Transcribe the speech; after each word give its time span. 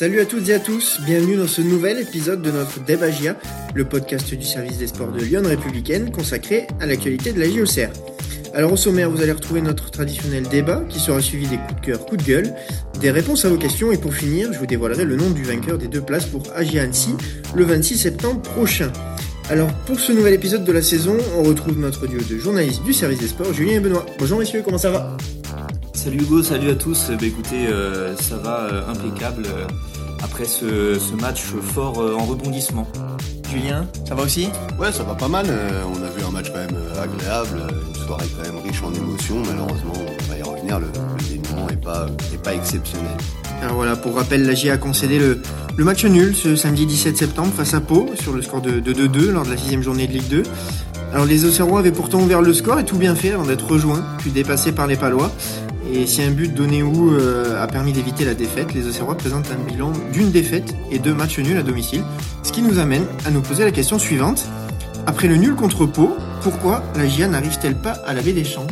Salut 0.00 0.20
à 0.20 0.24
toutes 0.24 0.48
et 0.48 0.54
à 0.54 0.58
tous, 0.58 0.98
bienvenue 1.04 1.36
dans 1.36 1.46
ce 1.46 1.60
nouvel 1.60 1.98
épisode 1.98 2.40
de 2.40 2.50
notre 2.50 2.82
Débagia, 2.82 3.36
le 3.74 3.84
podcast 3.84 4.34
du 4.34 4.46
service 4.46 4.78
des 4.78 4.86
sports 4.86 5.12
de 5.12 5.22
Lyon 5.22 5.42
Républicaine 5.44 6.10
consacré 6.10 6.66
à 6.80 6.86
l'actualité 6.86 7.34
de 7.34 7.38
la 7.38 7.50
JOCR. 7.50 7.90
Alors 8.54 8.72
au 8.72 8.78
sommaire, 8.78 9.10
vous 9.10 9.20
allez 9.20 9.32
retrouver 9.32 9.60
notre 9.60 9.90
traditionnel 9.90 10.44
débat 10.44 10.82
qui 10.88 10.98
sera 10.98 11.20
suivi 11.20 11.48
des 11.48 11.58
coups 11.58 11.74
de 11.82 11.86
cœur, 11.86 12.06
coups 12.06 12.24
de 12.24 12.26
gueule, 12.26 12.54
des 12.98 13.10
réponses 13.10 13.44
à 13.44 13.50
vos 13.50 13.58
questions 13.58 13.92
et 13.92 13.98
pour 13.98 14.14
finir, 14.14 14.50
je 14.54 14.58
vous 14.58 14.64
dévoilerai 14.64 15.04
le 15.04 15.16
nom 15.16 15.28
du 15.28 15.42
vainqueur 15.42 15.76
des 15.76 15.88
deux 15.88 16.00
places 16.00 16.24
pour 16.24 16.44
AGA 16.56 16.84
Annecy 16.84 17.14
le 17.54 17.64
26 17.66 17.98
septembre 17.98 18.40
prochain. 18.40 18.90
Alors 19.50 19.70
pour 19.84 20.00
ce 20.00 20.12
nouvel 20.12 20.32
épisode 20.32 20.64
de 20.64 20.72
la 20.72 20.80
saison, 20.80 21.18
on 21.36 21.42
retrouve 21.42 21.78
notre 21.78 22.06
duo 22.06 22.22
de 22.22 22.38
journalistes 22.38 22.84
du 22.84 22.94
service 22.94 23.18
des 23.18 23.28
sports, 23.28 23.52
Julien 23.52 23.74
et 23.74 23.80
Benoît. 23.80 24.06
Bonjour 24.18 24.38
messieurs, 24.38 24.62
comment 24.64 24.78
ça 24.78 24.92
va? 24.92 25.18
Salut 26.02 26.22
Hugo, 26.22 26.42
salut 26.42 26.70
à 26.70 26.74
tous. 26.76 27.10
Bah, 27.10 27.26
écoutez, 27.26 27.66
euh, 27.66 28.16
ça 28.16 28.38
va 28.38 28.60
euh, 28.60 28.88
impeccable 28.88 29.42
euh, 29.44 29.66
après 30.24 30.46
ce, 30.46 30.98
ce 30.98 31.14
match 31.20 31.42
fort 31.42 32.00
euh, 32.00 32.14
en 32.18 32.24
rebondissement. 32.24 32.86
Julien, 33.50 33.86
ça 34.08 34.14
va 34.14 34.22
aussi? 34.22 34.48
Ouais, 34.78 34.92
ça 34.92 35.02
va 35.02 35.14
pas 35.14 35.28
mal. 35.28 35.44
Euh, 35.50 35.82
on 35.86 36.02
a 36.02 36.08
vu 36.08 36.24
un 36.26 36.30
match 36.30 36.46
quand 36.50 36.58
même 36.58 36.82
agréable, 37.02 37.60
une 37.86 38.06
soirée 38.06 38.24
quand 38.34 38.50
même 38.50 38.62
riche 38.62 38.82
en 38.82 38.94
émotions. 38.94 39.42
Malheureusement, 39.46 39.92
on 39.94 40.32
va 40.32 40.38
y 40.38 40.42
revenir, 40.42 40.80
le, 40.80 40.86
le 40.86 41.36
dénouement 41.36 41.68
est 41.68 41.84
pas, 41.84 42.06
est 42.32 42.42
pas 42.42 42.54
exceptionnel. 42.54 43.12
Alors 43.60 43.74
voilà, 43.74 43.94
pour 43.94 44.14
rappel, 44.14 44.46
la 44.46 44.54
GIA 44.54 44.72
a 44.72 44.78
concédé 44.78 45.18
le, 45.18 45.42
le 45.76 45.84
match 45.84 46.02
nul 46.06 46.34
ce 46.34 46.56
samedi 46.56 46.86
17 46.86 47.18
septembre 47.18 47.52
face 47.54 47.74
à 47.74 47.82
Pau 47.82 48.08
sur 48.18 48.32
le 48.32 48.40
score 48.40 48.62
de 48.62 48.80
2-2 48.80 49.32
lors 49.32 49.44
de 49.44 49.50
la 49.50 49.58
sixième 49.58 49.82
journée 49.82 50.06
de 50.06 50.12
Ligue 50.12 50.28
2. 50.28 50.44
Alors 51.12 51.26
les 51.26 51.44
Auxerrois 51.44 51.80
avaient 51.80 51.92
pourtant 51.92 52.20
ouvert 52.22 52.40
le 52.40 52.54
score 52.54 52.78
et 52.78 52.84
tout 52.84 52.96
bien 52.96 53.14
fait 53.16 53.32
avant 53.32 53.44
d'être 53.44 53.66
rejoints, 53.66 54.02
puis 54.18 54.30
dépassés 54.30 54.72
par 54.72 54.86
les 54.86 54.96
Palois. 54.96 55.30
Et 55.92 56.06
si 56.06 56.22
un 56.22 56.30
but 56.30 56.54
donné 56.54 56.82
où 56.82 57.12
euh, 57.12 57.60
a 57.60 57.66
permis 57.66 57.92
d'éviter 57.92 58.24
la 58.24 58.34
défaite, 58.34 58.72
les 58.74 58.86
Auxerrois 58.86 59.16
présentent 59.16 59.50
un 59.50 59.64
bilan 59.64 59.92
d'une 60.12 60.30
défaite 60.30 60.76
et 60.90 61.00
deux 61.00 61.14
matchs 61.14 61.38
nuls 61.40 61.56
à 61.56 61.62
domicile. 61.62 62.02
Ce 62.44 62.52
qui 62.52 62.62
nous 62.62 62.78
amène 62.78 63.04
à 63.26 63.30
nous 63.30 63.40
poser 63.40 63.64
la 63.64 63.72
question 63.72 63.98
suivante. 63.98 64.46
Après 65.06 65.26
le 65.26 65.36
nul 65.36 65.54
contre 65.56 65.86
Pau, 65.86 66.16
pourquoi 66.42 66.84
la 66.96 67.08
GIA 67.08 67.26
n'arrive-t-elle 67.26 67.74
pas 67.74 67.92
à 68.06 68.14
laver 68.14 68.32
des 68.32 68.44
champs? 68.44 68.66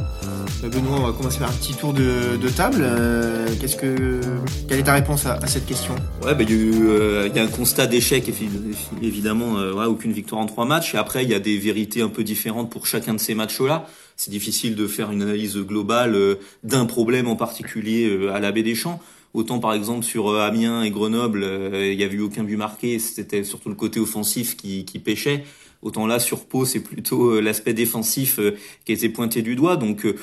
Benoît, 0.66 0.98
on 0.98 1.06
va 1.06 1.12
commencer 1.12 1.38
par 1.38 1.50
un 1.50 1.54
petit 1.54 1.74
tour 1.74 1.92
de, 1.92 2.36
de 2.36 2.48
table. 2.48 2.78
Euh, 2.80 3.46
Qu'est-ce 3.60 3.76
que, 3.76 4.20
quelle 4.68 4.80
est 4.80 4.84
ta 4.84 4.94
réponse 4.94 5.24
à, 5.26 5.34
à 5.34 5.46
cette 5.46 5.66
question? 5.66 5.94
Ouais, 6.24 6.34
bah, 6.34 6.42
il 6.42 6.50
y, 6.50 6.52
a 6.52 6.56
eu, 6.56 6.88
euh, 6.88 7.28
il 7.30 7.36
y 7.36 7.38
a 7.38 7.44
un 7.44 7.48
constat 7.48 7.86
d'échec, 7.86 8.28
évi- 8.28 8.76
évidemment, 9.02 9.58
euh, 9.58 9.72
ouais, 9.72 9.86
aucune 9.86 10.12
victoire 10.12 10.40
en 10.40 10.46
trois 10.46 10.64
matchs. 10.64 10.94
Et 10.94 10.98
après, 10.98 11.22
il 11.22 11.30
y 11.30 11.34
a 11.34 11.38
des 11.40 11.58
vérités 11.58 12.02
un 12.02 12.08
peu 12.08 12.24
différentes 12.24 12.70
pour 12.70 12.86
chacun 12.86 13.14
de 13.14 13.20
ces 13.20 13.34
matchs-là. 13.34 13.86
C'est 14.16 14.30
difficile 14.30 14.74
de 14.74 14.86
faire 14.88 15.12
une 15.12 15.22
analyse 15.22 15.56
globale 15.56 16.14
euh, 16.16 16.34
d'un 16.64 16.86
problème 16.86 17.28
en 17.28 17.36
particulier 17.36 18.08
euh, 18.08 18.34
à 18.34 18.40
la 18.40 18.50
baie 18.50 18.64
des 18.64 18.74
Champs. 18.74 19.00
Autant 19.34 19.60
par 19.60 19.74
exemple 19.74 20.04
sur 20.04 20.28
euh, 20.28 20.40
Amiens 20.40 20.82
et 20.82 20.90
Grenoble, 20.90 21.42
euh, 21.44 21.92
il 21.92 21.98
y 22.00 22.02
avait 22.04 22.16
eu 22.16 22.22
aucun 22.22 22.42
but 22.42 22.56
marqué, 22.56 22.98
c'était 22.98 23.44
surtout 23.44 23.68
le 23.68 23.74
côté 23.74 24.00
offensif 24.00 24.56
qui, 24.56 24.84
qui 24.84 24.98
pêchait. 24.98 25.44
Autant 25.82 26.06
là 26.08 26.18
sur 26.18 26.46
Pau, 26.46 26.64
c'est 26.64 26.80
plutôt 26.80 27.30
euh, 27.32 27.40
l'aspect 27.40 27.74
défensif 27.74 28.40
euh, 28.40 28.56
qui 28.84 28.92
a 28.92 28.94
été 28.96 29.08
pointé 29.10 29.42
du 29.42 29.54
doigt. 29.54 29.76
Donc 29.76 30.06
euh, 30.06 30.16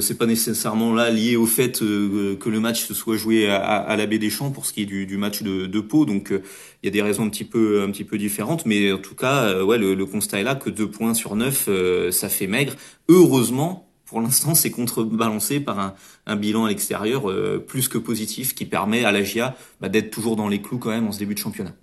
c'est 0.00 0.18
pas 0.18 0.26
nécessairement 0.26 0.92
lié 0.94 1.36
au 1.36 1.46
fait 1.46 1.82
euh, 1.82 2.36
que 2.36 2.48
le 2.48 2.60
match 2.60 2.84
se 2.84 2.94
soit 2.94 3.16
joué 3.16 3.48
à, 3.48 3.58
à 3.58 3.96
la 3.96 4.06
baie 4.06 4.18
des 4.18 4.30
Champs 4.30 4.50
pour 4.50 4.66
ce 4.66 4.72
qui 4.72 4.82
est 4.82 4.86
du, 4.86 5.16
match 5.16 5.42
de, 5.42 5.66
de. 5.66 5.80
Donc 6.04 6.32
euh, 6.32 6.42
il 6.82 6.86
y 6.86 6.88
a 6.88 6.92
des 6.92 7.02
raisons 7.02 7.24
un 7.24 7.28
petit 7.28 7.44
peu 7.44 7.82
un 7.82 7.90
peu 8.04 8.18
différentes, 8.18 8.66
mais 8.66 8.92
en 8.92 8.98
tout 8.98 9.14
cas, 9.14 9.44
euh, 9.44 9.76
le, 9.76 10.06
constat 10.06 10.40
est 10.40 10.44
là 10.44 10.54
que 10.54 10.70
deux 10.70 10.90
points 10.90 11.14
sur 11.14 11.36
neuf, 11.36 11.66
euh, 11.68 12.10
ça 12.10 12.28
fait 12.28 12.46
maigre. 12.46 12.74
Heureusement. 13.08 13.84
Pour 14.04 14.22
l'instant, 14.22 14.54
c'est 14.54 14.70
contrebalancé 14.70 15.60
par 15.60 15.94
un, 16.26 16.36
bilan 16.36 16.64
à 16.64 16.70
l'extérieur 16.70 17.28
euh, 17.28 17.58
plus 17.58 17.88
que 17.88 17.98
positif 17.98 18.54
qui 18.54 18.64
permet 18.64 19.04
à 19.04 19.12
la 19.12 19.22
GIA 19.22 19.54
bah, 19.82 19.90
d'être 19.90 20.10
toujours 20.10 20.34
dans 20.34 20.48
les 20.48 20.62
clous 20.62 20.78
quand 20.78 20.88
même 20.88 21.06
en 21.06 21.12
ce 21.12 21.18
début 21.18 21.34
de 21.34 21.38
championnat. 21.38 21.74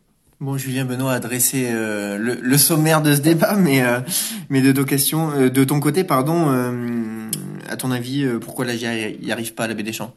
Bon, 0.42 0.58
Julien 0.58 0.84
Benoît 0.84 1.14
a 1.14 1.20
dressé 1.20 1.70
euh, 1.72 2.18
le, 2.18 2.58
sommaire 2.58 3.02
de 3.02 3.16
ce 3.16 3.22
débat, 3.22 3.56
mais, 3.56 3.82
euh, 3.82 4.02
mais 4.50 4.62
de, 4.62 4.84
questions, 4.84 5.32
euh, 5.32 5.50
de 5.50 5.64
ton 5.64 5.80
côté, 5.80 6.04
pardon, 6.04 6.48
euh, 6.50 7.30
à 7.70 7.78
ton 7.78 7.90
avis, 7.90 8.26
euh, 8.26 8.38
pourquoi 8.38 8.66
la 8.66 8.76
GIA 8.76 9.12
n'y 9.12 9.32
arrive 9.32 9.54
pas 9.54 9.64
à 9.64 9.68
la 9.68 9.76
baie 9.76 9.84
des 9.84 9.94
champs? 9.94 10.14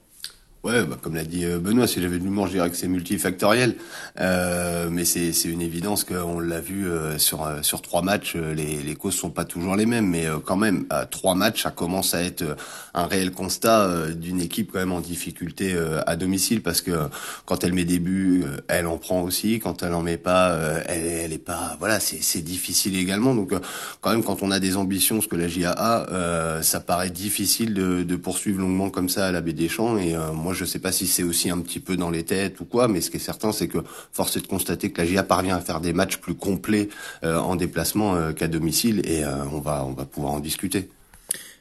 Ouais, 0.64 0.84
bah, 0.84 0.96
comme 1.00 1.14
l'a 1.14 1.24
dit 1.24 1.44
euh, 1.44 1.60
Benoît, 1.60 1.86
si 1.86 2.02
j'avais 2.02 2.18
de 2.18 2.24
l'humour, 2.24 2.48
je 2.48 2.52
dirais 2.52 2.68
que 2.68 2.76
c'est 2.76 2.88
multifactoriel. 2.88 3.76
Euh, 4.20 4.88
mais 4.90 5.04
c'est 5.04 5.30
une 5.44 5.62
évidence 5.62 6.02
qu'on 6.02 6.40
l'a 6.40 6.60
vu 6.60 6.88
euh, 6.88 7.16
sur 7.16 7.46
euh, 7.46 7.62
sur 7.62 7.80
trois 7.80 8.02
matchs, 8.02 8.34
les 8.34 8.82
les 8.82 8.94
causes 8.96 9.14
sont 9.14 9.30
pas 9.30 9.44
toujours 9.44 9.76
les 9.76 9.86
mêmes, 9.86 10.08
mais 10.08 10.26
quand 10.44 10.56
même 10.56 10.84
à 10.90 11.06
trois 11.06 11.36
matchs, 11.36 11.62
ça 11.62 11.70
commence 11.70 12.12
à 12.12 12.22
être 12.22 12.44
un 12.92 13.06
réel 13.06 13.30
constat 13.30 14.08
d'une 14.14 14.40
équipe 14.40 14.72
quand 14.72 14.80
même 14.80 14.92
en 14.92 15.00
difficulté 15.00 15.76
à 16.06 16.16
domicile, 16.16 16.60
parce 16.62 16.80
que 16.80 17.08
quand 17.44 17.62
elle 17.62 17.72
met 17.72 17.84
des 17.84 18.00
buts, 18.00 18.44
elle 18.66 18.86
en 18.86 18.98
prend 18.98 19.22
aussi. 19.22 19.60
Quand 19.60 19.82
elle 19.82 19.94
en 19.94 20.02
met 20.02 20.16
pas, 20.16 20.58
elle 20.86 21.06
elle 21.06 21.32
est 21.32 21.38
pas. 21.38 21.76
Voilà, 21.78 22.00
c'est 22.00 22.42
difficile 22.42 22.96
également. 22.96 23.34
Donc 23.34 23.52
quand 24.00 24.10
même, 24.10 24.24
quand 24.24 24.42
on 24.42 24.50
a 24.50 24.58
des 24.60 24.76
ambitions, 24.76 25.20
ce 25.20 25.28
que 25.28 25.36
la 25.36 25.48
GIA 25.48 25.70
a, 25.70 26.10
euh, 26.10 26.62
ça 26.62 26.80
paraît 26.80 27.10
difficile 27.10 27.74
de, 27.74 28.02
de 28.02 28.16
poursuivre 28.16 28.60
longuement 28.60 28.90
comme 28.90 29.08
ça 29.08 29.26
à 29.26 29.32
la 29.32 29.40
baie 29.40 29.52
des 29.52 29.68
Champs. 29.68 29.98
Et 29.98 30.14
je 30.52 30.64
sais 30.64 30.78
pas 30.78 30.92
si 30.92 31.06
c'est 31.06 31.22
aussi 31.22 31.50
un 31.50 31.58
petit 31.58 31.80
peu 31.80 31.96
dans 31.96 32.10
les 32.10 32.24
têtes 32.24 32.60
ou 32.60 32.64
quoi, 32.64 32.88
mais 32.88 33.00
ce 33.00 33.10
qui 33.10 33.16
est 33.16 33.20
certain, 33.20 33.52
c'est 33.52 33.68
que 33.68 33.78
force 34.12 34.36
est 34.36 34.40
de 34.40 34.46
constater 34.46 34.90
que 34.90 35.00
la 35.00 35.06
GIA 35.06 35.22
parvient 35.22 35.56
à 35.56 35.60
faire 35.60 35.80
des 35.80 35.92
matchs 35.92 36.18
plus 36.18 36.34
complets 36.34 36.88
euh, 37.24 37.38
en 37.38 37.56
déplacement 37.56 38.14
euh, 38.14 38.32
qu'à 38.32 38.48
domicile, 38.48 39.02
et 39.04 39.24
euh, 39.24 39.44
on 39.52 39.60
va 39.60 39.84
on 39.84 39.92
va 39.92 40.04
pouvoir 40.04 40.32
en 40.32 40.40
discuter. 40.40 40.88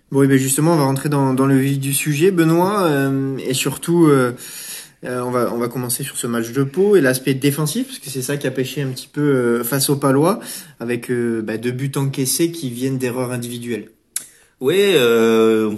Bon, 0.10 0.24
et 0.24 0.28
ben 0.28 0.38
justement, 0.38 0.74
on 0.74 0.78
va 0.78 0.86
rentrer 0.86 1.10
dans, 1.10 1.34
dans 1.34 1.46
le 1.46 1.58
vif 1.58 1.80
du 1.80 1.94
sujet, 1.94 2.32
Benoît, 2.32 2.84
euh, 2.84 3.38
et 3.40 3.54
surtout, 3.54 4.06
euh, 4.06 4.32
euh, 5.04 5.20
on, 5.22 5.32
va, 5.32 5.52
on 5.54 5.58
va 5.58 5.68
commencer 5.68 6.04
sur 6.04 6.16
ce 6.16 6.28
match 6.28 6.54
de 6.54 6.64
Pau 6.64 6.96
et 6.96 7.02
l'aspect 7.02 7.34
défensif, 7.34 7.88
parce 7.88 8.00
que 8.00 8.10
c'est 8.10 8.22
ça 8.22 8.38
qui 8.38 8.48
a 8.48 8.52
pêché 8.52 8.82
un 8.82 8.88
petit 8.88 9.10
peu 9.12 9.22
euh, 9.22 9.64
face 9.66 9.90
aux 9.90 9.98
Palois, 9.98 10.40
avec 10.80 11.12
euh, 11.12 11.42
bah, 11.42 11.58
deux 11.58 11.72
buts 11.72 11.92
encaissés 11.98 12.52
qui 12.52 12.70
viennent 12.70 12.98
d'erreurs 12.98 13.32
individuelles. 13.32 13.90
Euh, 14.62 15.74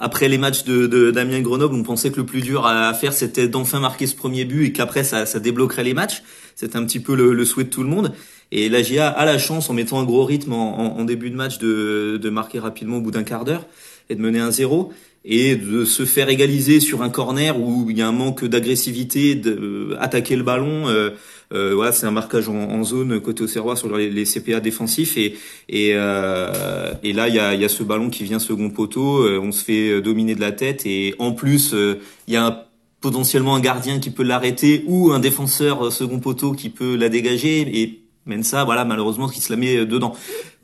après 0.00 0.28
les 0.28 0.38
matchs 0.38 0.64
de, 0.64 0.86
de 0.86 1.10
Damien 1.10 1.40
Grenoble, 1.40 1.74
on 1.74 1.82
pensait 1.82 2.10
que 2.10 2.16
le 2.16 2.26
plus 2.26 2.40
dur 2.40 2.66
à 2.66 2.92
faire 2.94 3.12
c'était 3.12 3.48
d'enfin 3.48 3.80
marquer 3.80 4.06
ce 4.06 4.14
premier 4.16 4.44
but 4.44 4.66
et 4.66 4.72
qu'après 4.72 5.04
ça, 5.04 5.26
ça 5.26 5.40
débloquerait 5.40 5.84
les 5.84 5.94
matchs. 5.94 6.22
C'était 6.54 6.76
un 6.76 6.84
petit 6.84 7.00
peu 7.00 7.14
le, 7.14 7.32
le 7.34 7.44
souhait 7.44 7.64
de 7.64 7.70
tout 7.70 7.82
le 7.82 7.88
monde. 7.88 8.12
Et 8.50 8.68
la 8.70 8.82
GIA 8.82 9.08
a 9.08 9.24
la 9.26 9.38
chance, 9.38 9.68
en 9.68 9.74
mettant 9.74 10.00
un 10.00 10.04
gros 10.04 10.24
rythme 10.24 10.52
en, 10.54 10.78
en- 10.80 10.98
en 11.00 11.04
début 11.04 11.28
de 11.30 11.36
match, 11.36 11.58
de, 11.58 12.18
de 12.20 12.30
marquer 12.30 12.58
rapidement 12.58 12.96
au 12.96 13.00
bout 13.00 13.10
d'un 13.10 13.22
quart 13.22 13.44
d'heure 13.44 13.66
et 14.08 14.14
de 14.14 14.20
mener 14.20 14.40
un 14.40 14.50
zéro 14.50 14.92
et 15.24 15.56
de 15.56 15.84
se 15.84 16.04
faire 16.04 16.28
égaliser 16.28 16.80
sur 16.80 17.02
un 17.02 17.10
corner 17.10 17.60
où 17.60 17.90
il 17.90 17.98
y 17.98 18.02
a 18.02 18.08
un 18.08 18.12
manque 18.12 18.44
d'agressivité, 18.44 19.34
d'attaquer 19.34 20.36
le 20.36 20.42
ballon. 20.42 20.88
Euh, 20.88 21.10
euh, 21.52 21.74
voilà, 21.74 21.92
c'est 21.92 22.06
un 22.06 22.10
marquage 22.10 22.48
en, 22.48 22.82
zone 22.84 23.20
côté 23.20 23.42
Auxerrois 23.42 23.76
sur 23.76 23.94
les, 23.96 24.24
CPA 24.24 24.60
défensifs 24.60 25.16
et 25.16 25.34
et, 25.68 25.92
euh, 25.94 26.92
et 27.02 27.12
là 27.12 27.28
il 27.28 27.34
y 27.34 27.38
a, 27.38 27.54
y 27.54 27.64
a 27.64 27.68
ce 27.68 27.82
ballon 27.82 28.10
qui 28.10 28.24
vient 28.24 28.38
second 28.38 28.70
poteau, 28.70 29.22
euh, 29.22 29.40
on 29.42 29.52
se 29.52 29.64
fait 29.64 30.00
dominer 30.00 30.34
de 30.34 30.40
la 30.40 30.52
tête 30.52 30.86
et 30.86 31.14
en 31.18 31.32
plus 31.32 31.74
euh, 31.74 32.00
il 32.26 32.34
y 32.34 32.36
a 32.36 32.68
potentiellement 33.00 33.54
un 33.54 33.60
gardien 33.60 34.00
qui 34.00 34.10
peut 34.10 34.22
l'arrêter 34.22 34.84
ou 34.86 35.12
un 35.12 35.20
défenseur 35.20 35.86
euh, 35.86 35.90
second 35.90 36.20
poteau 36.20 36.52
qui 36.52 36.68
peut 36.68 36.96
la 36.96 37.08
dégager 37.08 37.80
et 37.80 38.02
Mensa 38.26 38.64
voilà 38.64 38.84
malheureusement 38.84 39.28
qui 39.28 39.40
se 39.40 39.52
la 39.52 39.56
met 39.56 39.86
dedans. 39.86 40.14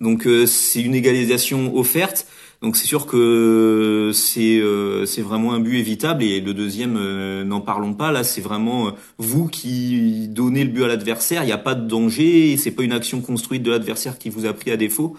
Donc 0.00 0.26
euh, 0.26 0.46
c'est 0.46 0.80
une 0.80 0.94
égalisation 0.94 1.76
offerte. 1.76 2.26
Donc 2.64 2.76
c'est 2.78 2.86
sûr 2.86 3.04
que 3.04 4.10
c'est 4.14 4.58
euh, 4.58 5.04
c'est 5.04 5.20
vraiment 5.20 5.52
un 5.52 5.60
but 5.60 5.76
évitable 5.78 6.22
et 6.22 6.40
le 6.40 6.54
deuxième 6.54 6.96
euh, 6.96 7.44
n'en 7.44 7.60
parlons 7.60 7.92
pas. 7.92 8.10
Là 8.10 8.24
c'est 8.24 8.40
vraiment 8.40 8.88
euh, 8.88 8.90
vous 9.18 9.48
qui 9.48 10.28
donnez 10.28 10.64
le 10.64 10.70
but 10.70 10.84
à 10.84 10.88
l'adversaire. 10.88 11.42
Il 11.42 11.46
n'y 11.46 11.52
a 11.52 11.58
pas 11.58 11.74
de 11.74 11.86
danger 11.86 12.56
c'est 12.56 12.70
pas 12.70 12.82
une 12.82 12.92
action 12.94 13.20
construite 13.20 13.62
de 13.62 13.70
l'adversaire 13.70 14.18
qui 14.18 14.30
vous 14.30 14.46
a 14.46 14.54
pris 14.54 14.70
à 14.70 14.78
défaut. 14.78 15.14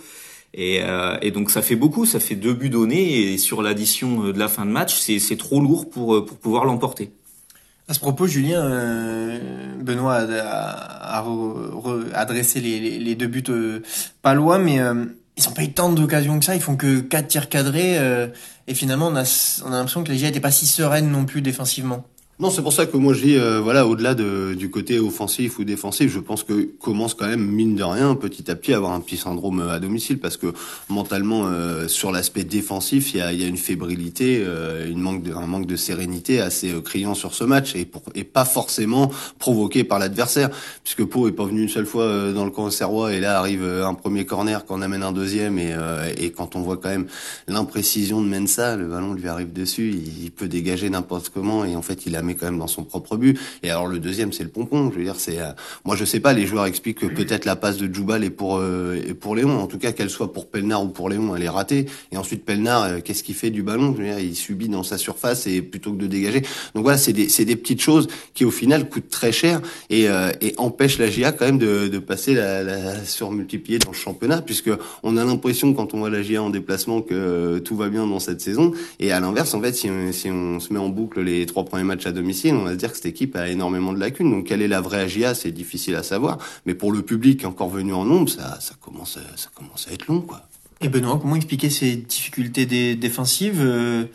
Et, 0.56 0.80
euh, 0.82 1.18
et 1.22 1.30
donc 1.30 1.52
ça 1.52 1.62
fait 1.62 1.76
beaucoup. 1.76 2.06
Ça 2.08 2.20
fait 2.20 2.34
deux 2.36 2.54
buts 2.54 2.70
donnés 2.72 3.34
et 3.34 3.38
sur 3.38 3.62
l'addition 3.62 4.32
de 4.32 4.40
la 4.40 4.48
fin 4.48 4.66
de 4.66 4.72
match 4.72 4.98
c'est 5.00 5.20
c'est 5.20 5.38
trop 5.38 5.62
lourd 5.62 5.88
pour 5.90 6.16
euh, 6.16 6.26
pour 6.26 6.38
pouvoir 6.38 6.66
l'emporter. 6.66 7.12
À 7.88 7.94
ce 7.94 8.00
propos, 8.00 8.26
Julien, 8.26 8.66
euh, 8.66 9.38
Benoît 9.80 10.16
a, 10.16 10.24
a- 10.24 11.20
a 11.20 11.24
re- 11.24 11.70
re- 11.72 12.12
adressé 12.16 12.60
les, 12.60 12.80
les, 12.98 13.14
deux 13.14 13.28
buts 13.28 13.44
euh, 13.50 13.82
palois, 14.24 14.58
mais 14.58 14.80
euh, 14.80 15.06
ils 15.38 15.48
ont 15.48 15.52
pas 15.52 15.64
eu 15.64 15.72
tant 15.72 15.90
d'occasions 15.90 16.40
que 16.40 16.46
ça. 16.46 16.56
Ils 16.56 16.62
font 16.62 16.76
que 16.76 17.00
quatre 17.02 17.28
tirs 17.28 17.50
cadrés, 17.50 17.98
euh, 17.98 18.28
et 18.68 18.74
finalement, 18.74 19.08
on 19.08 19.16
a, 19.16 19.62
on 19.66 19.68
a 19.68 19.78
l'impression 19.78 20.04
que 20.04 20.12
les 20.12 20.18
GIA 20.18 20.28
n'étaient 20.28 20.40
pas 20.40 20.52
si 20.52 20.66
sereines 20.66 21.10
non 21.10 21.26
plus 21.26 21.42
défensivement. 21.42 22.06
Non, 22.38 22.50
c'est 22.50 22.62
pour 22.62 22.74
ça 22.74 22.86
que 22.86 22.98
moi 22.98 23.14
je 23.14 23.24
dis, 23.24 23.38
euh, 23.38 23.62
voilà, 23.62 23.88
au-delà 23.88 24.14
de, 24.14 24.56
du 24.56 24.70
côté 24.70 25.00
offensif 25.00 25.58
ou 25.58 25.64
défensif, 25.64 26.12
je 26.12 26.20
pense 26.20 26.44
que 26.44 26.64
commence 26.82 27.14
quand 27.14 27.28
même 27.28 27.46
mine 27.50 27.76
de 27.76 27.84
rien, 27.84 28.14
petit 28.14 28.52
à 28.52 28.58
petit, 28.58 28.74
à 28.74 28.76
avoir 28.76 28.92
un 28.92 29.00
petit 29.00 29.16
syndrome 29.16 29.62
euh, 29.62 29.70
à 29.70 29.80
domicile, 29.80 30.20
parce 30.20 30.36
que 30.36 30.48
mentalement, 30.90 31.48
euh, 31.48 31.88
sur 31.88 32.12
l'aspect 32.12 32.44
défensif, 32.44 33.14
il 33.14 33.20
y 33.20 33.22
a, 33.22 33.32
y 33.32 33.42
a 33.42 33.48
une 33.48 33.56
fébrilité, 33.56 34.44
euh, 34.46 34.86
une 34.86 35.00
manque 35.00 35.24
de, 35.24 35.34
un 35.34 35.48
manque 35.48 35.66
de 35.66 35.78
sérénité 35.78 36.42
assez 36.42 36.74
euh, 36.74 36.82
criant 36.82 37.14
sur 37.14 37.34
ce 37.34 37.46
match, 37.46 37.74
et, 37.74 37.86
pour, 37.86 38.02
et 38.16 38.26
pas 38.26 38.44
forcément 38.44 39.10
provoqué 39.40 39.86
par 39.86 39.98
l'adversaire, 39.98 40.50
puisque 40.84 41.06
Pau 41.06 41.30
est 41.30 41.32
pas 41.32 41.46
venu 41.46 41.62
une 41.64 41.70
seule 41.70 41.86
fois 41.86 42.04
euh, 42.04 42.34
dans 42.34 42.44
le 42.44 42.52
camp 42.52 42.68
et 43.10 43.22
là 43.22 43.40
arrive 43.40 43.64
un 43.64 43.94
premier 43.94 44.26
corner, 44.26 44.66
qu'on 44.66 44.82
amène 44.82 45.04
un 45.04 45.14
deuxième, 45.14 45.58
et, 45.58 45.74
et 46.18 46.32
quand 46.32 46.58
on 46.58 46.62
voit 46.62 46.76
quand 46.76 46.90
même 46.90 47.08
l'imprécision 47.48 48.22
de 48.22 48.28
Mensa, 48.28 48.76
le 48.76 48.88
ballon 48.88 49.14
lui 49.14 49.30
arrive 49.30 49.54
dessus, 49.54 49.92
il, 49.92 50.26
il 50.26 50.32
peut 50.32 50.50
dégager 50.50 50.90
n'importe 50.90 51.30
comment, 51.30 51.64
et 51.64 51.78
en 51.78 51.82
fait 51.82 52.06
il 52.06 52.18
a 52.18 52.25
met 52.26 52.36
quand 52.36 52.46
même 52.48 52.60
dans 52.60 52.68
son 52.68 52.84
propre 52.84 53.18
but. 53.18 53.40
Et 53.64 53.70
alors 53.70 53.88
le 53.88 54.00
deuxième, 54.00 54.34
c'est 54.34 54.44
le 54.44 54.50
pompon. 54.50 54.92
Je 54.92 54.98
veux 54.98 55.04
dire, 55.04 55.16
c'est 55.18 55.38
moi 55.86 55.96
je 55.96 56.06
sais 56.06 56.20
pas. 56.20 56.34
Les 56.34 56.46
joueurs 56.46 56.66
expliquent 56.66 57.00
que 57.00 57.06
peut-être 57.06 57.46
la 57.46 57.56
passe 57.56 57.78
de 57.78 57.94
Djoubal 57.94 58.24
est 58.24 58.30
pour 58.30 58.62
pour 59.20 59.36
Léon. 59.36 59.60
En 59.60 59.68
tout 59.68 59.78
cas, 59.78 59.92
qu'elle 59.92 60.10
soit 60.10 60.34
pour 60.34 60.48
Pelnard 60.50 60.84
ou 60.84 60.90
pour 60.90 61.10
Léon, 61.10 61.36
elle 61.36 61.44
est 61.44 61.50
ratée. 61.50 61.86
Et 62.12 62.18
ensuite 62.18 62.44
Pelnard, 62.46 63.04
qu'est-ce 63.04 63.24
qu'il 63.24 63.36
fait 63.36 63.52
du 63.52 63.64
ballon? 63.64 63.94
Je 63.96 64.02
veux 64.02 64.08
dire, 64.08 64.20
il 64.20 64.36
subit 64.36 64.70
dans 64.70 64.84
sa 64.84 64.98
surface 64.98 65.48
et 65.48 65.62
plutôt 65.62 65.92
que 65.92 65.98
de 65.98 66.08
dégager. 66.08 66.42
Donc 66.74 66.84
voilà, 66.84 66.98
c'est 66.98 67.14
des 67.14 67.30
c'est 67.30 67.46
des 67.46 67.56
petites 67.56 67.82
choses 67.82 68.08
qui 68.34 68.46
au 68.46 68.52
final 68.52 68.90
coûtent 68.90 69.10
très 69.10 69.32
cher 69.32 69.62
et 69.90 70.08
et 70.42 70.54
empêchent 70.58 70.98
la 70.98 71.10
GIA 71.10 71.32
quand 71.32 71.46
même 71.46 71.58
de, 71.58 71.88
de 71.88 72.00
passer 72.00 72.34
la, 72.34 72.64
la 72.64 73.04
surmultiplier 73.06 73.80
dans 73.80 73.92
le 73.92 73.96
championnat 73.96 74.42
puisque 74.42 74.72
on 75.04 75.18
a 75.18 75.24
l'impression 75.24 75.74
quand 75.74 75.94
on 75.94 76.00
voit 76.00 76.10
la 76.10 76.22
GIA 76.22 76.42
en 76.42 76.50
déplacement 76.50 77.02
que 77.02 77.60
tout 77.60 77.76
va 77.76 77.90
bien 77.90 78.08
dans 78.08 78.20
cette 78.20 78.42
saison. 78.42 78.72
Et 79.00 79.12
à 79.12 79.20
l'inverse, 79.20 79.54
en 79.54 79.62
fait, 79.62 79.74
si 79.74 79.90
on, 79.90 80.12
si 80.12 80.30
on 80.30 80.60
se 80.60 80.74
met 80.74 80.80
en 80.80 80.90
boucle 80.90 81.22
les 81.22 81.46
trois 81.46 81.66
premiers 81.66 81.84
matchs 81.84 82.06
à 82.06 82.12
domicile, 82.16 82.56
on 82.56 82.64
va 82.64 82.72
se 82.72 82.78
dire 82.78 82.90
que 82.90 82.96
cette 82.96 83.06
équipe 83.06 83.36
a 83.36 83.48
énormément 83.50 83.94
de 83.94 84.00
lacunes. 84.00 84.32
Donc, 84.32 84.48
quelle 84.48 84.64
est 84.64 84.68
la 84.68 84.82
vraie 84.82 85.08
GIA 85.08 85.36
C'est 85.36 85.52
difficile 85.52 85.96
à 85.96 86.04
savoir. 86.04 86.40
Mais 86.66 86.74
pour 86.74 86.92
le 86.92 87.04
public 87.04 87.46
encore 87.46 87.70
venu 87.70 87.94
en 87.94 88.06
nombre, 88.06 88.30
ça, 88.30 88.58
ça 88.60 88.74
commence, 88.82 89.18
à, 89.18 89.38
ça 89.38 89.50
commence 89.54 89.88
à 89.88 89.94
être 89.94 90.08
long, 90.08 90.22
quoi. 90.22 90.48
Et 90.82 90.90
Benoît, 90.90 91.18
comment 91.22 91.36
expliquer 91.36 91.70
ces 91.70 91.96
difficultés 91.96 92.66
défensives 92.96 93.62
euh, 93.62 94.06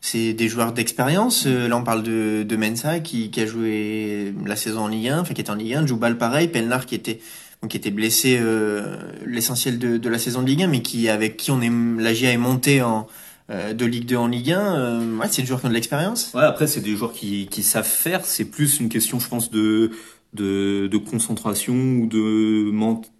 C'est 0.00 0.32
des 0.32 0.48
joueurs 0.48 0.72
d'expérience. 0.72 1.44
Euh, 1.46 1.68
là, 1.68 1.76
on 1.76 1.84
parle 1.84 2.02
de, 2.02 2.42
de 2.42 2.56
Mensa 2.56 3.00
qui, 3.00 3.30
a 3.36 3.46
joué 3.46 4.32
la 4.44 4.56
saison 4.56 4.82
en 4.82 4.88
Ligue 4.88 5.08
1, 5.08 5.20
enfin 5.20 5.34
qui 5.34 5.42
est 5.42 5.50
en 5.50 5.54
Ligue 5.54 5.74
1, 5.74 5.86
Joubal 5.86 6.16
pareil, 6.16 6.48
Pelnar 6.48 6.86
qui 6.86 6.94
était 6.94 7.20
qui 7.68 7.76
était 7.76 7.90
blessé 7.90 8.38
euh, 8.40 8.96
l'essentiel 9.24 9.78
de, 9.78 10.08
la 10.08 10.18
saison 10.18 10.42
de 10.42 10.46
Ligue 10.46 10.62
1, 10.62 10.66
mais 10.68 10.82
qui 10.82 11.08
avec 11.08 11.36
qui 11.36 11.50
on 11.50 11.60
est 11.60 11.70
la 12.00 12.14
GIA 12.14 12.32
est 12.32 12.36
montée 12.36 12.82
en 12.82 13.08
de 13.48 13.84
Ligue 13.84 14.06
2 14.06 14.16
en 14.16 14.26
Ligue 14.26 14.52
1, 14.52 14.76
euh, 14.76 15.16
ouais, 15.18 15.26
c'est 15.30 15.42
des 15.42 15.48
joueurs 15.48 15.60
qui 15.60 15.66
ont 15.66 15.70
de 15.70 15.74
l'expérience. 15.74 16.32
Ouais, 16.34 16.42
après 16.42 16.66
c'est 16.66 16.80
des 16.80 16.96
joueurs 16.96 17.12
qui, 17.12 17.46
qui 17.50 17.62
savent 17.62 17.86
faire. 17.86 18.24
C'est 18.24 18.46
plus 18.46 18.80
une 18.80 18.88
question, 18.88 19.18
je 19.20 19.28
pense, 19.28 19.50
de 19.50 19.90
de, 20.34 20.86
de 20.88 20.98
concentration 20.98 21.74
ou 21.74 22.06
de 22.06 22.70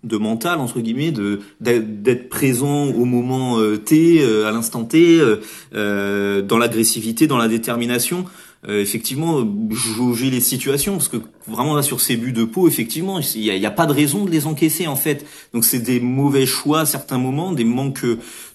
de 0.05 0.17
mental 0.17 0.59
entre 0.59 0.81
guillemets, 0.81 1.13
de 1.13 1.41
d'être 1.61 2.29
présent 2.29 2.87
au 2.87 3.05
moment 3.05 3.59
euh, 3.59 3.77
T, 3.77 4.23
à 4.45 4.51
l'instant 4.51 4.85
T, 4.85 5.21
dans 5.73 6.59
l'agressivité, 6.59 7.27
dans 7.27 7.39
la 7.39 7.49
détermination. 7.49 8.27
Euh, 8.69 8.81
effectivement 8.81 9.47
jauger 9.71 10.29
les 10.29 10.41
situations 10.41 10.95
parce 10.95 11.09
que 11.09 11.19
vraiment 11.47 11.77
là 11.77 11.83
sur 11.83 12.01
ces 12.01 12.17
buts 12.17 12.33
de 12.33 12.43
peau 12.43 12.67
effectivement 12.67 13.21
il 13.21 13.43
n'y 13.43 13.51
a, 13.51 13.55
y 13.55 13.67
a, 13.67 13.71
pas 13.71 13.87
de 13.87 13.93
raison 13.93 14.25
de 14.25 14.31
les 14.31 14.47
encaisser 14.47 14.89
en 14.89 14.97
fait 14.97 15.25
donc 15.53 15.65
c'est 15.65 15.79
des 15.79 16.01
mauvais 16.01 16.47
choix 16.47 16.81
à 16.81 16.87
certains 16.87 17.19
moments 17.19 17.53
des 17.53 17.65
manques 17.65 18.05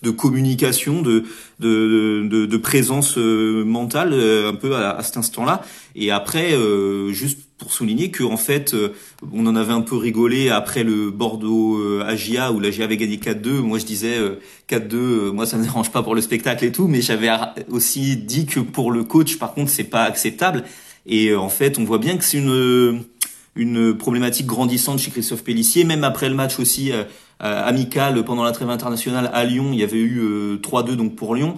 de 0.02 0.10
communication 0.10 1.02
de 1.02 1.24
de, 1.62 2.28
de, 2.28 2.46
de 2.46 2.58
présence 2.58 3.18
euh, 3.18 3.64
mentale 3.64 4.12
euh, 4.14 4.50
un 4.50 4.56
peu 4.56 4.76
à, 4.76 4.92
à 4.92 5.04
cet 5.04 5.18
instant 5.18 5.46
là 5.46 5.62
et 5.96 6.12
après 6.12 6.56
juste 7.12 7.40
pour 7.62 7.72
souligner 7.72 8.10
que 8.10 8.24
en 8.24 8.38
fait, 8.38 8.74
euh, 8.74 8.90
on 9.32 9.46
en 9.46 9.56
avait 9.56 9.72
un 9.72 9.82
peu 9.82 9.96
rigolé 9.96 10.50
après 10.50 10.84
le 10.84 11.12
Bordeaux 11.12 11.78
euh, 11.78 12.04
Agia 12.04 12.52
où 12.52 12.60
l'Agia 12.60 12.86
avait 12.86 12.98
gagné 12.98 13.18
4-2. 13.18 13.60
Moi, 13.60 13.78
je 13.78 13.86
disais 13.86 14.18
4-2, 14.68 14.96
euh, 14.96 15.32
moi 15.32 15.46
ça 15.46 15.58
me 15.58 15.64
dérange 15.72 15.92
pas 15.92 16.02
pour 16.02 16.16
le 16.16 16.22
spectacle 16.22 16.66
et 16.66 16.72
tout, 16.72 16.88
mais 16.88 17.02
j'avais 17.02 17.30
aussi 17.70 18.18
dit 18.18 18.48
que 18.48 18.60
pour 18.60 18.92
le 18.92 19.04
coach, 19.04 19.38
par 19.38 19.54
contre, 19.54 19.70
c'est 19.70 19.84
pas 19.84 20.04
acceptable. 20.04 20.64
Et 21.06 21.36
en 21.36 21.50
fait, 21.50 21.78
on 21.78 21.84
voit 21.84 22.00
bien 22.00 22.18
que 22.18 22.24
c'est 22.24 22.38
une 22.38 23.04
une 23.58 23.98
problématique 23.98 24.46
grandissante 24.46 25.00
chez 25.00 25.12
Christophe 25.12 25.44
Pellissier, 25.44 25.84
même 25.84 26.06
après 26.06 26.30
le 26.30 26.36
match 26.36 26.58
aussi 26.58 26.94
amical 27.42 28.24
pendant 28.24 28.44
la 28.44 28.52
trêve 28.52 28.70
internationale 28.70 29.30
à 29.34 29.44
Lyon, 29.44 29.72
il 29.74 29.80
y 29.80 29.84
avait 29.84 30.00
eu 30.00 30.56
3-2 30.62 30.96
donc 30.96 31.16
pour 31.16 31.36
Lyon. 31.36 31.58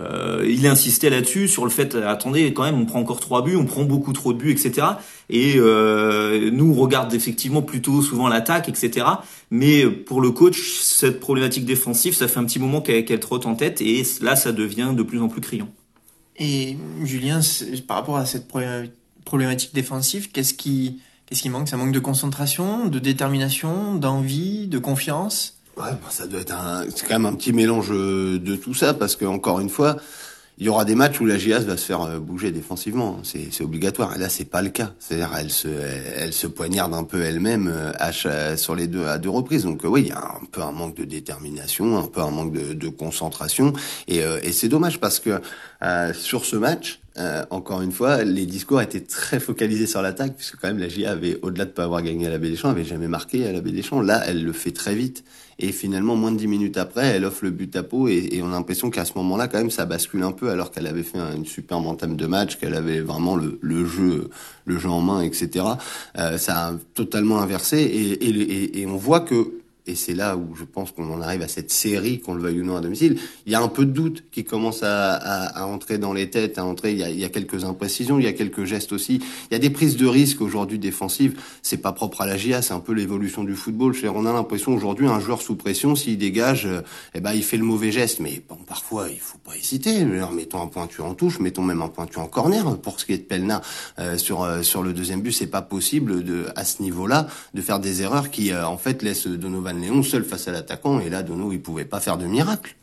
Euh, 0.00 0.44
il 0.44 0.66
insistait 0.66 1.08
là-dessus 1.08 1.46
sur 1.46 1.62
le 1.62 1.70
fait 1.70 1.94
attendez 1.94 2.52
quand 2.52 2.64
même 2.64 2.80
on 2.80 2.84
prend 2.84 2.98
encore 2.98 3.20
trois 3.20 3.44
buts 3.44 3.54
on 3.54 3.64
prend 3.64 3.84
beaucoup 3.84 4.12
trop 4.12 4.32
de 4.32 4.38
buts 4.38 4.50
etc 4.50 4.88
et 5.30 5.54
euh, 5.56 6.50
nous 6.50 6.72
on 6.72 6.74
regarde 6.74 7.14
effectivement 7.14 7.62
plutôt 7.62 8.02
souvent 8.02 8.26
l'attaque 8.26 8.68
etc 8.68 9.06
mais 9.52 9.86
pour 9.86 10.20
le 10.20 10.32
coach 10.32 10.80
cette 10.80 11.20
problématique 11.20 11.64
défensive 11.64 12.12
ça 12.12 12.26
fait 12.26 12.40
un 12.40 12.44
petit 12.44 12.58
moment 12.58 12.80
qu'elle 12.80 13.20
trotte 13.20 13.46
en 13.46 13.54
tête 13.54 13.80
et 13.82 14.02
là 14.20 14.34
ça 14.34 14.50
devient 14.50 14.94
de 14.96 15.04
plus 15.04 15.20
en 15.20 15.28
plus 15.28 15.40
criant. 15.40 15.68
Et 16.38 16.76
Julien 17.04 17.38
par 17.86 17.98
rapport 17.98 18.16
à 18.16 18.26
cette 18.26 18.48
problématique 19.24 19.72
défensive 19.74 20.32
qu'est-ce 20.32 20.54
qui 20.54 20.98
qu'est-ce 21.34 21.42
qui 21.42 21.50
manque? 21.50 21.68
Ça 21.68 21.76
manque 21.76 21.90
de 21.90 21.98
concentration 21.98 22.86
de 22.86 23.00
détermination 23.00 23.96
d'envie 23.96 24.68
de 24.68 24.78
confiance? 24.78 25.54
Ouais, 25.76 25.90
bah, 25.90 26.08
ça 26.08 26.28
doit 26.28 26.38
être 26.38 26.54
un, 26.54 26.84
c'est 26.94 27.08
quand 27.08 27.14
même 27.14 27.26
un 27.26 27.34
petit 27.34 27.52
mélange 27.52 27.88
euh, 27.90 28.38
de 28.38 28.54
tout 28.54 28.72
ça 28.72 28.94
parce 28.94 29.16
que 29.16 29.24
encore 29.24 29.58
une 29.58 29.68
fois, 29.68 29.96
il 30.58 30.66
y 30.66 30.68
aura 30.68 30.84
des 30.84 30.94
matchs 30.94 31.20
où 31.20 31.26
la 31.26 31.36
GIAS 31.36 31.64
va 31.64 31.76
se 31.76 31.86
faire 31.86 32.02
euh, 32.02 32.20
bouger 32.20 32.52
défensivement, 32.52 33.18
c'est, 33.24 33.48
c'est 33.50 33.64
obligatoire. 33.64 34.14
Et 34.14 34.20
là, 34.20 34.28
c'est 34.28 34.44
pas 34.44 34.62
le 34.62 34.70
cas. 34.70 34.92
C'est-à-dire, 35.00 35.32
elle 35.36 35.50
se, 35.50 35.66
elle, 35.66 36.32
se 36.32 36.46
poignarde 36.46 36.94
un 36.94 37.02
peu 37.02 37.20
elle-même 37.20 37.66
euh, 37.66 37.90
à, 37.98 38.56
sur 38.56 38.76
les 38.76 38.86
deux 38.86 39.06
à 39.08 39.18
deux 39.18 39.30
reprises. 39.30 39.64
Donc 39.64 39.80
oui, 39.82 40.02
il 40.02 40.08
y 40.10 40.12
a 40.12 40.20
un 40.20 40.46
peu 40.52 40.62
un 40.62 40.70
manque 40.70 40.94
de 40.94 41.04
détermination, 41.04 41.98
un 41.98 42.06
peu 42.06 42.20
un 42.20 42.30
manque 42.30 42.52
de, 42.52 42.74
de 42.74 42.88
concentration, 42.88 43.72
et, 44.06 44.18
et 44.18 44.52
c'est 44.52 44.68
dommage 44.68 45.00
parce 45.00 45.18
que 45.18 45.40
sur 46.12 46.44
ce 46.44 46.54
match, 46.54 47.00
euh, 47.16 47.44
encore 47.50 47.80
une 47.80 47.92
fois, 47.92 48.24
les 48.24 48.44
discours 48.44 48.80
étaient 48.80 49.00
très 49.00 49.38
focalisés 49.38 49.86
sur 49.86 50.02
l'attaque, 50.02 50.34
puisque 50.36 50.56
quand 50.56 50.68
même 50.68 50.78
la 50.78 50.88
GIA 50.88 51.12
avait, 51.12 51.38
au-delà 51.42 51.64
de 51.64 51.70
pas 51.70 51.84
avoir 51.84 52.02
gagné 52.02 52.26
à 52.26 52.30
la 52.30 52.38
Baie 52.38 52.50
des 52.50 52.56
Champs, 52.56 52.70
avait 52.70 52.84
jamais 52.84 53.06
marqué 53.06 53.46
à 53.46 53.52
la 53.52 53.60
Baie 53.60 53.70
des 53.70 53.82
Champs. 53.82 54.00
Là, 54.00 54.22
elle 54.26 54.44
le 54.44 54.52
fait 54.52 54.72
très 54.72 54.96
vite. 54.96 55.22
Et 55.60 55.70
finalement, 55.70 56.16
moins 56.16 56.32
de 56.32 56.38
dix 56.38 56.48
minutes 56.48 56.76
après, 56.76 57.06
elle 57.06 57.24
offre 57.24 57.44
le 57.44 57.50
but 57.52 57.76
à 57.76 57.84
peau, 57.84 58.08
et, 58.08 58.40
on 58.42 58.48
a 58.48 58.50
l'impression 58.50 58.90
qu'à 58.90 59.04
ce 59.04 59.12
moment-là, 59.16 59.46
quand 59.46 59.58
même, 59.58 59.70
ça 59.70 59.86
bascule 59.86 60.24
un 60.24 60.32
peu, 60.32 60.50
alors 60.50 60.72
qu'elle 60.72 60.88
avait 60.88 61.04
fait 61.04 61.18
une 61.18 61.46
super 61.46 61.78
entame 61.78 62.16
de 62.16 62.26
match, 62.26 62.56
qu'elle 62.56 62.74
avait 62.74 63.00
vraiment 63.00 63.36
le, 63.36 63.60
le, 63.62 63.86
jeu, 63.86 64.30
le 64.64 64.78
jeu 64.78 64.88
en 64.88 65.00
main, 65.00 65.20
etc. 65.20 65.64
Euh, 66.18 66.36
ça 66.38 66.68
a 66.68 66.74
totalement 66.94 67.40
inversé, 67.40 67.78
et, 67.78 68.24
et, 68.24 68.80
et 68.80 68.86
on 68.86 68.96
voit 68.96 69.20
que 69.20 69.63
et 69.86 69.94
c'est 69.94 70.14
là 70.14 70.36
où 70.36 70.54
je 70.54 70.64
pense 70.64 70.92
qu'on 70.92 71.10
en 71.12 71.20
arrive 71.20 71.42
à 71.42 71.48
cette 71.48 71.70
série, 71.70 72.20
qu'on 72.20 72.34
le 72.34 72.42
veuille 72.42 72.60
ou 72.60 72.64
non 72.64 72.76
à 72.76 72.80
domicile, 72.80 73.18
il 73.46 73.52
y 73.52 73.54
a 73.54 73.62
un 73.62 73.68
peu 73.68 73.84
de 73.84 73.90
doute 73.90 74.24
qui 74.30 74.44
commence 74.44 74.82
à, 74.82 75.14
à, 75.14 75.62
à 75.62 75.66
entrer 75.66 75.98
dans 75.98 76.12
les 76.12 76.30
têtes, 76.30 76.58
à 76.58 76.64
entrer, 76.64 76.92
il 76.92 76.98
y, 76.98 77.02
a, 77.02 77.10
il 77.10 77.18
y, 77.18 77.24
a, 77.24 77.28
quelques 77.28 77.64
imprécisions, 77.64 78.18
il 78.18 78.24
y 78.24 78.28
a 78.28 78.32
quelques 78.32 78.64
gestes 78.64 78.92
aussi, 78.92 79.20
il 79.50 79.52
y 79.52 79.56
a 79.56 79.58
des 79.58 79.70
prises 79.70 79.96
de 79.96 80.06
risques 80.06 80.40
aujourd'hui 80.40 80.78
défensives, 80.78 81.38
c'est 81.62 81.78
pas 81.78 81.92
propre 81.92 82.22
à 82.22 82.26
la 82.26 82.36
GIA, 82.36 82.62
c'est 82.62 82.74
un 82.74 82.80
peu 82.80 82.92
l'évolution 82.92 83.44
du 83.44 83.54
football, 83.54 83.94
on 84.14 84.26
a 84.26 84.32
l'impression 84.32 84.74
aujourd'hui 84.74 85.06
un 85.06 85.20
joueur 85.20 85.42
sous 85.42 85.56
pression, 85.56 85.94
s'il 85.94 86.18
dégage, 86.18 86.68
eh 87.14 87.20
ben 87.20 87.32
il 87.32 87.42
fait 87.42 87.56
le 87.56 87.64
mauvais 87.64 87.92
geste, 87.92 88.20
mais 88.20 88.42
bon, 88.48 88.56
parfois 88.66 89.08
il 89.10 89.20
faut 89.20 89.38
pas 89.38 89.56
hésiter, 89.56 90.00
alors, 90.00 90.32
mettons 90.32 90.62
un 90.62 90.66
pointu 90.66 91.02
en 91.02 91.14
touche, 91.14 91.40
mettons 91.40 91.62
même 91.62 91.82
un 91.82 91.88
pointu 91.88 92.18
en 92.18 92.26
corner, 92.26 92.78
pour 92.78 93.00
ce 93.00 93.04
qui 93.04 93.12
est 93.12 93.18
de 93.18 93.22
Pelna, 93.22 93.60
euh, 93.98 94.16
sur, 94.16 94.42
euh, 94.42 94.62
sur 94.62 94.82
le 94.82 94.92
deuxième 94.92 95.20
but, 95.20 95.32
c'est 95.32 95.46
pas 95.46 95.62
possible 95.62 96.24
de, 96.24 96.46
à 96.56 96.64
ce 96.64 96.82
niveau-là, 96.82 97.26
de 97.52 97.60
faire 97.60 97.80
des 97.80 98.02
erreurs 98.02 98.30
qui 98.30 98.52
euh, 98.52 98.66
en 98.66 98.78
fait 98.78 99.02
laissent 99.02 99.26
Donovan 99.26 99.73
Léon 99.80 100.02
seul 100.02 100.24
face 100.24 100.48
à 100.48 100.52
l'attaquant, 100.52 101.00
et 101.00 101.10
là, 101.10 101.22
Dono, 101.22 101.52
il 101.52 101.60
pouvait 101.60 101.84
pas 101.84 102.00
faire 102.00 102.18
de 102.18 102.26
miracle. 102.26 102.76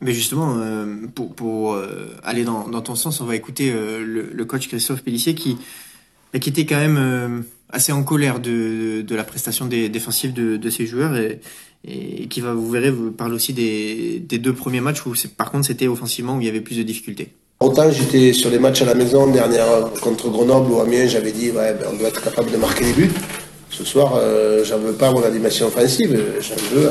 Mais 0.00 0.12
justement, 0.12 0.56
euh, 0.58 1.06
pour, 1.14 1.34
pour 1.34 1.74
euh, 1.74 2.16
aller 2.24 2.42
dans, 2.42 2.68
dans, 2.68 2.82
ton 2.82 2.96
sens, 2.96 3.20
on 3.20 3.24
va 3.24 3.36
écouter 3.36 3.72
euh, 3.72 4.04
le, 4.04 4.30
le, 4.32 4.44
coach 4.44 4.66
Christophe 4.66 5.02
Pellissier 5.02 5.36
qui, 5.36 5.56
qui 6.40 6.48
était 6.48 6.66
quand 6.66 6.80
même 6.80 7.44
assez 7.70 7.92
en 7.92 8.02
colère 8.02 8.40
de, 8.40 9.02
de 9.02 9.14
la 9.14 9.22
prestation 9.22 9.66
des, 9.66 9.88
défensive 9.88 10.32
de, 10.32 10.56
de 10.56 10.70
ses 10.70 10.86
joueurs 10.86 11.16
et, 11.16 11.40
et 11.84 12.26
qui 12.26 12.40
va, 12.40 12.52
vous 12.52 12.68
verrez, 12.68 12.90
vous 12.90 13.12
parle 13.12 13.32
aussi 13.32 13.52
des, 13.52 14.18
des 14.18 14.38
deux 14.38 14.52
premiers 14.52 14.80
matchs 14.80 15.06
où, 15.06 15.14
par 15.36 15.52
contre, 15.52 15.66
c'était 15.66 15.86
offensivement 15.86 16.36
où 16.36 16.40
il 16.40 16.46
y 16.46 16.50
avait 16.50 16.60
plus 16.60 16.76
de 16.76 16.82
difficultés. 16.82 17.32
Autant 17.60 17.88
j'étais 17.92 18.32
sur 18.32 18.50
les 18.50 18.58
matchs 18.58 18.82
à 18.82 18.86
la 18.86 18.94
maison, 18.94 19.30
dernière 19.30 19.88
contre 20.00 20.30
Grenoble 20.30 20.72
ou 20.72 20.80
Amiens, 20.80 21.06
j'avais 21.06 21.30
dit 21.30 21.50
ouais, 21.50 21.74
ben, 21.74 21.86
on 21.92 21.96
doit 21.96 22.08
être 22.08 22.20
capable 22.20 22.50
de 22.50 22.56
marquer 22.56 22.86
des 22.86 22.92
buts. 22.92 23.10
Ce 23.72 23.84
soir, 23.84 24.16
euh, 24.16 24.62
j'en 24.64 24.78
veux 24.78 24.92
pas 24.92 25.08
à 25.08 25.12
mon 25.12 25.24
animation 25.24 25.66
offensive, 25.66 26.20
j'en 26.40 26.76
veux 26.76 26.90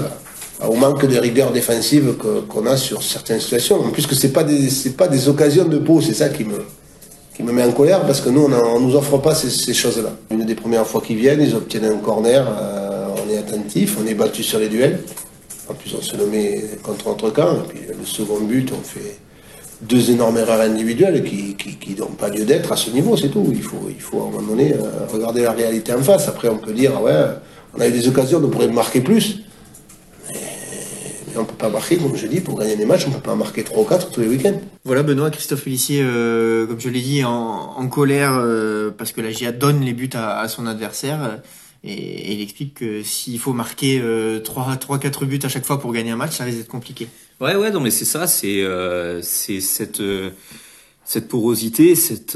au 0.67 0.73
manque 0.73 1.05
de 1.05 1.17
rigueur 1.17 1.51
défensive 1.51 2.15
qu'on 2.49 2.65
a 2.65 2.75
sur 2.75 3.03
certaines 3.03 3.39
situations. 3.39 3.79
En 3.79 3.89
plus 3.89 4.07
que 4.07 4.15
c'est 4.15 4.33
pas 4.33 4.43
des 4.43 4.67
pas 4.97 5.07
des 5.07 5.29
occasions 5.29 5.65
de 5.65 5.77
peau, 5.77 6.01
c'est 6.01 6.15
ça 6.15 6.29
qui 6.29 6.43
me 6.43 6.63
qui 7.35 7.43
me 7.43 7.51
met 7.51 7.63
en 7.63 7.71
colère 7.71 8.01
parce 8.01 8.19
que 8.19 8.29
nous 8.29 8.45
on, 8.45 8.53
on 8.53 8.79
nous 8.79 8.95
offre 8.95 9.19
pas 9.19 9.35
ces, 9.35 9.73
choses-là. 9.73 10.11
Une 10.31 10.43
des 10.43 10.55
premières 10.55 10.87
fois 10.87 11.01
qu'ils 11.01 11.17
viennent, 11.17 11.41
ils 11.41 11.55
obtiennent 11.55 11.85
un 11.85 11.97
corner, 11.97 12.47
euh, 12.47 13.07
on 13.23 13.31
est 13.31 13.37
attentif, 13.37 13.97
on 14.03 14.07
est 14.07 14.15
battu 14.15 14.43
sur 14.43 14.57
les 14.57 14.67
duels. 14.67 15.01
En 15.69 15.75
plus 15.75 15.93
on 15.95 16.01
se 16.01 16.15
nommait 16.15 16.63
contre 16.81 17.09
notre 17.09 17.29
camp, 17.29 17.57
et 17.57 17.67
puis 17.69 17.79
le 17.87 18.05
second 18.05 18.39
but 18.41 18.71
on 18.71 18.83
fait 18.83 19.17
deux 19.81 20.11
énormes 20.11 20.37
erreurs 20.37 20.61
individuelles 20.61 21.23
qui, 21.23 21.55
qui, 21.55 21.95
n'ont 21.95 22.05
pas 22.07 22.29
lieu 22.29 22.45
d'être 22.45 22.71
à 22.71 22.75
ce 22.75 22.91
niveau, 22.91 23.17
c'est 23.17 23.29
tout. 23.29 23.47
Il 23.51 23.63
faut, 23.63 23.87
il 23.89 23.99
faut 23.99 24.21
à 24.21 24.27
un 24.27 24.31
moment 24.31 24.41
donné 24.41 24.73
euh, 24.73 25.07
regarder 25.11 25.43
la 25.43 25.51
réalité 25.51 25.93
en 25.93 26.01
face. 26.01 26.27
Après, 26.27 26.49
on 26.49 26.57
peut 26.57 26.73
dire, 26.73 27.01
ouais, 27.01 27.25
on 27.75 27.81
a 27.81 27.87
eu 27.87 27.91
des 27.91 28.07
occasions, 28.07 28.41
on 28.43 28.49
pourrait 28.49 28.67
marquer 28.67 29.01
plus. 29.01 29.39
Mais, 30.29 30.35
on 31.35 31.41
ne 31.41 31.45
peut 31.45 31.55
pas 31.55 31.69
marquer, 31.69 31.97
comme 31.97 32.15
je 32.15 32.27
dis, 32.27 32.41
pour 32.41 32.59
gagner 32.59 32.75
des 32.75 32.85
matchs, 32.85 33.05
on 33.07 33.09
ne 33.09 33.15
peut 33.15 33.21
pas 33.21 33.35
marquer 33.35 33.63
3 33.63 33.83
ou 33.83 33.85
4 33.85 34.11
tous 34.11 34.21
les 34.21 34.27
week-ends. 34.27 34.59
Voilà, 34.85 35.01
Benoît, 35.01 35.31
Christophe 35.31 35.61
Félissier, 35.61 36.01
euh, 36.03 36.67
comme 36.67 36.79
je 36.79 36.89
l'ai 36.89 37.01
dit, 37.01 37.23
en, 37.23 37.87
colère 37.87 38.33
euh, 38.35 38.91
parce 38.95 39.11
que 39.11 39.21
la 39.21 39.31
GIA 39.31 39.51
donne 39.51 39.81
les 39.81 39.93
buts 39.93 40.09
à, 40.13 40.47
son 40.47 40.67
adversaire. 40.67 41.39
Et, 41.83 42.33
il 42.33 42.41
explique 42.41 42.75
que 42.75 43.01
s'il 43.01 43.39
faut 43.39 43.53
marquer 43.53 43.99
3-4 43.99 45.25
buts 45.25 45.39
à 45.41 45.49
chaque 45.49 45.65
fois 45.65 45.79
pour 45.79 45.91
gagner 45.91 46.11
un 46.11 46.17
match, 46.17 46.37
ça 46.37 46.43
risque 46.43 46.59
d'être 46.59 46.67
compliqué. 46.67 47.07
Ouais, 47.41 47.55
ouais, 47.55 47.71
non, 47.71 47.79
mais 47.79 47.89
c'est 47.89 48.05
ça, 48.05 48.27
c'est 48.27 48.61
euh, 48.61 49.19
c'est 49.23 49.61
cette 49.61 49.99
euh, 49.99 50.29
cette 51.03 51.27
porosité, 51.27 51.95
cette 51.95 52.35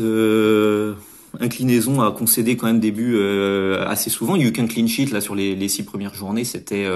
inclinaison 1.39 2.01
à 2.01 2.11
concéder 2.11 2.57
quand 2.57 2.67
même 2.67 2.79
des 2.79 2.91
buts 2.91 3.17
assez 3.85 4.09
souvent. 4.09 4.35
Il 4.35 4.39
n'y 4.39 4.45
a 4.45 4.47
eu 4.47 4.51
qu'un 4.51 4.67
clean 4.67 4.87
sheet 4.87 5.07
là 5.07 5.21
sur 5.21 5.35
les, 5.35 5.55
les 5.55 5.67
six 5.67 5.83
premières 5.83 6.13
journées, 6.13 6.43
c'était 6.43 6.87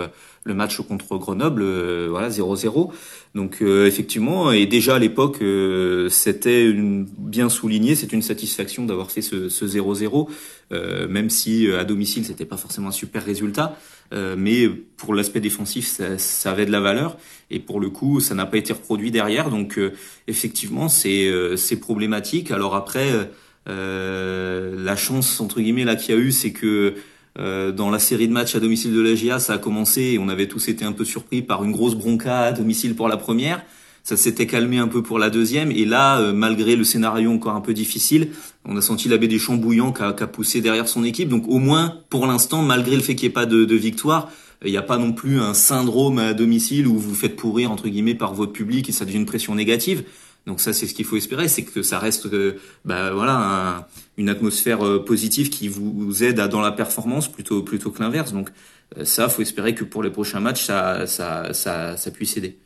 le 0.43 0.53
match 0.53 0.79
contre 0.81 1.17
Grenoble, 1.17 1.63
voilà 2.09 2.29
0-0. 2.29 2.91
Donc 3.35 3.57
euh, 3.61 3.85
effectivement, 3.85 4.51
et 4.51 4.65
déjà 4.65 4.95
à 4.95 4.99
l'époque, 4.99 5.37
euh, 5.41 6.09
c'était 6.09 6.73
bien 6.73 7.47
souligné, 7.47 7.93
c'est 7.93 8.11
une 8.11 8.23
satisfaction 8.23 8.85
d'avoir 8.85 9.11
fait 9.11 9.21
ce 9.21 9.47
0-0, 9.47 10.29
euh, 10.71 11.07
même 11.07 11.29
si 11.29 11.71
à 11.71 11.83
domicile 11.83 12.25
c'était 12.25 12.45
pas 12.45 12.57
forcément 12.57 12.89
un 12.89 12.93
super 12.93 13.23
résultat, 13.23 13.77
mais 14.11 14.67
pour 14.67 15.13
l'aspect 15.13 15.39
défensif, 15.39 15.85
ça, 15.85 16.17
ça, 16.17 16.49
avait 16.49 16.65
de 16.65 16.71
la 16.71 16.79
valeur, 16.79 17.17
et 17.51 17.59
pour 17.59 17.79
le 17.79 17.91
coup, 17.91 18.19
ça 18.19 18.33
n'a 18.33 18.47
pas 18.47 18.57
été 18.57 18.73
reproduit 18.73 19.11
derrière, 19.11 19.51
donc 19.51 19.79
effectivement, 20.27 20.89
c'est 20.89 21.31
c'est 21.57 21.75
problématique. 21.75 22.49
Alors 22.49 22.73
après, 22.75 23.29
la 23.69 24.95
chance 24.95 25.39
entre 25.41 25.61
guillemets 25.61 25.85
là 25.85 25.95
qu'il 25.95 26.15
y 26.15 26.17
a 26.17 26.21
eu, 26.21 26.31
c'est 26.31 26.51
que 26.51 26.95
euh, 27.37 27.71
dans 27.71 27.89
la 27.89 27.99
série 27.99 28.27
de 28.27 28.33
matchs 28.33 28.55
à 28.55 28.59
domicile 28.59 28.93
de 28.93 29.01
la 29.01 29.15
GIA, 29.15 29.39
ça 29.39 29.53
a 29.53 29.57
commencé 29.57 30.01
et 30.01 30.19
on 30.19 30.27
avait 30.27 30.47
tous 30.47 30.67
été 30.67 30.83
un 30.83 30.91
peu 30.91 31.05
surpris 31.05 31.41
par 31.41 31.63
une 31.63 31.71
grosse 31.71 31.95
bronca 31.95 32.39
à 32.39 32.51
domicile 32.51 32.95
pour 32.95 33.07
la 33.07 33.17
première. 33.17 33.63
Ça 34.03 34.17
s'était 34.17 34.47
calmé 34.47 34.77
un 34.77 34.87
peu 34.87 35.03
pour 35.03 35.19
la 35.19 35.29
deuxième 35.29 35.71
et 35.71 35.85
là, 35.85 36.19
euh, 36.19 36.33
malgré 36.33 36.75
le 36.75 36.83
scénario 36.83 37.31
encore 37.31 37.55
un 37.55 37.61
peu 37.61 37.73
difficile, 37.73 38.29
on 38.65 38.75
a 38.75 38.81
senti 38.81 39.07
l'abbé 39.07 39.27
des 39.27 39.39
champs 39.39 39.55
bouillant 39.55 39.93
qui 39.93 40.01
a, 40.01 40.13
poussé 40.27 40.61
derrière 40.61 40.87
son 40.87 41.03
équipe. 41.03 41.29
Donc 41.29 41.47
au 41.47 41.59
moins, 41.59 41.99
pour 42.09 42.25
l'instant, 42.25 42.61
malgré 42.61 42.95
le 42.95 43.01
fait 43.01 43.15
qu'il 43.15 43.27
n'y 43.27 43.31
ait 43.31 43.33
pas 43.33 43.45
de, 43.45 43.63
de 43.63 43.75
victoire, 43.75 44.31
il 44.65 44.71
n'y 44.71 44.77
a 44.77 44.81
pas 44.81 44.97
non 44.97 45.13
plus 45.13 45.39
un 45.39 45.53
syndrome 45.53 46.19
à 46.19 46.33
domicile 46.33 46.87
où 46.87 46.97
vous 46.97 47.13
faites 47.15 47.37
pourrir 47.37 47.71
entre 47.71 47.87
guillemets 47.87 48.15
par 48.15 48.33
votre 48.33 48.51
public 48.51 48.89
et 48.89 48.91
ça 48.91 49.05
devient 49.05 49.17
une 49.17 49.25
pression 49.25 49.55
négative. 49.55 50.03
Donc 50.45 50.61
ça, 50.61 50.73
c'est 50.73 50.87
ce 50.87 50.93
qu'il 50.93 51.05
faut 51.05 51.17
espérer, 51.17 51.47
c'est 51.47 51.63
que 51.63 51.83
ça 51.83 51.99
reste, 51.99 52.25
euh, 52.27 52.59
bah, 52.85 53.11
voilà, 53.13 53.87
une 54.17 54.29
atmosphère 54.29 54.85
euh, 54.85 55.03
positive 55.03 55.49
qui 55.49 55.67
vous, 55.67 56.23
aide 56.23 56.39
à, 56.39 56.47
dans 56.47 56.61
la 56.61 56.71
performance 56.71 57.31
plutôt 57.31 57.61
plutôt 57.61 57.91
que 57.91 58.01
l'inverse. 58.01 58.33
Donc 58.33 58.49
euh, 58.97 59.05
ça, 59.05 59.29
faut 59.29 59.41
espérer 59.41 59.75
que 59.75 59.83
pour 59.83 60.01
les 60.01 60.09
prochains 60.09 60.39
matchs, 60.39 60.65
ça 60.65 61.05
ça 61.05 61.53
ça, 61.53 61.97
ça 61.97 62.11
puisse 62.11 62.35
aider. 62.37 62.57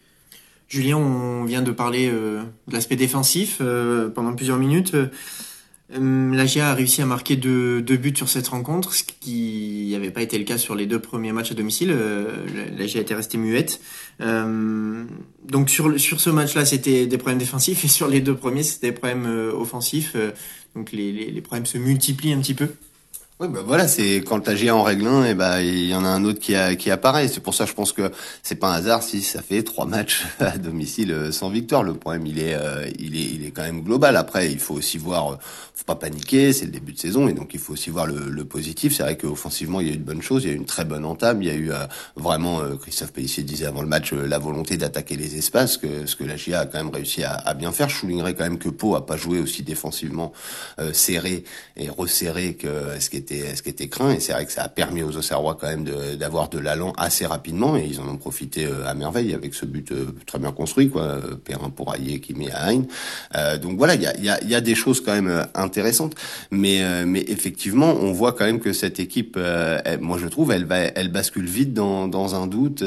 Julien, 0.70 0.98
on 0.98 1.44
vient 1.44 1.62
de 1.62 1.72
parler 1.72 2.10
de 2.10 2.40
l'aspect 2.72 2.96
défensif 2.96 3.62
pendant 4.16 4.34
plusieurs 4.34 4.58
minutes. 4.58 4.96
Euh, 5.96 6.36
la 6.36 6.46
GIA 6.46 6.70
a 6.70 6.74
réussi 6.74 7.02
à 7.02 7.06
marquer 7.06 7.36
deux, 7.36 7.82
buts 7.82 8.14
sur 8.16 8.30
cette 8.30 8.48
rencontre, 8.48 8.94
ce 8.94 9.04
qui 9.04 9.90
n'avait 9.92 10.12
pas 10.12 10.22
été 10.22 10.38
le 10.38 10.44
cas 10.44 10.58
sur 10.58 10.76
les 10.76 10.86
deux 10.86 11.00
premiers 11.00 11.32
matchs 11.32 11.52
à 11.52 11.56
domicile. 11.56 11.92
Euh, 11.92 12.46
la 12.78 12.86
GIA 12.88 13.02
était 13.02 13.16
restée 13.16 13.38
muette. 13.38 13.80
Euh, 14.22 15.04
donc 15.48 15.70
sur, 15.70 16.00
sur 16.00 16.20
ce 16.20 16.30
match-là, 16.30 16.66
c'était 16.66 17.06
des 17.06 17.18
problèmes 17.18 17.40
défensifs 17.40 17.84
et 17.86 17.88
sur 17.88 18.08
les 18.08 18.22
deux 18.22 18.36
premiers, 18.36 18.64
c'était 18.64 18.88
des 18.88 18.94
problèmes 18.94 19.26
offensifs. 19.54 20.16
donc 20.76 20.92
les, 20.92 21.12
les 21.12 21.42
problèmes 21.42 21.66
se 21.66 21.78
multiplient 21.78 22.34
un 22.34 22.40
petit 22.40 22.56
peu. 22.56 22.70
Oui, 23.44 23.50
bah 23.50 23.60
voilà, 23.66 23.90
c'est 23.90 24.24
quand 24.26 24.40
t'agis 24.40 24.72
en 24.72 24.84
règle 24.84 25.06
1, 25.06 25.26
et 25.26 25.36
ben 25.36 25.60
il 25.60 25.88
y 25.90 25.96
en 25.96 26.06
a 26.06 26.08
un 26.08 26.24
autre 26.24 26.40
qui, 26.40 26.56
a, 26.56 26.76
qui 26.76 26.90
apparaît. 26.90 27.28
C'est 27.28 27.42
pour 27.42 27.54
ça, 27.54 27.66
je 27.66 27.74
pense 27.74 27.92
que 27.92 28.10
c'est 28.42 28.56
pas 28.56 28.70
un 28.70 28.76
hasard 28.76 29.04
si 29.04 29.22
ça 29.22 29.42
fait 29.42 29.64
trois 29.64 29.86
matchs 29.86 30.24
à 30.40 30.58
domicile 30.58 31.12
euh, 31.12 31.32
sans 31.34 31.50
victoire. 31.50 31.84
Le 31.84 31.94
problème, 31.94 32.26
il 32.26 32.40
est, 32.40 32.54
euh, 32.54 32.90
il 33.00 33.18
est, 33.18 33.26
il 33.26 33.46
est 33.46 33.52
quand 33.52 33.64
même 33.64 33.82
global. 33.82 34.16
Après, 34.16 34.50
il 34.50 34.60
faut 34.60 34.76
aussi 34.76 34.98
voir, 34.98 35.34
euh, 35.34 35.36
faut 35.76 35.84
pas 35.84 35.96
paniquer, 35.96 36.54
c'est 36.54 36.64
le 36.64 36.72
début 36.72 36.94
de 36.94 37.00
saison, 37.00 37.28
et 37.28 37.34
donc 37.34 37.54
il 37.54 37.60
faut 37.60 37.74
aussi 37.74 37.90
voir 37.90 38.08
le, 38.08 38.30
le 38.30 38.46
positif. 38.46 38.96
C'est 38.96 39.04
vrai 39.04 39.18
qu'offensivement, 39.18 39.82
il 39.82 39.88
y 39.88 39.92
a 39.92 39.94
eu 39.94 39.98
de 39.98 40.06
bonnes 40.06 40.22
choses, 40.22 40.46
il 40.46 40.48
y 40.48 40.52
a 40.52 40.54
eu 40.54 40.58
une 40.58 40.66
très 40.66 40.86
bonne 40.86 41.04
entame, 41.04 41.42
il 41.42 41.50
y 41.50 41.52
a 41.52 41.56
eu 41.56 41.72
vraiment, 42.16 42.62
Christophe 42.82 43.12
Pellissier 43.12 43.44
disait 43.44 43.66
avant 43.66 43.82
le 43.82 43.88
match, 43.88 44.14
la 44.14 44.40
volonté 44.40 44.78
d'attaquer 44.78 45.18
les 45.18 45.36
espaces, 45.38 45.78
que 45.78 46.06
ce 46.06 46.16
que 46.16 46.24
la 46.24 46.38
GIA 46.38 46.62
a 46.62 46.66
quand 46.66 46.78
même 46.78 46.94
réussi 46.94 47.24
à, 47.24 47.34
à, 47.34 47.54
bien 47.56 47.74
faire. 47.74 47.90
Je 47.90 47.98
soulignerais 47.98 48.36
quand 48.36 48.44
même 48.44 48.58
que 48.58 48.70
Pau 48.70 48.96
a 48.96 49.06
pas 49.06 49.18
joué 49.18 49.40
aussi 49.40 49.64
défensivement 49.64 50.32
serré 50.94 51.44
et 51.76 51.90
resserré 51.90 52.54
que 52.54 52.68
ce 53.00 53.10
qui 53.10 53.18
était 53.18 53.33
ce 53.56 53.62
qui 53.62 53.70
était 53.70 53.88
craint 53.88 54.12
et 54.12 54.20
c'est 54.20 54.34
vrai 54.34 54.46
que 54.46 54.52
ça 54.52 54.64
a 54.64 54.70
permis 54.70 55.04
aux 55.04 55.16
Auxerrois 55.16 55.58
quand 55.60 55.68
même 55.68 55.86
d'avoir 56.18 56.50
de, 56.50 56.60
l'allant 56.60 56.94
assez 56.98 57.26
rapidement 57.26 57.78
et 57.78 57.86
ils 57.86 58.00
en 58.00 58.08
ont 58.08 58.18
profité 58.18 58.66
euh, 58.66 58.88
à 58.88 58.94
merveille 58.94 59.34
avec 59.34 59.54
ce 59.54 59.66
but 59.66 59.92
euh, 59.92 60.08
très 60.26 60.40
bien 60.40 60.52
construit 60.52 60.90
quoi 60.90 61.04
euh, 61.04 61.36
Perrin 61.36 61.70
pour 61.70 61.94
Ayer 61.96 62.20
qui 62.20 62.34
met 62.34 62.52
à 62.52 62.70
Hein 62.70 62.84
donc 63.62 63.78
voilà 63.78 63.96
il 63.96 64.02
y 64.02 64.08
a, 64.08 64.42
y, 64.42 64.48
y 64.48 64.56
a 64.56 64.62
des 64.62 64.76
choses 64.76 65.02
quand 65.02 65.14
même 65.14 65.46
intéressantes. 65.54 66.16
Mais 66.52 66.82
mais 67.06 67.24
effectivement 67.28 67.94
on 68.00 68.12
voit 68.12 68.32
quand 68.34 68.46
même 68.46 68.60
que 68.60 68.74
cette 68.74 69.00
équipe 69.00 69.38
moi 70.00 70.18
je 70.18 70.28
trouve 70.28 70.52
elle 70.52 70.66
va 70.66 70.78
elle 70.78 71.12
bascule 71.12 71.46
vite 71.46 71.74
dans, 71.74 72.08
dans 72.08 72.36
un 72.36 72.48
doute 72.48 72.84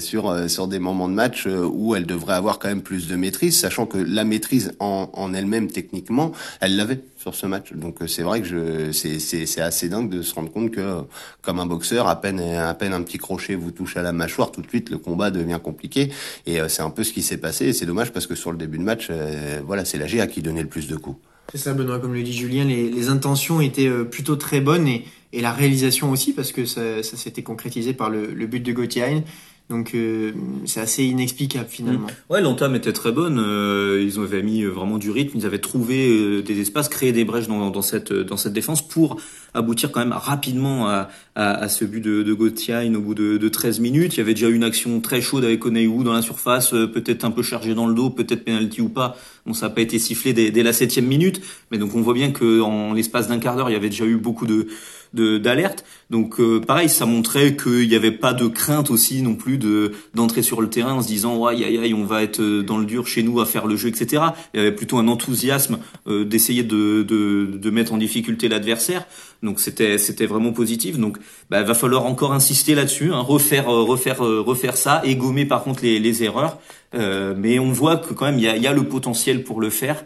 sur 0.00 0.50
sur 0.50 0.68
des 0.68 0.78
moments 0.78 1.08
de 1.08 1.14
match 1.14 1.46
où 1.46 1.94
elle 1.94 2.06
devrait 2.06 2.34
avoir 2.34 2.58
quand 2.58 2.68
même 2.68 2.82
plus 2.82 3.08
de 3.08 3.16
maîtrise 3.16 3.58
sachant 3.58 3.86
que 3.86 3.98
la 3.98 4.24
maîtrise 4.24 4.72
en 4.78 5.32
elle-même 5.32 5.70
techniquement 5.70 6.32
elle 6.60 6.76
l'avait 6.76 7.00
sur 7.18 7.34
ce 7.34 7.46
match. 7.46 7.72
Donc 7.72 8.00
euh, 8.00 8.06
c'est 8.06 8.22
vrai 8.22 8.40
que 8.40 8.46
je 8.46 8.92
c'est 8.92 9.60
assez 9.60 9.88
dingue 9.88 10.08
de 10.08 10.22
se 10.22 10.34
rendre 10.34 10.50
compte 10.50 10.70
que 10.70 11.02
comme 11.42 11.58
un 11.58 11.66
boxeur, 11.66 12.06
à 12.06 12.20
peine 12.20 12.40
à 12.40 12.72
peine 12.74 12.92
un 12.92 13.02
petit 13.02 13.18
crochet 13.18 13.56
vous 13.56 13.72
touche 13.72 13.96
à 13.96 14.02
la 14.02 14.12
mâchoire, 14.12 14.52
tout 14.52 14.62
de 14.62 14.68
suite 14.68 14.88
le 14.88 14.98
combat 14.98 15.30
devient 15.30 15.58
compliqué. 15.62 16.10
Et 16.46 16.60
euh, 16.60 16.68
c'est 16.68 16.82
un 16.82 16.90
peu 16.90 17.04
ce 17.04 17.12
qui 17.12 17.22
s'est 17.22 17.38
passé. 17.38 17.66
Et 17.66 17.72
c'est 17.72 17.86
dommage 17.86 18.12
parce 18.12 18.26
que 18.26 18.36
sur 18.36 18.52
le 18.52 18.56
début 18.56 18.78
de 18.78 18.84
match, 18.84 19.08
euh, 19.10 19.60
voilà, 19.66 19.84
c'est 19.84 19.98
la 19.98 20.06
GA 20.06 20.26
qui 20.28 20.42
donnait 20.42 20.62
le 20.62 20.68
plus 20.68 20.86
de 20.86 20.96
coups. 20.96 21.18
C'est 21.50 21.58
ça, 21.58 21.72
Benoît, 21.72 21.98
comme 21.98 22.14
le 22.14 22.22
dit 22.22 22.34
Julien, 22.34 22.64
les, 22.64 23.08
intentions 23.08 23.62
étaient 23.62 23.88
plutôt 24.04 24.36
très 24.36 24.60
bonnes 24.60 24.86
et, 24.86 25.06
et 25.32 25.40
la 25.40 25.50
réalisation 25.50 26.10
aussi 26.10 26.34
parce 26.34 26.52
que 26.52 26.66
ça, 26.66 27.02
ça 27.02 27.16
s'était 27.16 27.42
concrétisé 27.42 27.94
par 27.94 28.10
le, 28.10 28.26
le 28.26 28.46
but 28.46 28.60
de 28.60 28.72
Gauthier. 28.72 29.24
Donc 29.70 29.90
euh, 29.94 30.32
c'est 30.64 30.80
assez 30.80 31.04
inexplicable 31.04 31.68
finalement. 31.68 32.06
Mmh. 32.06 32.32
Ouais, 32.32 32.40
l'entame 32.40 32.74
était 32.74 32.94
très 32.94 33.12
bonne. 33.12 33.38
Euh, 33.38 34.02
ils 34.02 34.18
avaient 34.18 34.42
mis 34.42 34.62
euh, 34.62 34.70
vraiment 34.70 34.96
du 34.96 35.10
rythme. 35.10 35.36
Ils 35.36 35.44
avaient 35.44 35.58
trouvé 35.58 36.42
des 36.42 36.60
espaces, 36.60 36.88
créé 36.88 37.12
des 37.12 37.26
brèches 37.26 37.48
dans, 37.48 37.70
dans, 37.70 37.82
cette 37.82 38.12
dans 38.12 38.38
cette 38.38 38.54
défense 38.54 38.86
pour 38.86 39.20
aboutir 39.52 39.92
quand 39.92 40.00
même 40.00 40.12
rapidement 40.12 40.88
à, 40.88 41.10
à, 41.34 41.52
à 41.52 41.68
ce 41.68 41.84
but 41.84 42.00
de, 42.00 42.22
de 42.22 42.32
Gauthier 42.32 42.90
au 42.94 43.00
bout 43.00 43.14
de, 43.14 43.36
de 43.36 43.48
13 43.48 43.80
minutes. 43.80 44.14
Il 44.14 44.18
y 44.18 44.20
avait 44.22 44.34
déjà 44.34 44.48
une 44.48 44.64
action 44.64 45.00
très 45.00 45.20
chaude 45.20 45.44
avec 45.44 45.64
Oneiwu 45.66 46.02
dans 46.02 46.14
la 46.14 46.22
surface, 46.22 46.70
peut-être 46.70 47.24
un 47.24 47.30
peu 47.30 47.42
chargé 47.42 47.74
dans 47.74 47.86
le 47.86 47.94
dos, 47.94 48.08
peut-être 48.08 48.44
penalty 48.44 48.80
ou 48.80 48.88
pas. 48.88 49.16
Bon, 49.44 49.52
ça 49.52 49.68
n'a 49.68 49.74
pas 49.74 49.82
été 49.82 49.98
sifflé 49.98 50.32
dès, 50.32 50.50
dès 50.50 50.62
la 50.62 50.72
septième 50.72 51.06
minute, 51.06 51.42
mais 51.70 51.76
donc 51.76 51.94
on 51.94 52.00
voit 52.00 52.14
bien 52.14 52.30
que 52.30 52.62
en 52.62 52.94
l'espace 52.94 53.28
d'un 53.28 53.38
quart 53.38 53.56
d'heure, 53.56 53.68
il 53.68 53.74
y 53.74 53.76
avait 53.76 53.90
déjà 53.90 54.06
eu 54.06 54.16
beaucoup 54.16 54.46
de 54.46 54.68
d'alerte. 55.14 55.84
Donc 56.10 56.40
euh, 56.40 56.60
pareil, 56.60 56.88
ça 56.88 57.06
montrait 57.06 57.56
qu'il 57.56 57.88
n'y 57.88 57.94
avait 57.94 58.12
pas 58.12 58.32
de 58.32 58.46
crainte 58.46 58.90
aussi 58.90 59.22
non 59.22 59.34
plus 59.34 59.58
de 59.58 59.92
d'entrer 60.14 60.42
sur 60.42 60.60
le 60.60 60.70
terrain 60.70 60.94
en 60.94 61.02
se 61.02 61.08
disant 61.08 61.36
ouais 61.36 61.52
aïe 61.52 61.78
aïe 61.78 61.94
on 61.94 62.04
va 62.04 62.22
être 62.22 62.40
euh, 62.40 62.62
dans 62.62 62.78
le 62.78 62.86
dur 62.86 63.06
chez 63.06 63.22
nous 63.22 63.40
à 63.40 63.46
faire 63.46 63.66
le 63.66 63.76
jeu 63.76 63.88
etc. 63.88 64.22
Il 64.54 64.58
y 64.58 64.60
avait 64.60 64.74
plutôt 64.74 64.98
un 64.98 65.08
enthousiasme 65.08 65.78
euh, 66.06 66.24
d'essayer 66.24 66.62
de, 66.62 67.02
de, 67.02 67.46
de 67.56 67.70
mettre 67.70 67.92
en 67.92 67.98
difficulté 67.98 68.48
l'adversaire. 68.48 69.06
Donc 69.42 69.60
c'était 69.60 69.98
c'était 69.98 70.26
vraiment 70.26 70.52
positif. 70.52 70.98
Donc 70.98 71.18
bah, 71.50 71.62
va 71.62 71.74
falloir 71.74 72.06
encore 72.06 72.32
insister 72.32 72.74
là-dessus, 72.74 73.12
hein, 73.12 73.20
refaire 73.20 73.66
refaire 73.66 74.18
refaire 74.18 74.76
ça 74.76 75.02
et 75.04 75.16
gommer 75.16 75.44
par 75.44 75.62
contre 75.62 75.82
les, 75.82 75.98
les 75.98 76.22
erreurs. 76.22 76.58
mais 76.94 77.58
on 77.58 77.70
voit 77.70 77.96
que 77.96 78.14
quand 78.14 78.26
même 78.26 78.38
il 78.38 78.44
y 78.44 78.48
a, 78.48 78.56
y 78.56 78.66
a 78.66 78.72
le 78.72 78.84
potentiel 78.84 79.44
pour 79.44 79.60
le 79.60 79.70
faire. 79.70 80.04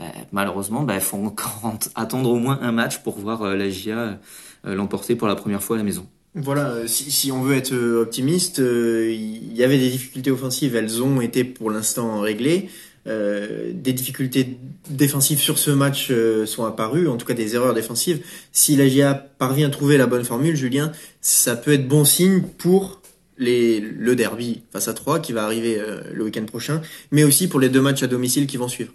Euh, 0.00 0.04
malheureusement, 0.32 0.82
il 0.82 0.86
bah, 0.86 1.00
faut 1.00 1.16
encore 1.16 1.78
attendre 1.94 2.30
au 2.30 2.36
moins 2.36 2.58
un 2.62 2.72
match 2.72 2.98
pour 2.98 3.18
voir 3.18 3.42
euh, 3.42 3.56
la 3.56 3.68
GIA 3.68 4.20
euh, 4.66 4.74
l'emporter 4.74 5.16
pour 5.16 5.28
la 5.28 5.36
première 5.36 5.62
fois 5.62 5.76
à 5.76 5.78
la 5.78 5.84
maison. 5.84 6.06
Voilà, 6.34 6.86
si, 6.86 7.32
on 7.32 7.42
veut 7.42 7.56
être 7.56 7.74
optimiste, 7.74 8.58
il 8.58 9.56
y 9.56 9.64
avait 9.64 9.78
des 9.78 9.88
difficultés 9.88 10.30
offensives, 10.30 10.76
elles 10.76 11.02
ont 11.02 11.20
été 11.20 11.42
pour 11.42 11.70
l'instant 11.70 12.20
réglées. 12.20 12.68
Des 13.06 13.92
difficultés 13.92 14.58
défensives 14.88 15.40
sur 15.40 15.58
ce 15.58 15.70
match 15.70 16.12
sont 16.44 16.64
apparues, 16.66 17.08
en 17.08 17.16
tout 17.16 17.26
cas 17.26 17.34
des 17.34 17.56
erreurs 17.56 17.74
défensives. 17.74 18.20
Si 18.52 18.76
la 18.76 18.86
GIA 18.86 19.14
parvient 19.14 19.68
à 19.68 19.70
trouver 19.70 19.96
la 19.96 20.06
bonne 20.06 20.22
formule, 20.22 20.54
Julien, 20.54 20.92
ça 21.22 21.56
peut 21.56 21.72
être 21.72 21.88
bon 21.88 22.04
signe 22.04 22.42
pour 22.42 23.00
le 23.38 24.14
derby 24.14 24.62
face 24.70 24.86
à 24.86 24.94
3 24.94 25.20
qui 25.20 25.32
va 25.32 25.44
arriver 25.44 25.82
le 26.12 26.22
week-end 26.22 26.44
prochain, 26.44 26.82
mais 27.10 27.24
aussi 27.24 27.48
pour 27.48 27.58
les 27.58 27.70
deux 27.70 27.80
matchs 27.80 28.02
à 28.04 28.06
domicile 28.06 28.46
qui 28.46 28.58
vont 28.58 28.68
suivre. 28.68 28.92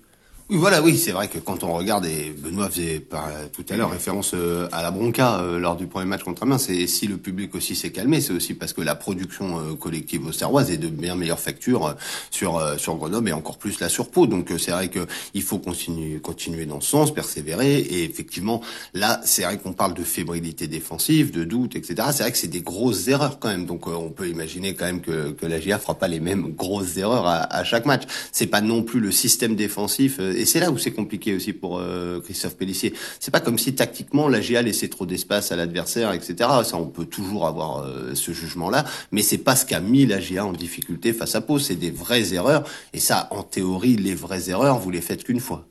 Oui, 0.49 0.57
voilà, 0.57 0.81
oui, 0.81 0.97
c'est 0.97 1.13
vrai 1.13 1.29
que 1.29 1.37
quand 1.37 1.63
on 1.63 1.71
regarde, 1.71 2.05
et 2.05 2.35
Benoît 2.37 2.69
faisait 2.69 2.99
par, 2.99 3.29
tout 3.53 3.63
à 3.69 3.77
l'heure 3.77 3.91
référence 3.91 4.33
euh, 4.33 4.67
à 4.73 4.81
la 4.81 4.91
bronca 4.91 5.39
euh, 5.39 5.57
lors 5.57 5.77
du 5.77 5.87
premier 5.87 6.05
match 6.05 6.23
contre 6.23 6.43
Amiens, 6.43 6.57
c'est 6.57 6.85
si 6.85 7.07
le 7.07 7.15
public 7.15 7.55
aussi 7.55 7.77
s'est 7.77 7.91
calmé, 7.91 8.19
c'est 8.19 8.33
aussi 8.33 8.53
parce 8.53 8.73
que 8.73 8.81
la 8.81 8.93
production 8.95 9.57
euh, 9.57 9.75
collective 9.75 10.27
auxerroise 10.27 10.69
est 10.69 10.77
de 10.77 10.89
bien 10.89 11.15
meilleure 11.15 11.39
facture 11.39 11.95
sur 12.29 12.61
sur 12.77 12.95
Grenoble 12.95 13.29
et 13.29 13.31
encore 13.31 13.57
plus 13.57 13.79
là 13.79 13.87
sur 13.87 14.09
Pau. 14.09 14.27
Donc 14.27 14.51
c'est 14.57 14.71
vrai 14.71 14.89
que 14.89 15.07
il 15.33 15.43
faut 15.43 15.59
continuer 15.59 16.19
continuer 16.19 16.65
dans 16.65 16.81
ce 16.81 16.89
sens, 16.89 17.13
persévérer. 17.13 17.79
Et 17.79 18.03
effectivement, 18.03 18.61
là, 18.93 19.21
c'est 19.23 19.43
vrai 19.43 19.57
qu'on 19.57 19.71
parle 19.71 19.93
de 19.93 20.03
fébrilité 20.03 20.67
défensive, 20.67 21.31
de 21.31 21.45
doute, 21.45 21.77
etc. 21.77 22.09
C'est 22.11 22.23
vrai 22.23 22.31
que 22.33 22.37
c'est 22.37 22.47
des 22.47 22.61
grosses 22.61 23.07
erreurs 23.07 23.39
quand 23.39 23.47
même. 23.47 23.65
Donc 23.65 23.87
on 23.87 24.09
peut 24.09 24.27
imaginer 24.27 24.73
quand 24.73 24.85
même 24.85 25.01
que 25.01 25.31
que 25.31 25.45
la 25.45 25.59
GIA 25.61 25.79
fera 25.79 25.95
pas 25.95 26.09
les 26.09 26.19
mêmes 26.19 26.51
grosses 26.51 26.97
erreurs 26.97 27.27
à, 27.27 27.43
à 27.43 27.63
chaque 27.63 27.85
match. 27.85 28.03
C'est 28.33 28.47
pas 28.47 28.61
non 28.61 28.83
plus 28.83 28.99
le 28.99 29.11
système 29.11 29.55
défensif 29.55 30.19
et 30.35 30.45
c'est 30.45 30.59
là 30.59 30.71
où 30.71 30.77
c'est 30.77 30.91
compliqué 30.91 31.35
aussi 31.35 31.53
pour 31.53 31.79
euh, 31.79 32.19
Christophe 32.21 32.55
Pellissier. 32.55 32.93
C'est 33.19 33.31
pas 33.31 33.39
comme 33.39 33.57
si 33.57 33.73
tactiquement 33.75 34.27
la 34.27 34.41
GIA 34.41 34.61
laissait 34.61 34.87
trop 34.87 35.05
d'espace 35.05 35.51
à 35.51 35.55
l'adversaire, 35.55 36.13
etc. 36.13 36.35
Ça, 36.63 36.77
on 36.77 36.87
peut 36.87 37.05
toujours 37.05 37.47
avoir 37.47 37.79
euh, 37.79 38.15
ce 38.15 38.31
jugement-là, 38.31 38.85
mais 39.11 39.21
c'est 39.21 39.37
pas 39.37 39.55
ce 39.55 39.65
qu'a 39.65 39.79
mis 39.79 40.05
la 40.05 40.19
GIA 40.19 40.45
en 40.45 40.53
difficulté 40.53 41.13
face 41.13 41.35
à 41.35 41.41
Pau. 41.41 41.59
C'est 41.59 41.75
des 41.75 41.91
vraies 41.91 42.33
erreurs, 42.33 42.63
et 42.93 42.99
ça, 42.99 43.27
en 43.31 43.43
théorie, 43.43 43.95
les 43.95 44.15
vraies 44.15 44.49
erreurs, 44.49 44.79
vous 44.79 44.91
les 44.91 45.01
faites 45.01 45.23
qu'une 45.23 45.39
fois. 45.39 45.65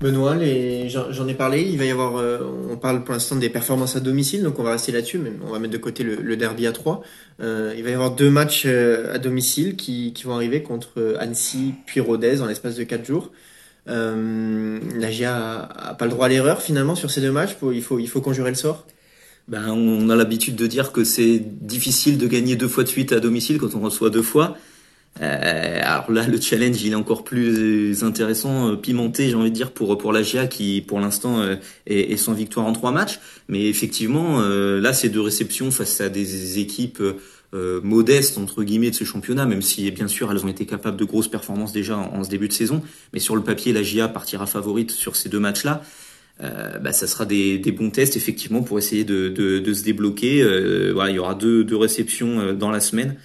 Benoît, 0.00 0.36
j'en 0.88 1.28
ai 1.28 1.34
parlé, 1.34 1.62
il 1.62 1.78
va 1.78 1.84
y 1.84 1.90
avoir, 1.90 2.16
euh, 2.16 2.38
on 2.70 2.76
parle 2.76 3.04
pour 3.04 3.14
l'instant 3.14 3.36
des 3.36 3.48
performances 3.48 3.96
à 3.96 4.00
domicile, 4.00 4.42
donc 4.42 4.58
on 4.58 4.62
va 4.62 4.72
rester 4.72 4.92
là-dessus, 4.92 5.18
mais 5.18 5.32
on 5.46 5.50
va 5.50 5.58
mettre 5.58 5.72
de 5.72 5.78
côté 5.78 6.02
le, 6.02 6.36
derby 6.36 6.66
à 6.66 6.72
3. 6.72 7.02
Euh, 7.40 7.72
il 7.76 7.84
va 7.84 7.90
y 7.90 7.94
avoir 7.94 8.10
deux 8.10 8.28
matchs 8.28 8.64
euh, 8.66 9.14
à 9.14 9.18
domicile 9.18 9.76
qui, 9.76 10.12
vont 10.24 10.34
arriver 10.34 10.62
contre 10.62 11.16
Annecy 11.18 11.74
puis 11.86 12.00
Rodez 12.00 12.40
en 12.40 12.46
l'espace 12.46 12.74
de 12.74 12.84
4 12.84 13.04
jours. 13.04 13.30
La 13.86 15.10
GIA 15.10 15.70
a, 15.74 15.94
pas 15.94 16.06
le 16.06 16.10
droit 16.10 16.26
à 16.26 16.28
l'erreur 16.28 16.60
finalement 16.60 16.96
sur 16.96 17.10
ces 17.10 17.20
deux 17.20 17.32
matchs, 17.32 17.56
il, 17.72 17.82
faut, 17.82 17.98
il 17.98 18.08
faut 18.08 18.20
conjurer 18.20 18.50
le 18.50 18.56
sort 18.56 18.86
ben, 19.46 19.68
On 19.68 20.08
a 20.10 20.16
l'habitude 20.16 20.56
de 20.56 20.66
dire 20.66 20.92
que 20.92 21.04
c'est 21.04 21.38
difficile 21.38 22.18
de 22.18 22.26
gagner 22.26 22.56
deux 22.56 22.68
fois 22.68 22.82
de 22.82 22.88
suite 22.88 23.12
à 23.12 23.20
domicile 23.20 23.58
quand 23.58 23.74
on 23.74 23.80
reçoit 23.80 24.10
deux 24.10 24.22
fois. 24.22 24.56
Euh, 25.20 25.80
alors 25.82 26.10
là, 26.10 26.26
le 26.26 26.40
challenge, 26.40 26.82
il 26.82 26.92
est 26.92 26.96
encore 26.96 27.22
plus 27.22 28.02
intéressant, 28.02 28.72
euh, 28.72 28.76
pimenté, 28.76 29.28
j'ai 29.28 29.36
envie 29.36 29.50
de 29.50 29.54
dire, 29.54 29.70
pour 29.70 29.96
pour 29.96 30.12
la 30.12 30.22
GIA 30.22 30.46
qui, 30.46 30.82
pour 30.86 30.98
l'instant, 30.98 31.40
euh, 31.40 31.56
est, 31.86 32.12
est, 32.12 32.16
sans 32.16 32.32
victoire 32.32 32.66
en 32.66 32.72
trois 32.72 32.90
matchs. 32.90 33.20
Mais 33.48 33.66
effectivement, 33.66 34.40
là, 34.40 34.92
c'est 34.92 35.08
deux 35.10 35.20
réceptions 35.20 35.70
face 35.70 36.00
à 36.00 36.08
des 36.08 36.58
équipes 36.58 37.02
modestes 37.52 38.36
entre 38.38 38.64
guillemets 38.64 38.90
de 38.90 38.96
ce 38.96 39.04
championnat, 39.04 39.46
même 39.46 39.62
si 39.62 39.88
bien 39.92 40.08
sûr 40.08 40.32
elles 40.32 40.44
ont 40.44 40.48
été 40.48 40.66
capables 40.66 40.96
de 40.96 41.04
grosses 41.04 41.28
performances 41.28 41.72
déjà 41.72 41.96
en, 41.96 42.24
ce 42.24 42.30
début 42.30 42.48
de 42.48 42.52
saison. 42.52 42.82
Mais 43.12 43.20
sur 43.20 43.36
le 43.36 43.42
papier, 43.42 43.72
la 43.72 43.82
GIA 43.82 44.08
partira 44.08 44.46
favorite 44.46 44.90
sur 44.90 45.14
ces 45.14 45.28
deux 45.28 45.38
matchs-là. 45.38 45.82
Euh, 46.42 46.78
bah, 46.78 46.92
ça 46.92 47.06
sera 47.06 47.26
des, 47.26 47.58
des, 47.58 47.70
bons 47.70 47.90
tests 47.90 48.16
effectivement 48.16 48.62
pour 48.62 48.78
essayer 48.78 49.04
de, 49.04 49.28
de, 49.28 49.60
de 49.60 49.74
se 49.74 49.84
débloquer. 49.84 50.42
voilà, 50.92 51.10
il 51.10 51.16
y 51.16 51.18
aura 51.18 51.34
deux, 51.34 51.62
deux 51.62 51.76
réceptions 51.76 52.54
dans 52.54 52.70
la 52.70 52.80
semaine 52.80 53.16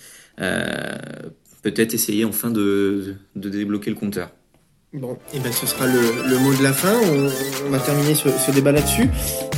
peut-être 1.61 1.93
essayer 1.93 2.25
enfin 2.25 2.49
de, 2.49 3.15
de, 3.35 3.49
débloquer 3.49 3.89
le 3.89 3.95
compteur. 3.95 4.29
Bon, 4.93 5.13
et 5.33 5.37
eh 5.37 5.39
ben 5.39 5.51
ce 5.51 5.67
sera 5.67 5.85
le, 5.85 5.99
le 6.27 6.39
mot 6.39 6.53
de 6.55 6.63
la 6.63 6.73
fin. 6.73 6.93
On, 7.65 7.69
va 7.69 7.79
terminer 7.79 8.15
ce, 8.15 8.29
ce 8.29 8.51
débat 8.51 8.71
là-dessus. 8.71 9.09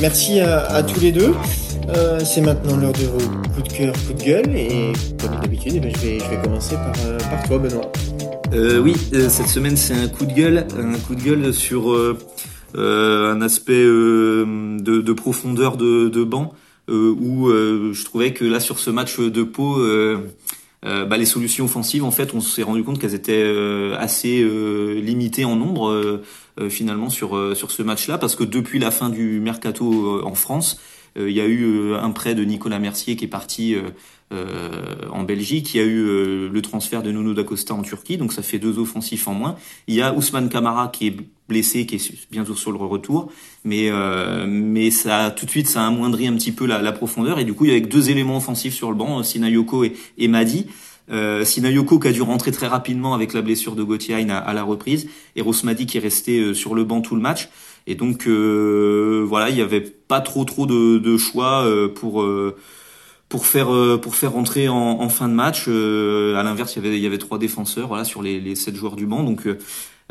Merci 0.02 0.42
à, 0.42 0.66
à, 0.66 0.84
tous 0.84 1.00
les 1.00 1.14
deux. 1.14 1.34
Euh, 1.90 2.20
c'est 2.20 2.42
maintenant 2.42 2.76
l'heure 2.76 2.92
de 2.92 3.06
vos 3.06 3.30
coups 3.54 3.70
de 3.70 3.74
cœur, 3.74 3.94
coups 3.94 4.16
de 4.16 4.24
gueule. 4.24 4.56
Et 4.56 4.92
comme 5.22 5.40
d'habitude, 5.42 5.74
eh 5.76 5.80
ben, 5.80 5.94
je, 5.96 6.02
vais, 6.02 6.20
je 6.20 6.30
vais 6.30 6.42
commencer 6.44 6.76
par, 6.76 6.94
euh, 7.06 7.18
par 7.18 7.48
toi, 7.48 7.60
Benoît. 7.60 7.92
Euh, 8.54 8.80
oui, 8.80 8.96
euh, 9.14 9.30
cette 9.30 9.48
semaine 9.48 9.78
c'est 9.78 9.94
un 9.94 10.10
coup 10.10 10.26
de 10.26 10.34
gueule, 10.34 10.68
un 10.78 11.00
coup 11.00 11.16
de 11.16 11.22
gueule 11.22 11.54
sur 11.54 11.94
euh, 11.94 12.18
un 12.76 13.42
aspect 13.42 13.82
de, 13.84 14.78
de, 14.78 15.14
profondeur 15.14 15.78
de, 15.78 16.10
de 16.10 16.24
banc 16.24 16.54
où 16.90 17.50
je 17.50 18.04
trouvais 18.04 18.34
que 18.34 18.44
là 18.44 18.60
sur 18.60 18.80
ce 18.80 18.90
match 18.90 19.20
de 19.20 19.44
Pau 19.44 19.78
euh, 20.84 21.06
bah, 21.06 21.18
les 21.18 21.26
solutions 21.26 21.66
offensives, 21.66 22.04
en 22.04 22.12
fait, 22.12 22.34
on 22.34 22.42
s'est 22.42 22.64
rendu 22.64 22.84
compte 22.84 23.00
qu'elles 23.00 23.14
étaient 23.14 23.44
euh, 23.44 23.96
assez 24.00 24.42
euh, 24.42 25.00
limitées 25.00 25.46
en 25.46 25.56
nombre 25.56 26.22
finalement 26.70 27.10
sur 27.10 27.56
sur 27.56 27.72
ce 27.72 27.82
match-là, 27.82 28.18
parce 28.18 28.36
que 28.36 28.44
depuis 28.44 28.78
la 28.78 28.92
fin 28.92 29.10
du 29.10 29.40
mercato 29.40 30.22
en 30.24 30.36
France, 30.36 30.80
il 31.16 31.32
y 31.32 31.42
a 31.42 31.48
eu 31.48 31.96
un 31.96 32.12
prêt 32.12 32.36
de 32.36 32.44
Nicolas 32.44 32.78
Mercier 32.78 33.16
qui 33.16 33.26
est 33.26 33.30
parti 33.30 33.76
en 34.32 35.24
Belgique. 35.24 35.74
Il 35.74 35.78
y 35.78 35.80
a 35.82 35.86
eu 35.86 36.50
le 36.50 36.62
transfert 36.62 37.04
de 37.04 37.12
Nuno 37.12 37.34
Dacosta 37.34 37.74
en 37.74 37.82
Turquie, 37.82 38.18
donc 38.18 38.34
ça 38.34 38.42
fait 38.42 38.60
deux 38.60 38.80
offensifs 38.80 39.28
en 39.28 39.34
moins. 39.34 39.56
Il 39.88 39.96
y 39.96 40.02
a 40.02 40.14
Ousmane 40.14 40.50
Kamara 40.50 40.88
qui 40.88 41.08
est 41.08 41.16
blessé, 41.50 41.86
qui 41.86 41.96
est 41.96 42.32
bientôt 42.32 42.56
sur 42.56 42.72
le 42.72 42.78
retour, 42.78 43.32
mais 43.64 43.90
mais 44.48 44.92
ça 44.92 45.32
tout 45.36 45.46
de 45.46 45.52
suite 45.52 45.68
ça 45.68 45.86
amoindrit 45.86 46.28
un 46.28 46.34
petit 46.34 46.52
peu 46.52 46.66
la, 46.66 46.82
la, 46.82 46.92
profondeur 46.92 47.40
et 47.40 47.44
du 47.44 47.54
coup 47.54 47.66
il 47.66 47.70
y 47.70 47.72
avait 47.72 47.82
deux 47.82 48.10
éléments 48.10 48.38
offensifs 48.38 48.74
sur 48.74 48.90
le 48.90 48.96
banc, 48.96 49.22
Sinayoko 49.24 49.84
et, 49.84 49.94
et 50.18 50.28
Madi. 50.28 50.68
Euh, 51.12 51.44
Sinayoko 51.44 52.00
qui 52.00 52.08
a 52.08 52.12
dû 52.12 52.22
rentrer 52.22 52.52
très 52.52 52.68
rapidement 52.68 53.14
avec 53.14 53.34
la 53.34 53.42
blessure 53.42 53.76
de 53.76 53.84
Gauthier 53.84 54.16
à, 54.30 54.54
la 54.54 54.64
reprise 54.64 55.10
et 55.36 55.42
Rosmadi 55.42 55.86
qui 55.86 55.98
est 55.98 56.02
resté 56.02 56.40
euh, 56.40 56.54
sur 56.54 56.74
le 56.74 56.84
banc 56.86 57.02
tout 57.02 57.16
le 57.16 57.22
match 57.22 57.50
et 57.86 57.96
donc 57.96 58.28
euh, 58.28 59.26
voilà 59.28 59.50
il 59.50 59.58
y 59.58 59.62
avait 59.62 59.82
pas 59.82 60.22
trop 60.22 60.46
trop 60.46 60.66
de, 60.66 61.00
de 61.00 61.18
choix 61.18 61.66
euh, 61.66 61.90
pour 61.90 62.24
pour 63.32 63.48
faire 63.48 63.70
pour 64.02 64.16
faire 64.16 64.34
rentrer 64.34 64.68
en, 64.70 64.76
en 64.76 65.10
fin 65.10 65.28
de 65.28 65.34
match 65.34 65.68
à 65.68 66.44
l'inverse 66.44 66.76
il 66.76 66.84
y 66.84 66.88
avait 66.88 66.98
il 66.98 67.04
y 67.04 67.08
avait 67.08 67.18
trois 67.18 67.40
défenseurs 67.40 67.88
voilà 67.88 68.04
sur 68.04 68.22
les, 68.22 68.40
les 68.40 68.56
sept 68.56 68.76
joueurs 68.76 68.96
du 68.96 69.08
banc 69.08 69.24
donc 69.24 69.48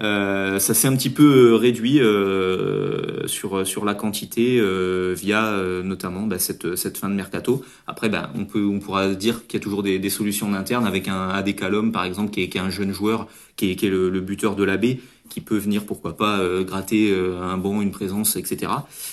euh, 0.00 0.58
ça 0.58 0.72
s'est 0.72 0.88
un 0.88 0.96
petit 0.96 1.10
peu 1.10 1.52
euh, 1.52 1.56
réduit 1.56 2.00
euh, 2.00 3.26
sur 3.26 3.66
sur 3.66 3.84
la 3.84 3.94
quantité 3.94 4.58
euh, 4.58 5.14
via 5.16 5.44
euh, 5.46 5.82
notamment 5.82 6.26
bah, 6.26 6.38
cette 6.38 6.74
cette 6.76 6.96
fin 6.96 7.08
de 7.10 7.14
mercato. 7.14 7.62
Après, 7.86 8.08
bah, 8.08 8.30
on 8.34 8.46
peut 8.46 8.64
on 8.64 8.78
pourra 8.78 9.08
dire 9.14 9.46
qu'il 9.46 9.58
y 9.58 9.62
a 9.62 9.62
toujours 9.62 9.82
des, 9.82 9.98
des 9.98 10.10
solutions 10.10 10.52
internes 10.54 10.86
avec 10.86 11.08
un 11.08 11.28
Adécalum 11.28 11.92
par 11.92 12.04
exemple 12.04 12.30
qui 12.30 12.42
est, 12.42 12.48
qui 12.48 12.56
est 12.58 12.62
un 12.62 12.70
jeune 12.70 12.92
joueur 12.92 13.28
qui 13.56 13.72
est, 13.72 13.76
qui 13.76 13.86
est 13.86 13.90
le, 13.90 14.08
le 14.08 14.20
buteur 14.20 14.56
de 14.56 14.64
l'AB 14.64 14.86
qui 15.28 15.40
peut 15.40 15.58
venir 15.58 15.84
pourquoi 15.84 16.16
pas 16.16 16.40
gratter 16.62 17.14
un 17.40 17.56
bon 17.56 17.80
une 17.82 17.92
présence 17.92 18.36
etc. 18.36 18.72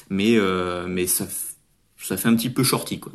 Mais 0.10 0.38
mais 0.88 1.06
ça 1.06 1.28
ça 1.98 2.18
fait 2.18 2.28
un 2.28 2.36
petit 2.36 2.50
peu 2.50 2.64
shorty 2.64 3.00
quoi. 3.00 3.12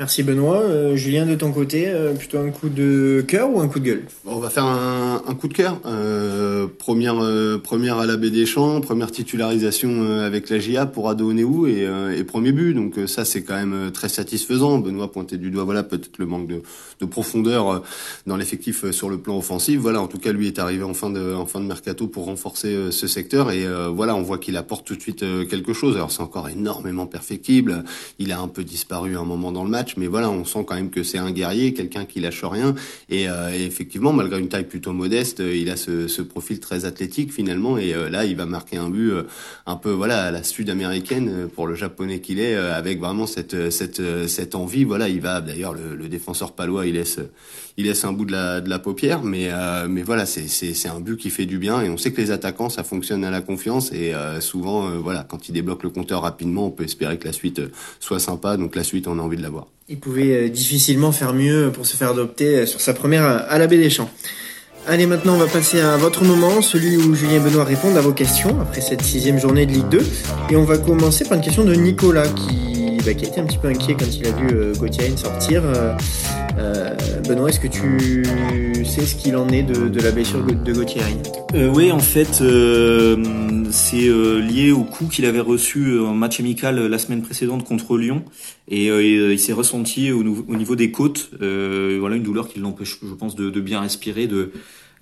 Merci 0.00 0.22
Benoît. 0.22 0.62
Euh, 0.62 0.96
Julien, 0.96 1.26
de 1.26 1.34
ton 1.34 1.52
côté, 1.52 1.84
euh, 1.86 2.14
plutôt 2.14 2.38
un 2.38 2.48
coup 2.48 2.70
de 2.70 3.22
cœur 3.28 3.54
ou 3.54 3.60
un 3.60 3.68
coup 3.68 3.80
de 3.80 3.84
gueule? 3.84 4.04
On 4.24 4.38
va 4.38 4.48
faire 4.48 4.64
un, 4.64 5.34
coup 5.38 5.46
de 5.46 5.52
cœur. 5.52 5.78
Euh, 5.84 6.66
première, 6.78 7.22
euh, 7.22 7.58
première 7.58 7.98
à 7.98 8.06
la 8.06 8.16
des 8.16 8.46
Champs, 8.46 8.80
première 8.80 9.10
titularisation 9.10 10.20
avec 10.20 10.48
la 10.48 10.58
GIA 10.58 10.86
pour 10.86 11.10
Adoneu 11.10 11.68
et, 11.68 11.86
et 12.18 12.24
premier 12.24 12.52
but. 12.52 12.72
Donc 12.72 12.94
ça, 13.06 13.26
c'est 13.26 13.42
quand 13.42 13.56
même 13.56 13.90
très 13.92 14.08
satisfaisant. 14.08 14.78
Benoît 14.78 15.12
pointait 15.12 15.36
du 15.36 15.50
doigt, 15.50 15.64
voilà, 15.64 15.82
peut-être 15.82 16.16
le 16.16 16.24
manque 16.24 16.46
de, 16.46 16.62
de 17.00 17.06
profondeur 17.06 17.82
dans 18.26 18.36
l'effectif 18.38 18.90
sur 18.92 19.10
le 19.10 19.18
plan 19.18 19.36
offensif. 19.36 19.80
Voilà, 19.80 20.00
en 20.00 20.06
tout 20.06 20.18
cas, 20.18 20.32
lui 20.32 20.46
est 20.46 20.58
arrivé 20.58 20.82
en 20.82 20.94
fin 20.94 21.10
de, 21.10 21.34
en 21.34 21.44
fin 21.44 21.60
de 21.60 21.66
mercato 21.66 22.06
pour 22.06 22.24
renforcer 22.24 22.90
ce 22.90 23.06
secteur 23.06 23.50
et 23.50 23.66
voilà, 23.92 24.16
on 24.16 24.22
voit 24.22 24.38
qu'il 24.38 24.56
apporte 24.56 24.86
tout 24.86 24.96
de 24.96 25.02
suite 25.02 25.24
quelque 25.50 25.74
chose. 25.74 25.96
Alors 25.96 26.10
c'est 26.10 26.22
encore 26.22 26.48
énormément 26.48 27.06
perfectible. 27.06 27.84
Il 28.18 28.32
a 28.32 28.40
un 28.40 28.48
peu 28.48 28.64
disparu 28.64 29.18
un 29.18 29.24
moment 29.24 29.52
dans 29.52 29.64
le 29.64 29.70
match 29.70 29.89
mais 29.96 30.06
voilà, 30.06 30.30
on 30.30 30.44
sent 30.44 30.64
quand 30.66 30.74
même 30.74 30.90
que 30.90 31.02
c'est 31.02 31.18
un 31.18 31.30
guerrier, 31.30 31.74
quelqu'un 31.74 32.04
qui 32.04 32.20
lâche 32.20 32.44
rien. 32.44 32.74
Et, 33.08 33.28
euh, 33.28 33.50
effectivement, 33.50 34.12
malgré 34.12 34.38
une 34.38 34.48
taille 34.48 34.64
plutôt 34.64 34.92
modeste, 34.92 35.40
euh, 35.40 35.54
il 35.54 35.70
a 35.70 35.76
ce, 35.76 36.22
profil 36.22 36.60
très 36.60 36.84
athlétique 36.84 37.32
finalement. 37.32 37.78
Et 37.78 37.94
euh, 37.94 38.08
là, 38.08 38.24
il 38.24 38.36
va 38.36 38.46
marquer 38.46 38.76
un 38.76 38.90
but 38.90 39.12
un 39.66 39.76
peu 39.76 39.90
voilà 39.90 40.24
à 40.24 40.30
la 40.30 40.42
sud-américaine 40.42 41.48
pour 41.54 41.66
le 41.66 41.74
japonais 41.74 42.20
qu'il 42.20 42.38
est, 42.38 42.54
avec 42.54 43.00
vraiment 43.00 43.26
cette 43.26 43.70
cette 43.70 44.28
cette 44.28 44.54
envie. 44.54 44.84
Voilà, 44.84 45.08
il 45.08 45.20
va 45.20 45.40
d'ailleurs 45.40 45.74
le, 45.74 46.08
défenseur 46.08 46.52
palois, 46.52 46.86
il 46.86 46.94
laisse 46.94 47.18
il 47.76 47.86
laisse 47.86 48.04
un 48.04 48.12
bout 48.12 48.24
de 48.24 48.32
la 48.32 48.60
de 48.60 48.68
la 48.68 48.78
paupière, 48.78 49.22
mais 49.22 49.50
mais 49.88 50.02
voilà, 50.02 50.26
c'est 50.26 50.48
c'est 50.48 50.74
c'est 50.74 50.88
un 50.88 51.00
but 51.00 51.16
qui 51.16 51.30
fait 51.30 51.46
du 51.46 51.58
bien. 51.58 51.80
Et 51.82 51.88
on 51.88 51.96
sait 51.96 52.12
que 52.12 52.20
les 52.20 52.30
attaquants, 52.30 52.68
ça 52.68 52.84
fonctionne 52.84 53.24
à 53.24 53.30
la 53.30 53.40
confiance. 53.40 53.92
Et 53.92 54.12
souvent, 54.40 54.90
voilà, 54.98 55.24
quand 55.24 55.48
ils 55.48 55.52
débloquent 55.52 55.84
le 55.84 55.90
compteur 55.90 56.22
rapidement, 56.22 56.66
on 56.66 56.70
peut 56.70 56.84
espérer 56.84 57.18
que 57.18 57.26
la 57.26 57.32
suite 57.32 57.60
soit 57.98 58.20
sympa. 58.20 58.56
Donc 58.56 58.76
la 58.76 58.84
suite, 58.84 59.08
on 59.08 59.18
a 59.18 59.22
envie 59.22 59.36
de 59.36 59.42
la 59.42 59.50
voir 59.50 59.66
il 59.90 59.98
pouvait 59.98 60.44
euh, 60.44 60.48
difficilement 60.48 61.10
faire 61.10 61.34
mieux 61.34 61.70
pour 61.72 61.84
se 61.84 61.96
faire 61.96 62.10
adopter 62.10 62.60
euh, 62.60 62.66
sur 62.66 62.80
sa 62.80 62.94
première 62.94 63.24
à 63.26 63.58
la 63.58 63.66
baie 63.66 63.76
des 63.76 63.90
Champs. 63.90 64.08
Allez, 64.86 65.06
maintenant, 65.06 65.34
on 65.34 65.38
va 65.38 65.46
passer 65.46 65.80
à 65.80 65.96
votre 65.96 66.24
moment, 66.24 66.62
celui 66.62 66.96
où 66.96 67.14
Julien 67.14 67.40
Benoît 67.40 67.64
répondent 67.64 67.96
à 67.98 68.00
vos 68.00 68.12
questions 68.12 68.60
après 68.62 68.80
cette 68.80 69.02
sixième 69.02 69.38
journée 69.38 69.66
de 69.66 69.72
Ligue 69.72 69.88
2. 69.88 70.06
Et 70.50 70.56
on 70.56 70.64
va 70.64 70.78
commencer 70.78 71.24
par 71.24 71.36
une 71.36 71.44
question 71.44 71.64
de 71.64 71.74
Nicolas 71.74 72.28
qui, 72.28 72.69
bah, 73.04 73.14
qui 73.14 73.24
a 73.24 73.28
été 73.28 73.40
un 73.40 73.46
petit 73.46 73.58
peu 73.58 73.68
inquiet 73.68 73.94
quand 73.98 74.06
il 74.14 74.26
a 74.26 74.32
vu 74.32 74.48
euh, 74.52 74.74
Gauthier 74.74 75.16
sortir. 75.16 75.62
Euh, 75.64 75.94
euh, 76.58 76.94
Benoît, 77.26 77.48
est-ce 77.48 77.60
que 77.60 77.68
tu 77.68 78.84
sais 78.84 79.06
ce 79.06 79.14
qu'il 79.14 79.36
en 79.36 79.48
est 79.48 79.62
de, 79.62 80.00
la 80.00 80.10
blessure 80.10 80.44
de 80.44 80.72
Gauthier 80.72 81.00
euh, 81.54 81.70
Oui, 81.72 81.92
en 81.92 82.00
fait, 82.00 82.42
c'est 83.70 83.96
lié 83.96 84.72
au 84.72 84.84
coup 84.84 85.06
qu'il 85.06 85.24
avait 85.24 85.40
reçu 85.40 85.98
en 86.00 86.14
match 86.14 86.40
amical 86.40 86.86
la 86.86 86.98
semaine 86.98 87.22
précédente 87.22 87.64
contre 87.64 87.96
Lyon. 87.96 88.22
Et 88.68 88.86
il 88.86 89.38
s'est 89.38 89.52
ressenti 89.52 90.12
au, 90.12 90.20
au, 90.20 90.56
niveau 90.56 90.76
des 90.76 90.90
côtes, 90.90 91.30
voilà 91.40 92.16
une 92.16 92.22
douleur 92.22 92.48
qui 92.48 92.58
l'empêche, 92.60 92.98
je 93.02 93.14
pense, 93.14 93.34
de, 93.34 93.60
bien 93.60 93.80
respirer, 93.80 94.28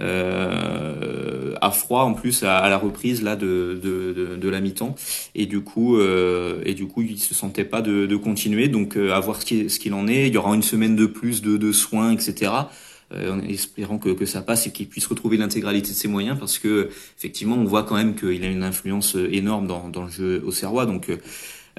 euh, 0.01 1.55
à 1.61 1.71
froid 1.71 2.03
en 2.03 2.15
plus 2.15 2.43
à, 2.45 2.59
à, 2.59 2.69
la 2.69 2.79
reprise 2.79 3.23
là 3.23 3.37
de, 3.37 3.79
de, 3.83 4.13
de, 4.13 4.37
de 4.37 4.49
la 4.49 4.61
mi-temps. 4.61 4.95
Et 5.35 5.47
du 5.47 5.61
coup 5.61 5.97
euh, 5.97 6.63
et 6.65 6.75
du 6.75 6.87
coup 6.87 7.03
il 7.03 7.19
se 7.19 7.35
sentait 7.35 7.65
pas 7.65 7.83
de, 7.83 8.07
de 8.07 8.17
continuer. 8.17 8.69
Donc 8.69 8.97
euh, 8.97 9.13
à 9.13 9.21
voir 9.21 9.43
ce 9.43 9.79
qu'il 9.79 9.95
en 9.95 10.07
est. 10.09 10.29
Il 10.29 10.35
y 10.35 10.37
aura 10.37 10.55
une 10.55 10.63
semaine 10.63 10.97
de 10.97 11.07
plus 11.07 11.43
de, 11.43 11.57
de 11.57 11.73
soins 11.73 12.13
etc 12.13 12.53
euh, 13.13 13.33
en 13.33 13.41
espérant 13.41 13.99
que, 13.99 14.11
que 14.11 14.27
ça 14.27 14.43
passe 14.43 14.67
et 14.67 14.71
qu'il 14.71 14.89
puisse 14.89 15.07
retrouver 15.07 15.37
l'intégralité 15.37 15.89
de 15.91 15.95
ses 15.97 16.09
moyens. 16.09 16.39
Parce 16.39 16.59
que 16.59 16.91
effectivement 17.17 17.57
on 17.57 17.65
voit 17.65 17.83
quand 17.83 17.97
même 17.97 18.15
qu'il 18.15 18.45
a 18.45 18.49
une 18.49 18.63
influence 18.63 19.17
énorme 19.31 19.67
dans, 19.67 19.89
dans 19.89 20.05
le 20.05 20.11
jeu 20.11 20.43
au 20.47 20.53
Serrois. 20.53 20.87
Donc 20.87 21.11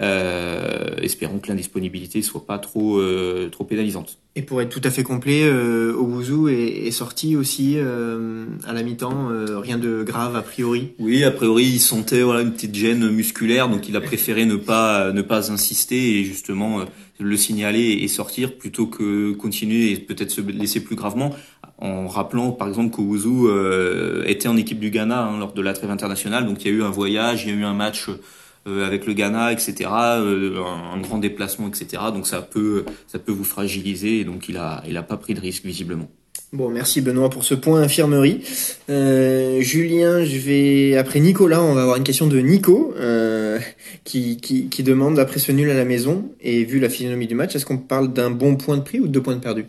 euh, 0.02 0.96
espérons 1.02 1.40
que 1.40 1.50
l'indisponibilité 1.50 2.22
soit 2.22 2.46
pas 2.46 2.58
trop 2.58 3.00
euh, 3.00 3.50
trop 3.50 3.66
pénalisante. 3.66 4.18
Et 4.36 4.42
pour 4.44 4.62
être 4.62 4.70
tout 4.70 4.82
à 4.84 4.92
fait 4.92 5.04
complet, 5.04 5.44
euh, 5.44 5.94
Obuzu 5.94 6.50
est, 6.50 6.88
est, 6.88 6.92
sorti 6.92 7.36
aussi 7.36 7.74
euh, 7.78 8.46
à 8.66 8.74
la 8.74 8.84
mi-temps, 8.84 9.30
euh, 9.32 9.58
rien 9.60 9.78
de 9.78 10.04
grave 10.04 10.36
a 10.36 10.42
priori. 10.42 10.94
Oui, 11.00 11.24
a 11.24 11.32
priori 11.32 11.66
il 11.66 11.80
sentait 11.80 12.22
voilà 12.22 12.42
une 12.42 12.54
petite 12.54 12.76
gêne 12.76 13.10
musculaire, 13.10 13.68
donc 13.68 13.90
il 13.90 13.96
a 13.96 14.02
préféré 14.02 14.46
ne 14.46 14.56
pas 14.56 15.12
ne 15.12 15.24
pas 15.24 15.52
insister 15.52 16.20
et 16.20 16.24
justement 16.24 16.86
le 17.20 17.38
signaler 17.38 18.00
et 18.02 18.08
sortir 18.08 18.58
plutôt 18.58 18.88
que 18.88 19.34
continuer 19.34 19.92
et 19.92 19.98
peut-être 19.98 20.32
se 20.32 20.42
laisser 20.42 20.84
plus 20.84 20.96
gravement. 20.96 21.36
en 21.78 22.08
rappelant 22.08 22.52
par 22.52 22.68
exemple 22.68 22.96
qu'Owuzu 22.96 23.48
euh, 23.48 24.24
était 24.26 24.48
en 24.48 24.58
équipe 24.58 24.80
du 24.80 24.90
Ghana 24.90 25.24
hein, 25.24 25.40
lors 25.40 25.54
de 25.54 25.62
la 25.62 25.74
trêve 25.74 25.92
internationale, 25.92 26.46
donc 26.46 26.64
il 26.64 26.72
y 26.72 26.74
a 26.74 26.78
eu 26.78 26.84
un 26.84 26.90
voyage, 26.90 27.44
il 27.44 27.50
y 27.50 27.54
a 27.54 27.56
eu 27.56 27.64
un 27.64 27.74
match 27.74 28.10
euh, 28.10 28.20
avec 28.66 29.06
le 29.06 29.14
Ghana, 29.14 29.52
etc., 29.52 29.90
euh, 29.90 30.62
un, 30.94 31.00
grand 31.00 31.18
déplacement, 31.18 31.68
etc. 31.68 32.04
Donc 32.14 32.28
ça 32.28 32.42
peut, 32.42 32.86
ça 33.08 33.20
peut 33.20 33.32
vous 33.32 33.44
fragiliser, 33.44 34.20
et 34.20 34.24
donc 34.24 34.50
il 34.50 34.58
a, 34.58 34.84
il 34.88 34.98
a 34.98 35.04
pas 35.04 35.18
pris 35.18 35.34
de 35.34 35.40
risque 35.40 35.66
visiblement. 35.66 36.10
Bon, 36.52 36.70
merci 36.70 37.02
Benoît 37.02 37.30
pour 37.30 37.44
ce 37.44 37.54
point 37.54 37.80
infirmerie. 37.82 38.42
Euh, 38.90 39.62
Julien, 39.62 40.24
je 40.24 40.38
vais 40.38 40.98
après 40.98 41.20
Nicolas, 41.20 41.62
on 41.62 41.76
va 41.76 41.84
avoir 41.84 41.98
une 41.98 42.04
question 42.04 42.26
de 42.26 42.40
Nico 42.40 42.92
euh, 42.98 43.60
qui, 44.04 44.38
qui, 44.38 44.68
qui 44.68 44.82
demande 44.82 45.20
après 45.20 45.40
ce 45.40 45.52
nul 45.52 45.70
à 45.70 45.76
la 45.76 45.86
maison 45.86 46.26
et 46.42 46.66
vu 46.66 46.80
la 46.80 46.90
physionomie 46.90 47.28
du 47.28 47.36
match, 47.36 47.56
est-ce 47.56 47.68
qu'on 47.68 47.78
parle 47.78 48.14
d'un 48.14 48.32
bon 48.32 48.56
point 48.56 48.78
de 48.78 48.82
prix 48.82 49.00
ou 49.00 49.06
de 49.06 49.12
deux 49.12 49.22
points 49.22 49.36
de 49.36 49.42
perdu? 49.42 49.66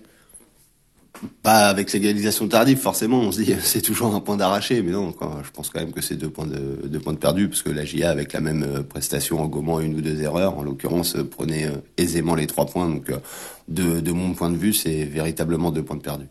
Pas 1.42 1.68
avec 1.68 1.92
l'égalisation 1.92 2.48
tardive, 2.48 2.78
forcément, 2.78 3.20
on 3.20 3.33
se 3.33 3.42
dit 3.42 3.54
c'est 3.62 3.83
toujours 3.83 4.14
un 4.14 4.20
point 4.20 4.37
d'arraché, 4.37 4.83
mais 4.83 4.92
non, 4.92 5.12
quand, 5.12 5.42
je 5.44 5.50
pense 5.50 5.70
quand 5.70 5.80
même 5.80 5.92
que 5.92 6.00
c'est 6.00 6.16
deux 6.16 6.30
points 6.30 6.46
de 6.46 6.88
deux 6.88 7.00
points 7.00 7.12
de 7.12 7.18
perdu 7.18 7.48
parce 7.48 7.62
que 7.62 7.70
la 7.70 7.85
GIA 7.85 8.11
avec 8.11 8.33
la 8.33 8.40
même 8.40 8.62
euh, 8.62 8.83
prestation 8.83 9.40
en 9.40 9.46
gommant 9.46 9.80
une 9.80 9.94
ou 9.94 10.00
deux 10.00 10.20
erreurs, 10.22 10.59
en 10.59 10.62
l'occurrence 10.62 11.16
prenait 11.30 11.66
euh, 11.66 11.76
aisément 11.96 12.35
les 12.35 12.46
trois 12.46 12.66
points, 12.66 12.88
donc 12.88 13.11
de, 13.68 14.00
de 14.00 14.12
mon 14.12 14.33
point 14.35 14.50
de 14.50 14.56
vue, 14.56 14.72
c'est 14.72 15.04
véritablement 15.04 15.70
deux 15.70 15.83
points 15.83 15.96
de 15.96 16.02
perdu. 16.02 16.26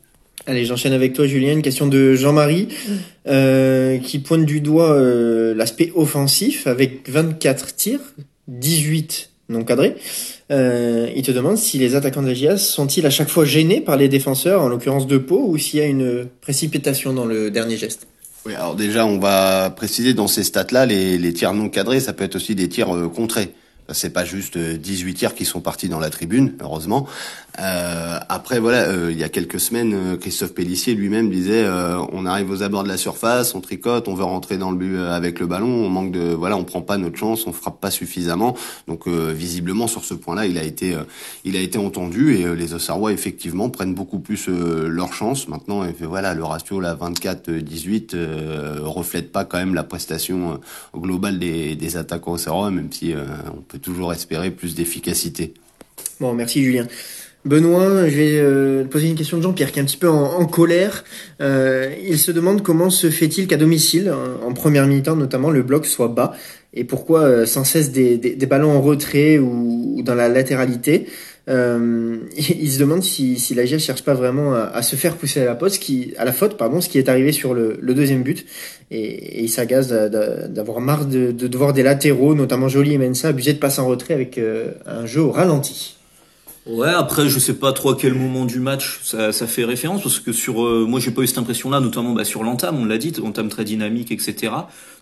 Allez, 0.46 0.66
j'enchaîne 0.66 0.94
avec 0.94 1.14
toi, 1.14 1.28
Julien. 1.28 1.54
Une 1.54 1.62
question 1.62 1.88
de 1.88 2.16
Jean-Marie 2.16 2.70
euh, 3.28 3.98
qui 4.00 4.20
pointe 4.20 4.46
du 4.46 4.62
doigt 4.62 4.94
euh, 4.94 5.54
l'aspect 5.54 5.92
offensif 5.96 6.66
avec 6.66 7.10
24 7.10 7.76
tirs, 7.76 8.00
18 8.48 9.30
non 9.50 9.64
cadrés. 9.64 9.96
Euh, 10.52 11.10
il 11.16 11.24
te 11.24 11.32
demande 11.32 11.58
si 11.58 11.78
les 11.78 11.96
attaquants 11.96 12.22
de 12.22 12.28
la 12.28 12.34
GIA 12.34 12.58
sont-ils 12.58 13.06
à 13.06 13.10
chaque 13.10 13.30
fois 13.30 13.46
gênés 13.46 13.82
par 13.82 13.98
les 13.98 14.08
défenseurs, 14.08 14.62
en 14.62 14.70
l'occurrence 14.70 15.08
de 15.08 15.18
Pau, 15.18 15.46
ou 15.48 15.58
s'il 15.58 15.80
y 15.80 15.84
a 15.84 15.86
une 15.86 16.28
précipitation 16.42 17.14
dans 17.14 17.26
le 17.26 17.52
dernier 17.52 17.78
geste. 17.78 18.08
Oui, 18.46 18.56
alors 18.56 18.76
déjà, 18.76 19.06
on 19.06 19.20
va 19.20 19.70
préciser 19.70 20.14
dans 20.14 20.28
ces 20.28 20.44
stats-là, 20.44 20.86
les, 20.86 21.18
les 21.18 21.34
tirs 21.34 21.54
non 21.54 21.70
cadrés, 21.70 22.00
ça 22.00 22.14
peut 22.14 22.24
être 22.24 22.36
aussi 22.36 22.56
des 22.56 22.70
tirs 22.70 22.96
euh, 22.96 23.10
contrés. 23.10 23.54
C'est 23.92 24.12
pas 24.12 24.24
juste 24.24 24.56
18 24.56 25.14
tirs 25.16 25.34
qui 25.34 25.46
sont 25.46 25.62
partis 25.62 25.90
dans 25.90 26.00
la 26.00 26.12
tribune, 26.12 26.54
heureusement. 26.62 27.08
Euh, 27.60 28.20
après, 28.30 28.60
voilà, 28.60 28.88
euh, 28.88 29.12
il 29.12 29.18
y 29.18 29.24
a 29.24 29.30
quelques 29.30 29.60
semaines, 29.60 29.94
euh, 29.94 30.18
Christophe 30.18 30.54
Pellissier 30.54 30.94
lui-même 30.94 31.30
disait 31.30 31.66
on 32.12 32.26
arrive 32.26 32.50
aux 32.52 32.64
abords 32.64 32.84
de 32.84 32.88
la 32.88 32.98
surface, 32.98 33.54
on 33.56 33.62
tricote, 33.62 34.08
on 34.08 34.14
veut 34.14 34.24
rentrer 34.24 34.58
dans 34.58 34.72
le 34.72 34.78
but 34.78 34.98
avec 34.98 35.40
le 35.40 35.48
ballon, 35.48 35.68
on 35.68 35.90
manque 35.90 36.12
de, 36.12 36.34
voilà, 36.34 36.56
on 36.58 36.64
prend 36.64 36.82
pas 36.82 36.98
notre 36.98 37.18
chance, 37.18 37.48
on 37.48 37.54
frappe 37.54 37.80
pas 37.80 37.92
suffisamment. 37.92 38.56
Donc 38.88 39.08
visiblement 39.08 39.88
sur 39.88 40.04
ce 40.04 40.14
point-là, 40.14 40.46
il 40.46 40.58
a 40.58 40.64
été, 40.64 40.96
il 41.44 41.56
a 41.56 41.60
été 41.60 41.78
entendu 41.78 42.36
et 42.36 42.56
les 42.56 42.74
Auxerrois 42.74 43.12
effectivement 43.12 43.70
prennent 43.70 43.94
beaucoup 43.94 44.20
plus 44.20 44.48
leur 44.48 45.14
chance. 45.14 45.48
Maintenant, 45.48 45.84
voilà, 46.02 46.34
le 46.34 46.44
ratio 46.44 46.80
là 46.80 46.96
24-18 46.96 48.80
reflète 48.80 49.32
pas 49.32 49.46
quand 49.46 49.58
même 49.58 49.74
la 49.74 49.84
prestation 49.84 50.60
globale 50.96 51.40
des, 51.40 51.76
des 51.76 51.98
attaquants 51.98 52.34
Auxerrois, 52.34 52.72
même 52.72 52.92
si 52.92 53.14
on 53.56 53.62
peut 53.62 53.80
toujours 53.80 54.14
espérer 54.14 54.52
plus 54.52 54.76
d'efficacité. 54.76 55.54
Bon, 56.20 56.34
merci 56.34 56.64
Julien. 56.64 56.88
Benoît, 57.50 58.08
je 58.08 58.16
vais 58.16 58.38
euh, 58.38 58.84
poser 58.84 59.08
une 59.08 59.16
question 59.16 59.38
de 59.38 59.42
Jean-Pierre 59.42 59.72
qui 59.72 59.80
est 59.80 59.82
un 59.82 59.86
petit 59.86 59.98
peu 59.98 60.08
en, 60.08 60.46
colère. 60.46 61.04
Euh, 61.42 61.92
il 62.08 62.20
se 62.20 62.32
demande 62.32 62.62
comment 62.62 62.92
se 62.92 63.10
fait-il 63.10 63.48
qu'à 63.48 63.58
domicile, 63.58 64.14
en, 64.46 64.54
première 64.54 64.86
mi-temps 64.86 65.16
notamment, 65.16 65.50
le 65.50 65.64
bloc 65.64 65.88
soit 65.88 66.10
bas 66.10 66.34
et 66.76 66.84
pourquoi 66.84 67.22
euh, 67.22 67.46
sans 67.48 67.64
cesse 67.64 67.92
des, 67.92 68.36
ballons 68.48 68.70
en 68.70 68.82
retrait 68.82 69.40
ou, 69.40 70.00
dans 70.04 70.14
la 70.14 70.30
latéralité. 70.30 71.08
Euh, 71.50 72.18
il, 72.38 72.72
se 72.72 72.78
demande 72.78 73.02
si, 73.02 73.40
si 73.40 73.56
la 73.56 73.66
GIA 73.66 73.80
cherche 73.80 74.04
pas 74.04 74.14
vraiment 74.14 74.54
à, 74.54 74.84
se 74.84 74.96
faire 74.96 75.16
pousser 75.16 75.42
à 75.42 75.46
la, 75.46 75.56
poste, 75.56 75.82
qui, 75.82 76.14
à 76.20 76.26
la 76.26 76.34
faute, 76.34 76.56
pardon, 76.56 76.82
ce 76.82 76.88
qui 76.88 77.00
est 77.00 77.10
arrivé 77.10 77.32
sur 77.32 77.56
le, 77.56 77.80
deuxième 77.82 78.22
but. 78.22 78.46
Et, 78.92 79.42
il 79.42 79.50
s'agace 79.50 79.88
d'avoir 79.88 80.82
marre 80.82 81.08
de, 81.08 81.32
de, 81.32 81.58
voir 81.58 81.74
des 81.74 81.82
latéraux, 81.82 82.36
notamment 82.36 82.68
Jolie 82.68 82.94
et 82.94 83.00
Mensa, 83.00 83.30
abuser 83.30 83.54
de 83.54 83.58
passer 83.58 83.82
en 83.82 83.88
retrait 83.88 84.14
avec 84.14 84.40
un 84.86 85.08
jeu 85.08 85.22
au 85.22 85.32
ralenti. 85.32 85.96
Ouais, 86.70 86.90
après 86.90 87.28
je 87.30 87.40
sais 87.40 87.56
pas 87.56 87.74
trop 87.74 87.90
à 87.90 87.98
quel 87.98 88.14
moment 88.14 88.46
du 88.46 88.60
match 88.60 89.00
ça, 89.02 89.32
ça 89.32 89.48
fait 89.48 89.66
référence 89.66 90.04
parce 90.04 90.20
que 90.20 90.32
sur 90.32 90.64
euh, 90.64 90.86
moi 90.88 91.00
j'ai 91.00 91.10
pas 91.10 91.24
eu 91.24 91.28
cette 91.28 91.40
impression-là, 91.40 91.80
notamment 91.80 92.14
bah, 92.14 92.24
sur 92.24 92.44
l'entame, 92.44 92.78
on 92.80 92.86
l'a 92.86 93.00
dit, 93.00 93.12
entame 93.24 93.50
très 93.50 93.64
dynamique, 93.64 94.12
etc. 94.12 94.54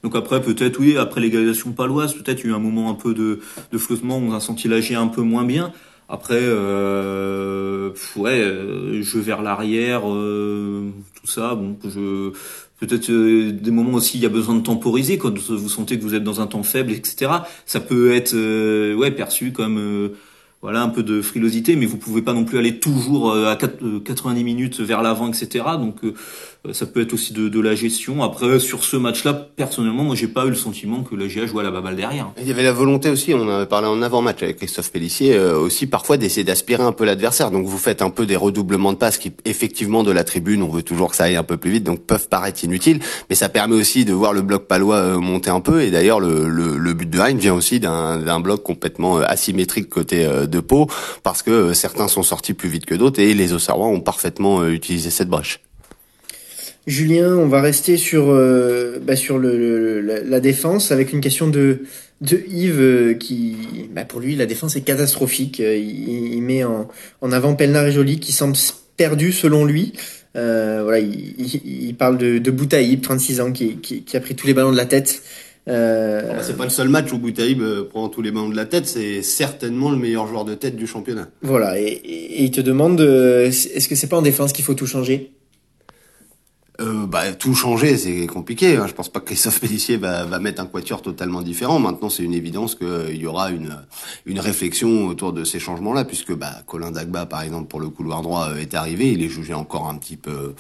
Donc 0.02 0.16
après 0.16 0.42
peut-être 0.42 0.80
oui, 0.80 0.98
après 0.98 1.20
l'égalisation 1.20 1.74
paloise, 1.74 2.14
peut-être 2.14 2.40
il 2.40 2.46
y 2.46 2.48
a 2.48 2.52
eu 2.54 2.56
un 2.56 2.60
moment 2.60 2.90
un 2.90 2.94
peu 2.94 3.14
de, 3.14 3.42
de 3.70 3.78
flottement, 3.78 4.18
on 4.18 4.34
a 4.34 4.40
senti 4.40 4.70
l'AG 4.70 4.94
un 4.94 5.08
peu 5.08 5.22
moins 5.22 5.44
bien. 5.44 5.74
Après, 6.10 6.40
euh, 6.40 7.92
ouais, 8.16 8.40
euh, 8.40 9.02
jeu 9.02 9.20
vers 9.20 9.42
l'arrière, 9.42 10.04
euh, 10.06 10.90
tout 11.20 11.28
ça, 11.28 11.54
bon, 11.54 11.78
je 11.84 12.32
peut-être 12.80 13.10
euh, 13.10 13.52
des 13.52 13.72
moments 13.72 13.98
aussi 13.98 14.18
il 14.18 14.24
y 14.24 14.26
a 14.26 14.30
besoin 14.30 14.56
de 14.56 14.62
temporiser 14.62 15.18
quand 15.18 15.38
vous 15.38 15.68
sentez 15.68 15.98
que 15.98 16.04
vous 16.04 16.16
êtes 16.16 16.24
dans 16.24 16.40
un 16.40 16.48
temps 16.48 16.64
faible, 16.64 16.94
etc. 16.94 17.32
Ça 17.66 17.82
peut 17.82 18.14
être 18.14 18.36
euh, 18.36 18.96
ouais 18.96 19.12
perçu 19.12 19.52
comme 19.52 20.12
voilà 20.62 20.82
un 20.82 20.90
peu 20.90 21.04
de 21.04 21.22
frilosité, 21.22 21.76
mais 21.76 21.86
vous 21.86 21.98
pouvez 21.98 22.22
pas 22.22 22.34
non 22.34 22.44
plus 22.44 22.58
aller 22.58 22.80
toujours 22.80 23.34
à 23.34 23.56
90 23.56 24.44
minutes 24.44 24.80
vers 24.80 25.02
l'avant, 25.02 25.28
etc. 25.28 25.66
Donc 25.80 26.02
ça 26.74 26.86
peut 26.86 27.02
être 27.02 27.14
aussi 27.14 27.34
de, 27.34 27.50
de, 27.50 27.60
la 27.60 27.76
gestion. 27.76 28.24
Après, 28.24 28.60
sur 28.60 28.84
ce 28.84 28.98
match-là, 28.98 29.34
personnellement, 29.34 30.04
moi, 30.04 30.16
j'ai 30.16 30.28
pas 30.28 30.46
eu 30.46 30.50
le 30.50 30.56
sentiment 30.56 31.04
que 31.04 31.16
la 31.16 31.28
GA 31.28 31.46
jouait 31.46 31.62
à 31.62 31.64
la 31.64 31.72
baballe 31.72 31.96
derrière. 31.96 32.32
Il 32.40 32.48
y 32.48 32.52
avait 32.52 32.64
la 32.64 32.74
volonté 32.74 33.10
aussi, 33.10 33.34
on 33.34 33.50
avait 33.50 33.66
parlé 33.66 33.88
en 33.88 34.02
avant-match 34.02 34.44
avec 34.44 34.58
Christophe 34.58 34.92
Pellissier, 34.92 35.36
euh, 35.36 35.58
aussi 35.58 35.88
parfois 35.88 36.18
d'essayer 36.18 36.44
d'aspirer 36.44 36.84
un 36.84 36.92
peu 36.92 37.06
l'adversaire. 37.06 37.52
Donc 37.52 37.66
vous 37.66 37.78
faites 37.78 38.02
un 38.02 38.10
peu 38.10 38.26
des 38.26 38.36
redoublements 38.36 38.94
de 38.94 38.98
passes 38.98 39.18
qui, 39.18 39.32
effectivement, 39.46 40.04
de 40.04 40.12
la 40.12 40.24
tribune, 40.24 40.62
on 40.62 40.70
veut 40.70 40.84
toujours 40.84 41.12
que 41.12 41.16
ça 41.16 41.26
aille 41.26 41.36
un 41.36 41.44
peu 41.44 41.58
plus 41.58 41.72
vite, 41.72 41.84
donc 41.84 42.02
peuvent 42.02 42.28
paraître 42.28 42.64
inutiles. 42.64 43.00
Mais 43.30 43.36
ça 43.36 43.50
permet 43.50 43.76
aussi 43.76 44.06
de 44.06 44.14
voir 44.14 44.34
le 44.34 44.42
bloc 44.42 44.68
palois 44.68 44.98
euh, 44.98 45.20
monter 45.20 45.50
un 45.50 45.62
peu. 45.62 45.82
Et 45.82 45.92
d'ailleurs, 45.92 46.20
le, 46.20 46.48
le, 46.48 46.94
but 46.94 47.10
de 47.10 47.20
Hein 47.20 47.34
vient 47.36 47.54
aussi 47.54 47.80
d'un 47.80 48.40
bloc 48.40 48.64
complètement 48.64 49.20
euh, 49.20 49.24
asymétrique 49.28 49.90
côté 49.90 50.28
de 50.50 50.60
Pau, 50.60 50.88
parce 51.24 51.44
que 51.44 51.74
certains 51.74 52.08
sont 52.08 52.24
sortis 52.24 52.54
plus 52.54 52.70
vite 52.70 52.86
que 52.86 52.96
d'autres 52.96 53.20
et 53.20 53.34
les 53.34 53.54
Auxerrois 53.54 53.88
ont 53.88 54.02
parfaitement 54.02 54.68
utilisé 54.68 55.10
cette 55.10 55.30
brèche. 55.30 55.62
Julien, 56.88 57.36
on 57.36 57.48
va 57.48 57.60
rester 57.60 57.98
sur 57.98 58.30
euh, 58.30 58.98
bah, 59.02 59.18
sur 59.18 59.40
la, 59.40 60.40
défense 60.40 60.92
avec 60.92 61.12
une 61.12 61.20
question 61.20 61.50
de 61.50 61.82
de 62.22 62.42
Yves 62.48 62.80
euh, 62.80 63.14
qui, 63.14 63.58
bah, 63.92 64.06
pour 64.06 64.22
lui, 64.22 64.36
la 64.36 64.46
défense 64.46 64.76
est 64.78 64.82
catastrophique. 64.82 65.60
Euh, 65.60 65.76
il, 65.76 66.42
met 66.42 66.64
en, 66.64 66.88
en 67.22 67.32
avant 67.32 67.56
Pelnard 67.56 67.88
et 67.88 67.92
Joly 67.92 68.20
qui 68.20 68.32
semble 68.32 68.56
perdu 68.96 69.32
selon 69.34 69.66
lui. 69.66 69.94
Euh, 70.36 70.82
voilà, 70.84 71.00
il, 71.00 71.96
parle 71.98 72.18
de, 72.18 72.38
de 72.38 72.52
Boutaïb, 72.52 73.02
36 73.02 73.42
ans, 73.42 73.52
qui, 73.52 74.06
a 74.14 74.20
pris 74.20 74.36
tous 74.36 74.48
les 74.48 74.54
ballons 74.54 74.72
de 74.72 74.78
la 74.78 74.86
tête. 74.86 75.22
Euh... 75.68 76.34
Ah, 76.38 76.42
c'est 76.42 76.56
pas 76.56 76.64
le 76.64 76.70
seul 76.70 76.90
match 76.90 77.12
où 77.12 77.18
Boutaïb 77.18 77.62
prend 77.90 78.10
tous 78.10 78.22
les 78.22 78.32
ballons 78.32 78.50
de 78.50 78.56
la 78.56 78.66
tête, 78.66 78.88
c'est 78.88 79.22
certainement 79.22 79.92
le 79.92 79.98
meilleur 79.98 80.28
joueur 80.28 80.46
de 80.46 80.54
tête 80.54 80.76
du 80.76 80.88
championnat. 80.88 81.28
Voilà, 81.42 81.80
et, 81.80 81.84
et, 81.84 82.42
et 82.42 82.44
il 82.44 82.52
te 82.52 82.62
demande, 82.62 83.02
est-ce 83.02 83.88
que 83.88 83.96
c'est 83.96 84.08
pas 84.08 84.18
en 84.18 84.22
défense 84.22 84.54
qu'il 84.54 84.64
faut 84.64 84.76
tout 84.76 84.88
changer? 84.88 85.32
Euh, 86.80 87.08
bah, 87.08 87.34
tout 87.34 87.56
changer, 87.56 87.98
c'est 87.98 88.28
compliqué. 88.28 88.76
Hein. 88.76 88.86
Je 88.88 88.94
pense 88.94 89.10
pas 89.10 89.20
que 89.20 89.26
Christophe 89.26 89.60
Pellissier 89.60 89.98
va, 89.98 90.26
va 90.26 90.40
mettre 90.40 90.62
un 90.62 90.66
quatuor 90.66 91.02
totalement 91.02 91.42
différent. 91.42 91.80
Maintenant, 91.80 92.10
c'est 92.10 92.24
une 92.24 92.34
évidence 92.34 92.76
qu'il 92.76 92.88
euh, 92.88 93.14
y 93.14 93.26
aura 93.26 93.50
une, 93.52 93.78
une 94.26 94.40
réflexion 94.40 95.08
autour 95.08 95.34
de 95.34 95.44
ces 95.44 95.60
changements-là, 95.60 96.06
puisque 96.06 96.34
bah, 96.34 96.52
Colin 96.66 96.92
Dagba, 96.92 97.26
par 97.26 97.42
exemple, 97.42 97.68
pour 97.68 97.80
le 97.80 97.90
couloir 97.90 98.22
droit, 98.22 98.50
euh, 98.50 98.58
est 98.58 98.76
arrivé. 98.76 99.12
Il 99.12 99.24
est 99.24 99.30
jugé 99.30 99.54
encore 99.54 99.88
un 99.88 99.96
petit 99.96 100.18
peu, 100.18 100.54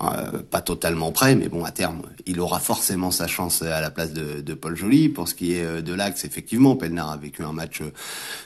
euh, 0.00 0.06
pas 0.50 0.60
totalement 0.60 1.12
prêt, 1.12 1.34
mais 1.34 1.48
bon, 1.48 1.64
à 1.64 1.70
terme, 1.70 2.02
il 2.26 2.40
aura 2.40 2.60
forcément 2.60 3.10
sa 3.10 3.26
chance 3.26 3.62
à 3.62 3.80
la 3.80 3.90
place 3.90 4.12
de, 4.12 4.40
de 4.40 4.54
Paul 4.54 4.76
Joly. 4.76 5.08
Pour 5.08 5.28
ce 5.28 5.34
qui 5.34 5.54
est 5.54 5.82
de 5.82 5.94
l'axe, 5.94 6.24
effectivement, 6.24 6.76
Pelnard 6.76 7.10
a 7.10 7.16
vécu 7.16 7.42
un 7.42 7.52
match 7.52 7.82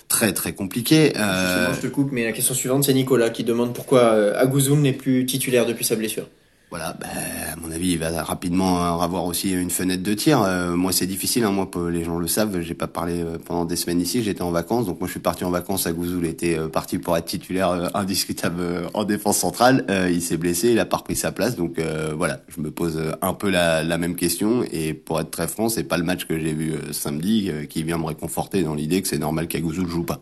très 0.08 0.32
très 0.32 0.54
compliqué. 0.54 1.12
Euh... 1.16 1.74
Je 1.74 1.80
te 1.80 1.86
coupe, 1.88 2.12
mais 2.12 2.24
la 2.24 2.32
question 2.32 2.54
suivante, 2.54 2.84
c'est 2.84 2.94
Nicolas 2.94 3.30
qui 3.30 3.44
demande 3.44 3.74
pourquoi 3.74 4.36
Agouzoum 4.36 4.80
n'est 4.80 4.92
plus 4.92 5.26
titulaire 5.26 5.66
depuis 5.66 5.84
sa 5.84 5.96
blessure. 5.96 6.26
Voilà, 6.70 6.96
ben, 7.00 7.06
à 7.52 7.56
mon 7.60 7.70
avis, 7.70 7.92
il 7.92 7.98
va 7.98 8.24
rapidement 8.24 9.00
avoir 9.00 9.24
aussi 9.24 9.52
une 9.52 9.70
fenêtre 9.70 10.02
de 10.02 10.14
tir. 10.14 10.42
Euh, 10.42 10.74
moi, 10.74 10.90
c'est 10.90 11.06
difficile, 11.06 11.44
hein, 11.44 11.52
moi, 11.52 11.70
les 11.88 12.02
gens 12.02 12.18
le 12.18 12.26
savent, 12.26 12.60
j'ai 12.60 12.74
pas 12.74 12.88
parlé 12.88 13.20
euh, 13.20 13.38
pendant 13.38 13.64
des 13.64 13.76
semaines 13.76 14.00
ici, 14.00 14.20
j'étais 14.24 14.42
en 14.42 14.50
vacances, 14.50 14.84
donc 14.86 14.98
moi 14.98 15.06
je 15.06 15.12
suis 15.12 15.20
parti 15.20 15.44
en 15.44 15.50
vacances 15.50 15.86
à 15.86 15.92
Gouzoul, 15.92 16.26
était 16.26 16.58
euh, 16.58 16.66
parti 16.66 16.98
pour 16.98 17.16
être 17.16 17.26
titulaire 17.26 17.70
euh, 17.70 17.86
indiscutable 17.94 18.60
euh, 18.60 18.82
en 18.94 19.04
défense 19.04 19.38
centrale. 19.38 19.84
il 20.10 20.20
s'est 20.20 20.36
blessé, 20.36 20.70
il 20.70 20.80
a 20.80 20.84
pas 20.84 20.96
repris 20.96 21.14
sa 21.14 21.30
place, 21.30 21.54
donc 21.54 21.80
voilà, 22.16 22.40
je 22.48 22.60
me 22.60 22.70
pose 22.70 23.00
un 23.22 23.32
peu 23.32 23.48
la, 23.48 23.98
même 23.98 24.16
question. 24.16 24.64
Et 24.72 24.92
pour 24.92 25.20
être 25.20 25.30
très 25.30 25.46
franc, 25.46 25.68
c'est 25.68 25.84
pas 25.84 25.96
le 25.98 26.04
match 26.04 26.26
que 26.26 26.38
j'ai 26.38 26.52
vu 26.52 26.74
samedi 26.90 27.50
qui 27.70 27.84
vient 27.84 27.98
me 27.98 28.06
réconforter 28.06 28.62
dans 28.62 28.74
l'idée 28.74 29.00
que 29.02 29.08
c'est 29.08 29.18
normal 29.18 29.46
qu'Agouzoul 29.46 29.88
joue 29.88 30.02
pas. 30.02 30.20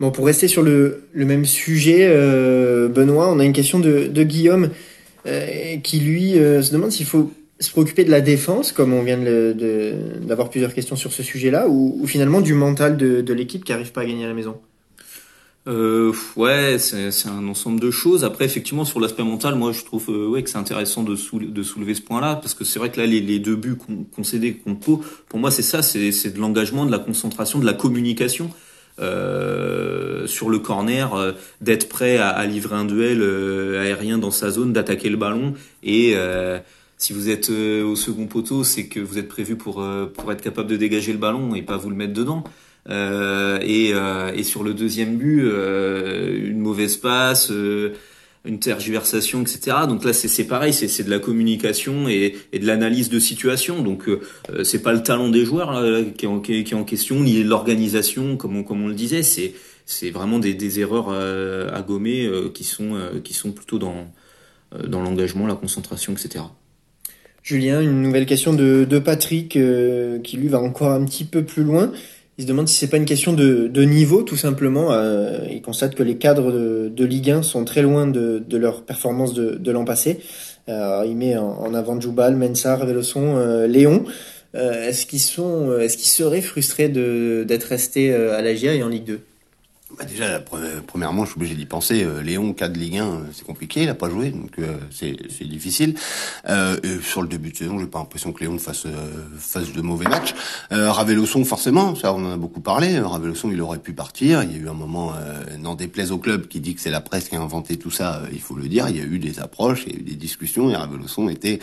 Bon, 0.00 0.10
pour 0.10 0.26
rester 0.26 0.48
sur 0.48 0.62
le, 0.62 1.04
même 1.14 1.44
sujet, 1.44 2.08
Benoît, 2.88 3.30
on 3.32 3.38
a 3.38 3.44
une 3.44 3.52
question 3.52 3.80
de 3.80 4.22
Guillaume. 4.22 4.70
Euh, 5.26 5.76
qui 5.76 6.00
lui 6.00 6.36
euh, 6.36 6.62
se 6.62 6.72
demande 6.72 6.90
s'il 6.90 7.06
faut 7.06 7.30
se 7.60 7.70
préoccuper 7.70 8.02
de 8.02 8.10
la 8.10 8.20
défense, 8.20 8.72
comme 8.72 8.92
on 8.92 9.04
vient 9.04 9.18
d'avoir 9.18 10.50
plusieurs 10.50 10.74
questions 10.74 10.96
sur 10.96 11.12
ce 11.12 11.22
sujet-là, 11.22 11.68
ou, 11.68 11.96
ou, 12.00 12.06
finalement 12.08 12.40
du 12.40 12.54
mental 12.54 12.96
de, 12.96 13.20
de 13.20 13.32
l'équipe 13.32 13.64
qui 13.64 13.70
n'arrive 13.70 13.92
pas 13.92 14.00
à 14.00 14.04
gagner 14.04 14.24
à 14.24 14.28
la 14.28 14.34
maison? 14.34 14.56
Euh, 15.68 16.12
ouais, 16.34 16.76
c'est 16.80 17.28
un 17.28 17.46
ensemble 17.46 17.78
de 17.78 17.92
choses. 17.92 18.24
Après, 18.24 18.44
effectivement, 18.44 18.84
sur 18.84 18.98
l'aspect 18.98 19.22
mental, 19.22 19.54
moi, 19.54 19.70
je 19.70 19.84
trouve 19.84 20.06
euh, 20.08 20.26
ouais 20.26 20.42
que 20.42 20.50
c'est 20.50 20.58
intéressant 20.58 21.04
de, 21.04 21.14
de 21.14 21.62
soulever 21.62 21.94
ce 21.94 22.02
point-là, 22.02 22.34
parce 22.34 22.54
que 22.54 22.64
c'est 22.64 22.80
vrai 22.80 22.90
que 22.90 22.98
là, 22.98 23.06
les, 23.06 23.20
les 23.20 23.38
deux 23.38 23.54
buts 23.54 23.78
concédés 24.16 24.54
contre 24.54 24.80
Pau, 24.80 25.04
pour 25.28 25.38
moi, 25.38 25.52
c'est 25.52 25.62
ça, 25.62 25.82
c'est 25.82 26.34
de 26.34 26.40
l'engagement, 26.40 26.84
de 26.84 26.90
la 26.90 26.98
concentration, 26.98 27.60
de 27.60 27.66
la 27.66 27.74
communication. 27.74 28.50
Euh, 28.98 30.26
sur 30.26 30.50
le 30.50 30.58
corner, 30.58 31.14
euh, 31.14 31.32
d'être 31.62 31.88
prêt 31.88 32.18
à, 32.18 32.28
à, 32.28 32.44
livrer 32.46 32.76
un 32.76 32.84
duel 32.84 33.22
euh, 33.22 33.82
aérien 33.82 34.18
dans 34.18 34.30
sa 34.30 34.50
zone, 34.50 34.72
d'attaquer 34.72 35.08
le 35.08 35.16
ballon. 35.16 35.54
Et 35.82 36.14
si 36.98 37.12
vous 37.12 37.30
êtes 37.30 37.50
au 37.50 37.96
second 37.96 38.26
poteau, 38.26 38.62
c'est 38.62 38.86
que 38.86 39.00
vous 39.00 39.18
êtes 39.18 39.26
prévu 39.28 39.56
pour, 39.56 39.84
pour 40.14 40.30
être 40.30 40.40
capable 40.40 40.70
de 40.70 40.76
dégager 40.76 41.12
le 41.12 41.18
ballon 41.18 41.56
et 41.56 41.62
pas 41.62 41.76
vous 41.76 41.90
le 41.90 41.96
mettre 41.96 42.12
dedans. 42.12 42.44
Et, 42.88 43.88
et, 43.90 44.42
sur 44.44 44.62
le 44.62 44.72
deuxième 44.72 45.16
but, 45.16 45.40
une 45.40 46.60
mauvaise 46.60 46.96
passe 46.96 47.50
une 48.44 48.58
tergiversation, 48.58 49.42
etc. 49.42 49.76
Donc 49.88 50.04
là, 50.04 50.12
c'est 50.12 50.44
pareil, 50.44 50.72
c'est 50.72 51.04
de 51.04 51.10
la 51.10 51.18
communication 51.18 52.08
et, 52.08 52.34
et 52.52 52.58
de 52.58 52.66
l'analyse 52.66 53.08
de 53.08 53.18
situation. 53.18 53.82
Donc 53.82 54.08
euh, 54.08 54.20
c'est 54.64 54.82
pas 54.82 54.92
le 54.92 55.02
talent 55.02 55.28
des 55.28 55.44
joueurs 55.44 55.80
qui, 56.16 56.24
est 56.24 56.28
en, 56.28 56.40
qui, 56.40 56.54
est 56.54 56.74
en, 56.74 56.84
question, 56.84 57.20
ni 57.20 57.44
l'organisation, 57.44 58.36
comme 58.36 58.56
on, 58.56 58.62
comme 58.64 58.82
on 58.82 58.88
le 58.88 58.94
disait. 58.94 59.22
C'est 59.22 59.54
c'est 59.86 60.10
vraiment 60.10 60.38
des, 60.38 60.54
des 60.54 60.80
erreurs 60.80 61.08
euh, 61.10 61.68
à 61.72 61.82
gommer 61.82 62.24
euh, 62.24 62.50
qui 62.52 62.64
sont 62.64 62.94
euh, 62.94 63.20
qui 63.22 63.34
sont 63.34 63.52
plutôt 63.52 63.78
dans 63.78 64.12
dans 64.88 65.02
l'engagement, 65.02 65.46
la 65.46 65.54
concentration, 65.54 66.14
etc. 66.14 66.44
Julien, 67.42 67.82
une 67.82 68.00
nouvelle 68.00 68.24
question 68.24 68.54
de, 68.54 68.86
de 68.88 68.98
Patrick 68.98 69.50
qui 69.50 70.36
lui 70.38 70.48
va 70.48 70.60
encore 70.60 70.92
un 70.92 71.04
petit 71.04 71.24
peu 71.24 71.44
plus 71.44 71.62
loin. 71.62 71.92
Il 72.42 72.46
se 72.46 72.48
demande 72.48 72.66
si 72.66 72.74
c'est 72.74 72.88
pas 72.88 72.96
une 72.96 73.04
question 73.04 73.34
de, 73.34 73.68
de 73.68 73.82
niveau, 73.82 74.24
tout 74.24 74.36
simplement. 74.36 74.88
Euh, 74.90 75.38
il 75.48 75.62
constate 75.62 75.94
que 75.94 76.02
les 76.02 76.16
cadres 76.16 76.50
de, 76.50 76.88
de, 76.88 77.04
Ligue 77.04 77.30
1 77.30 77.42
sont 77.44 77.64
très 77.64 77.82
loin 77.82 78.08
de, 78.08 78.42
de 78.44 78.58
leur 78.58 78.82
performance 78.82 79.32
de, 79.32 79.54
de 79.54 79.70
l'an 79.70 79.84
passé. 79.84 80.18
Euh, 80.68 81.04
il 81.06 81.16
met 81.16 81.36
en, 81.36 81.72
avant 81.72 82.00
Djoubal, 82.00 82.34
Mensah, 82.34 82.84
Velosson, 82.84 83.36
euh, 83.36 83.68
Léon. 83.68 84.02
Euh, 84.56 84.88
est-ce 84.88 85.06
qu'ils 85.06 85.20
sont, 85.20 85.78
est-ce 85.78 85.96
qu'ils 85.96 86.10
seraient 86.10 86.40
frustrés 86.40 86.88
d'être 86.88 87.62
restés 87.62 88.12
euh, 88.12 88.36
à 88.36 88.42
la 88.42 88.56
GIA 88.56 88.74
et 88.74 88.82
en 88.82 88.88
Ligue 88.88 89.04
2 89.04 89.20
bah 89.98 90.04
déjà, 90.04 90.40
premièrement, 90.86 91.24
je 91.24 91.30
suis 91.30 91.38
obligé 91.38 91.54
d'y 91.54 91.66
penser. 91.66 92.02
Euh, 92.02 92.22
Léon, 92.22 92.52
4 92.54 92.76
Ligue 92.76 92.98
1, 92.98 93.04
euh, 93.04 93.18
c'est 93.32 93.44
compliqué, 93.44 93.82
il 93.82 93.88
a 93.88 93.94
pas 93.94 94.08
joué, 94.08 94.30
donc 94.30 94.58
euh, 94.58 94.78
c'est 94.90 95.44
difficile. 95.44 95.94
Euh, 96.48 96.76
sur 97.02 97.22
le 97.22 97.28
début 97.28 97.52
de 97.52 97.56
saison, 97.56 97.78
j'ai 97.78 97.86
pas 97.86 97.98
l'impression 97.98 98.32
que 98.32 98.42
Léon 98.42 98.58
fasse 98.58 98.86
fasse 99.38 99.72
de 99.72 99.82
mauvais 99.82 100.08
matchs. 100.08 100.34
Euh, 100.72 100.90
Ravelosson, 100.90 101.44
forcément, 101.44 101.94
ça 101.94 102.14
on 102.14 102.24
en 102.24 102.32
a 102.32 102.36
beaucoup 102.36 102.60
parlé. 102.60 102.98
Ravelosson, 103.00 103.50
il 103.50 103.60
aurait 103.60 103.78
pu 103.78 103.92
partir. 103.92 104.42
Il 104.42 104.52
y 104.52 104.54
a 104.54 104.58
eu 104.58 104.68
un 104.68 104.74
moment, 104.74 105.12
n'en 105.58 105.74
déplaise 105.74 106.12
au 106.12 106.18
club, 106.18 106.48
qui 106.48 106.60
dit 106.60 106.74
que 106.74 106.80
c'est 106.80 106.90
la 106.90 107.00
presse 107.00 107.28
qui 107.28 107.36
a 107.36 107.40
inventé 107.40 107.76
tout 107.76 107.90
ça. 107.90 108.22
il 108.32 108.40
faut 108.40 108.54
le 108.54 108.68
dire. 108.68 108.88
Il 108.88 108.96
y 108.96 109.00
a 109.00 109.04
eu 109.04 109.18
des 109.18 109.40
approches, 109.40 109.84
il 109.86 109.92
y 109.92 109.96
a 109.96 109.98
eu 109.98 110.02
des 110.02 110.16
discussions, 110.16 110.70
et 110.70 110.76
Ravelosson 110.76 111.28
était 111.28 111.60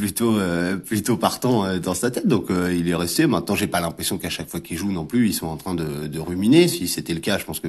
plutôt 0.00 0.38
euh, 0.38 0.76
plutôt 0.76 1.16
partant 1.18 1.64
euh, 1.64 1.78
dans 1.78 1.92
sa 1.92 2.10
tête. 2.10 2.26
Donc 2.26 2.50
euh, 2.50 2.74
il 2.74 2.88
est 2.88 2.94
resté. 2.94 3.26
Maintenant 3.26 3.54
j'ai 3.54 3.66
pas 3.66 3.80
l'impression 3.80 4.16
qu'à 4.16 4.30
chaque 4.30 4.48
fois 4.48 4.60
qu'il 4.60 4.78
joue 4.78 4.90
non 4.90 5.04
plus 5.04 5.28
ils 5.28 5.34
sont 5.34 5.46
en 5.46 5.56
train 5.56 5.74
de, 5.74 6.06
de 6.06 6.18
ruminer. 6.18 6.68
Si 6.68 6.88
c'était 6.88 7.12
le 7.12 7.20
cas 7.20 7.36
je 7.38 7.44
pense 7.44 7.60
que 7.60 7.68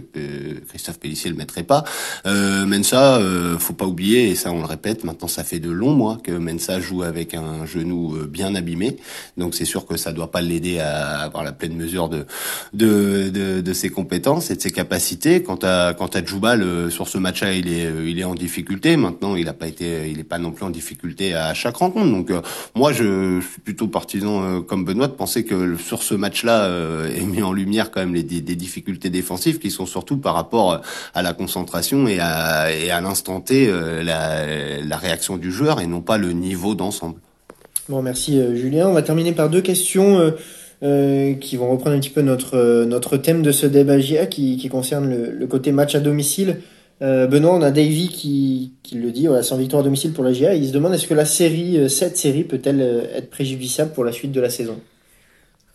Christophe 0.69 0.99
Pellissier 0.99 1.29
le 1.29 1.35
mettrait 1.35 1.63
pas. 1.63 1.83
Euh, 2.25 2.65
Mensa 2.65 3.19
faut 3.59 3.73
pas 3.73 3.85
oublier 3.85 4.29
et 4.29 4.35
ça 4.35 4.51
on 4.51 4.59
le 4.59 4.65
répète 4.65 5.03
maintenant 5.03 5.27
ça 5.27 5.43
fait 5.43 5.59
de 5.59 5.69
longs 5.69 5.93
mois 5.93 6.17
que 6.23 6.31
Mensa 6.31 6.79
joue 6.79 7.03
avec 7.03 7.33
un 7.33 7.65
genou 7.65 8.15
bien 8.27 8.55
abîmé. 8.55 8.97
Donc 9.37 9.53
c'est 9.53 9.65
sûr 9.65 9.85
que 9.85 9.97
ça 9.97 10.13
doit 10.13 10.31
pas 10.31 10.41
l'aider 10.41 10.79
à 10.79 11.19
avoir 11.19 11.43
la 11.43 11.51
pleine 11.51 11.75
mesure 11.75 12.07
de 12.07 12.25
de, 12.73 13.29
de, 13.61 13.73
ses 13.73 13.89
compétences 13.89 14.51
et 14.51 14.55
de 14.55 14.61
ses 14.61 14.71
capacités. 14.71 15.43
Quant 15.43 15.59
à 15.63 15.93
quant 15.93 16.07
à 16.07 16.23
Djoubal 16.23 16.89
sur 16.89 17.07
ce 17.09 17.17
match-là 17.17 17.53
il 17.53 17.67
est 17.67 17.89
il 18.05 18.17
est 18.19 18.23
en 18.23 18.35
difficulté. 18.35 18.95
Maintenant 18.95 19.35
il 19.35 19.49
a 19.49 19.53
pas 19.53 19.67
été 19.67 20.09
il 20.09 20.19
est 20.19 20.29
pas 20.33 20.39
non 20.39 20.51
plus 20.51 20.65
en 20.65 20.69
difficulté 20.69 21.33
à 21.33 21.53
chaque 21.53 21.75
rencontre 21.75 22.20
euh, 22.29 22.41
moi, 22.75 22.91
je, 22.91 23.39
suis 23.41 23.61
plutôt 23.61 23.87
partisan 23.87 24.43
euh, 24.43 24.61
comme 24.61 24.85
Benoît 24.85 25.07
de 25.07 25.13
penser 25.13 25.43
que 25.43 25.77
sur 25.77 26.03
ce 26.03 26.13
match-là 26.13 26.65
euh, 26.65 27.09
est 27.15 27.25
mis 27.25 27.41
en 27.41 27.53
lumière 27.53 27.89
quand 27.89 28.01
même 28.01 28.13
les, 28.13 28.23
des, 28.23 28.55
difficultés 28.55 29.09
défensives 29.09 29.59
qui 29.59 29.71
sont 29.71 29.85
surtout 29.85 30.17
par 30.17 30.35
rapport 30.35 30.81
à 31.13 31.21
la 31.21 31.33
concentration 31.33 32.07
et 32.07 32.19
à, 32.19 33.01
l'instant 33.01 33.39
T 33.41 33.71
la, 34.03 34.97
réaction 34.97 35.37
du 35.37 35.51
joueur 35.51 35.81
et 35.81 35.87
non 35.87 36.01
pas 36.01 36.17
le 36.17 36.31
niveau 36.31 36.75
d'ensemble. 36.75 37.15
Bon, 37.89 38.01
merci 38.01 38.39
Julien. 38.55 38.87
On 38.87 38.93
va 38.93 39.01
terminer 39.01 39.31
par 39.31 39.49
deux 39.49 39.61
questions. 39.61 40.33
Qui 40.81 41.57
vont 41.57 41.69
reprendre 41.69 41.95
un 41.95 41.99
petit 41.99 42.09
peu 42.09 42.21
notre 42.21 42.85
notre 42.85 43.15
thème 43.17 43.43
de 43.43 43.51
ce 43.51 43.67
débat 43.67 43.99
GIA 43.99 44.25
qui, 44.25 44.67
concerne 44.69 45.09
le, 45.09 45.47
côté 45.47 45.71
match 45.71 45.95
à 45.95 45.99
domicile. 45.99 46.57
Euh, 47.01 47.25
Benoît, 47.25 47.55
on 47.55 47.61
a 47.61 47.71
Davy 47.71 48.09
qui, 48.09 48.73
le 48.95 49.11
dit, 49.11 49.27
voilà, 49.27 49.41
sans 49.41 49.57
victoire 49.57 49.81
à 49.81 49.83
domicile 49.83 50.13
pour 50.13 50.23
la 50.23 50.33
GA. 50.33 50.53
Il 50.53 50.67
se 50.67 50.73
demande 50.73 50.93
est-ce 50.93 51.07
que 51.07 51.13
la 51.13 51.25
série, 51.25 51.77
euh, 51.77 51.87
cette 51.87 52.17
série 52.17 52.43
peut-elle 52.43 52.81
euh, 52.81 53.17
être 53.17 53.29
préjudiciable 53.29 53.91
pour 53.93 54.03
la 54.03 54.11
suite 54.11 54.31
de 54.31 54.41
la 54.41 54.49
saison? 54.49 54.79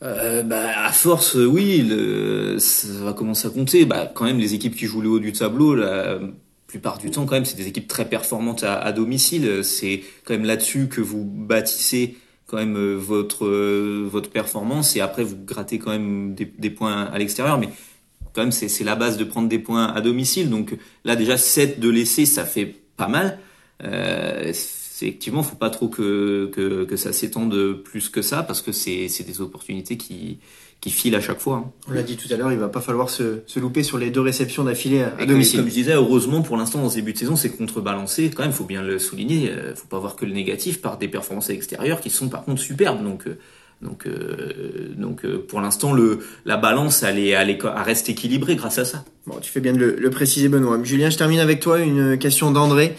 Euh, 0.02 0.42
bah, 0.42 0.84
à 0.84 0.92
force, 0.92 1.34
oui, 1.34 1.84
le, 1.88 2.58
ça 2.58 2.88
va 3.04 3.12
commencer 3.12 3.48
à 3.48 3.50
compter. 3.50 3.86
Bah, 3.86 4.10
quand 4.14 4.24
même, 4.24 4.38
les 4.38 4.54
équipes 4.54 4.76
qui 4.76 4.86
jouent 4.86 5.00
le 5.00 5.08
haut 5.08 5.18
du 5.18 5.32
tableau, 5.32 5.74
la 5.74 6.20
plupart 6.68 6.98
du 6.98 7.10
temps, 7.10 7.24
quand 7.24 7.34
même, 7.34 7.44
c'est 7.44 7.56
des 7.56 7.66
équipes 7.66 7.88
très 7.88 8.04
performantes 8.04 8.62
à, 8.62 8.78
à 8.78 8.92
domicile. 8.92 9.64
C'est 9.64 10.02
quand 10.24 10.34
même 10.34 10.44
là-dessus 10.44 10.88
que 10.88 11.00
vous 11.00 11.24
bâtissez 11.24 12.16
quand 12.46 12.58
même 12.58 12.94
votre 12.94 13.48
votre 14.04 14.30
performance 14.30 14.94
et 14.94 15.00
après 15.00 15.24
vous 15.24 15.34
grattez 15.36 15.80
quand 15.80 15.90
même 15.90 16.32
des, 16.36 16.44
des 16.44 16.70
points 16.70 17.02
à 17.06 17.18
l'extérieur. 17.18 17.58
Mais 17.58 17.70
quand 18.36 18.42
même, 18.42 18.52
c'est 18.52 18.84
la 18.84 18.94
base 18.94 19.16
de 19.16 19.24
prendre 19.24 19.48
des 19.48 19.58
points 19.58 19.86
à 19.86 20.00
domicile. 20.00 20.50
Donc 20.50 20.76
là, 21.04 21.16
déjà, 21.16 21.36
7 21.36 21.80
de 21.80 21.88
laisser, 21.88 22.26
ça 22.26 22.44
fait 22.44 22.74
pas 22.96 23.08
mal. 23.08 23.38
Euh, 23.82 24.52
effectivement, 24.52 25.42
faut 25.42 25.56
pas 25.56 25.70
trop 25.70 25.88
que, 25.88 26.50
que, 26.52 26.84
que 26.84 26.96
ça 26.96 27.12
s'étende 27.12 27.82
plus 27.82 28.08
que 28.10 28.22
ça, 28.22 28.42
parce 28.42 28.62
que 28.62 28.72
c'est 28.72 29.08
des 29.26 29.40
opportunités 29.40 29.96
qui, 29.96 30.38
qui 30.80 30.90
filent 30.90 31.16
à 31.16 31.20
chaque 31.20 31.40
fois. 31.40 31.56
Hein. 31.56 31.72
On 31.88 31.92
l'a 31.92 32.02
dit 32.02 32.16
tout 32.16 32.32
à 32.32 32.36
l'heure, 32.36 32.52
il 32.52 32.58
va 32.58 32.68
pas 32.68 32.80
falloir 32.80 33.10
se, 33.10 33.40
se 33.46 33.58
louper 33.58 33.82
sur 33.82 33.98
les 33.98 34.10
deux 34.10 34.20
réceptions 34.20 34.64
d'affilée 34.64 35.02
à, 35.02 35.26
domicile. 35.26 35.60
Comme 35.60 35.68
je 35.68 35.74
disais, 35.74 35.94
heureusement, 35.94 36.42
pour 36.42 36.56
l'instant, 36.56 36.80
dans 36.80 36.90
ce 36.90 36.96
début 36.96 37.12
de 37.12 37.18
saison, 37.18 37.36
c'est 37.36 37.56
contrebalancé. 37.56 38.30
Quand 38.30 38.42
même, 38.42 38.52
faut 38.52 38.64
bien 38.64 38.82
le 38.82 38.98
souligner. 38.98 39.50
Euh, 39.50 39.74
faut 39.74 39.88
pas 39.88 39.98
voir 39.98 40.16
que 40.16 40.24
le 40.24 40.32
négatif 40.32 40.80
par 40.80 40.98
des 40.98 41.08
performances 41.08 41.50
extérieures 41.50 42.00
qui 42.00 42.10
sont 42.10 42.28
par 42.28 42.44
contre 42.44 42.60
superbes. 42.60 43.02
Donc, 43.02 43.26
euh, 43.26 43.38
donc, 43.82 44.06
euh, 44.06 44.94
donc 44.96 45.24
euh, 45.24 45.44
pour 45.46 45.60
l'instant, 45.60 45.92
le 45.92 46.20
la 46.46 46.56
balance 46.56 47.02
elle 47.02 47.18
est, 47.18 47.28
elle, 47.28 47.50
est, 47.50 47.58
elle 47.62 47.82
reste 47.82 48.08
équilibrée 48.08 48.56
grâce 48.56 48.78
à 48.78 48.84
ça. 48.84 49.04
Bon, 49.26 49.38
tu 49.40 49.50
fais 49.50 49.60
bien 49.60 49.72
de 49.72 49.78
le, 49.78 49.96
le 49.96 50.10
préciser, 50.10 50.48
Benoît. 50.48 50.78
Julien, 50.82 51.10
je 51.10 51.18
termine 51.18 51.40
avec 51.40 51.60
toi 51.60 51.80
une 51.80 52.16
question 52.16 52.50
d'André 52.50 52.96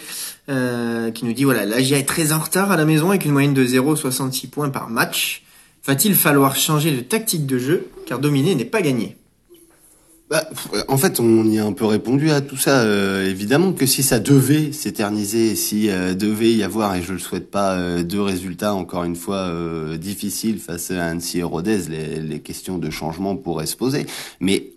euh, 0.49 1.09
qui 1.11 1.25
nous 1.25 1.33
dit 1.33 1.45
voilà, 1.45 1.65
l'AGIA 1.65 1.97
est 1.97 2.07
très 2.07 2.31
en 2.31 2.39
retard 2.39 2.71
à 2.71 2.77
la 2.77 2.85
maison 2.85 3.09
avec 3.09 3.25
une 3.25 3.31
moyenne 3.31 3.53
de 3.53 3.65
0,66 3.65 4.49
points 4.49 4.69
par 4.69 4.89
match. 4.89 5.43
Va-t-il 5.85 6.15
falloir 6.15 6.55
changer 6.55 6.91
de 6.91 7.01
tactique 7.01 7.45
de 7.45 7.57
jeu? 7.57 7.87
Car 8.05 8.19
dominer 8.19 8.55
n'est 8.55 8.65
pas 8.65 8.81
gagné 8.81 9.17
bah, 10.29 10.43
en 10.89 10.97
fait, 10.97 11.21
on 11.21 11.45
y 11.45 11.57
a 11.57 11.65
un 11.65 11.71
peu 11.71 11.85
répondu 11.85 12.31
à 12.31 12.41
tout 12.41 12.57
ça. 12.57 12.81
Euh, 12.81 13.29
évidemment 13.29 13.71
que 13.71 13.85
si 13.85 14.03
ça 14.03 14.19
devait 14.19 14.73
s'éterniser, 14.73 15.55
si 15.55 15.89
euh, 15.89 16.15
devait 16.15 16.51
y 16.51 16.63
avoir, 16.63 16.95
et 16.95 17.01
je 17.01 17.13
le 17.13 17.19
souhaite 17.19 17.49
pas, 17.49 17.77
euh, 17.77 18.03
deux 18.03 18.21
résultats 18.21 18.73
encore 18.73 19.05
une 19.05 19.15
fois 19.15 19.49
difficiles 19.97 20.59
face 20.59 20.91
à 20.91 21.05
Annecy 21.05 21.39
et 21.39 21.43
Rodez, 21.43 21.83
les, 21.89 22.19
les, 22.19 22.39
questions 22.41 22.77
de 22.77 22.89
changement 22.89 23.37
pourraient 23.37 23.65
se 23.65 23.77
poser. 23.77 24.05
Mais 24.41 24.71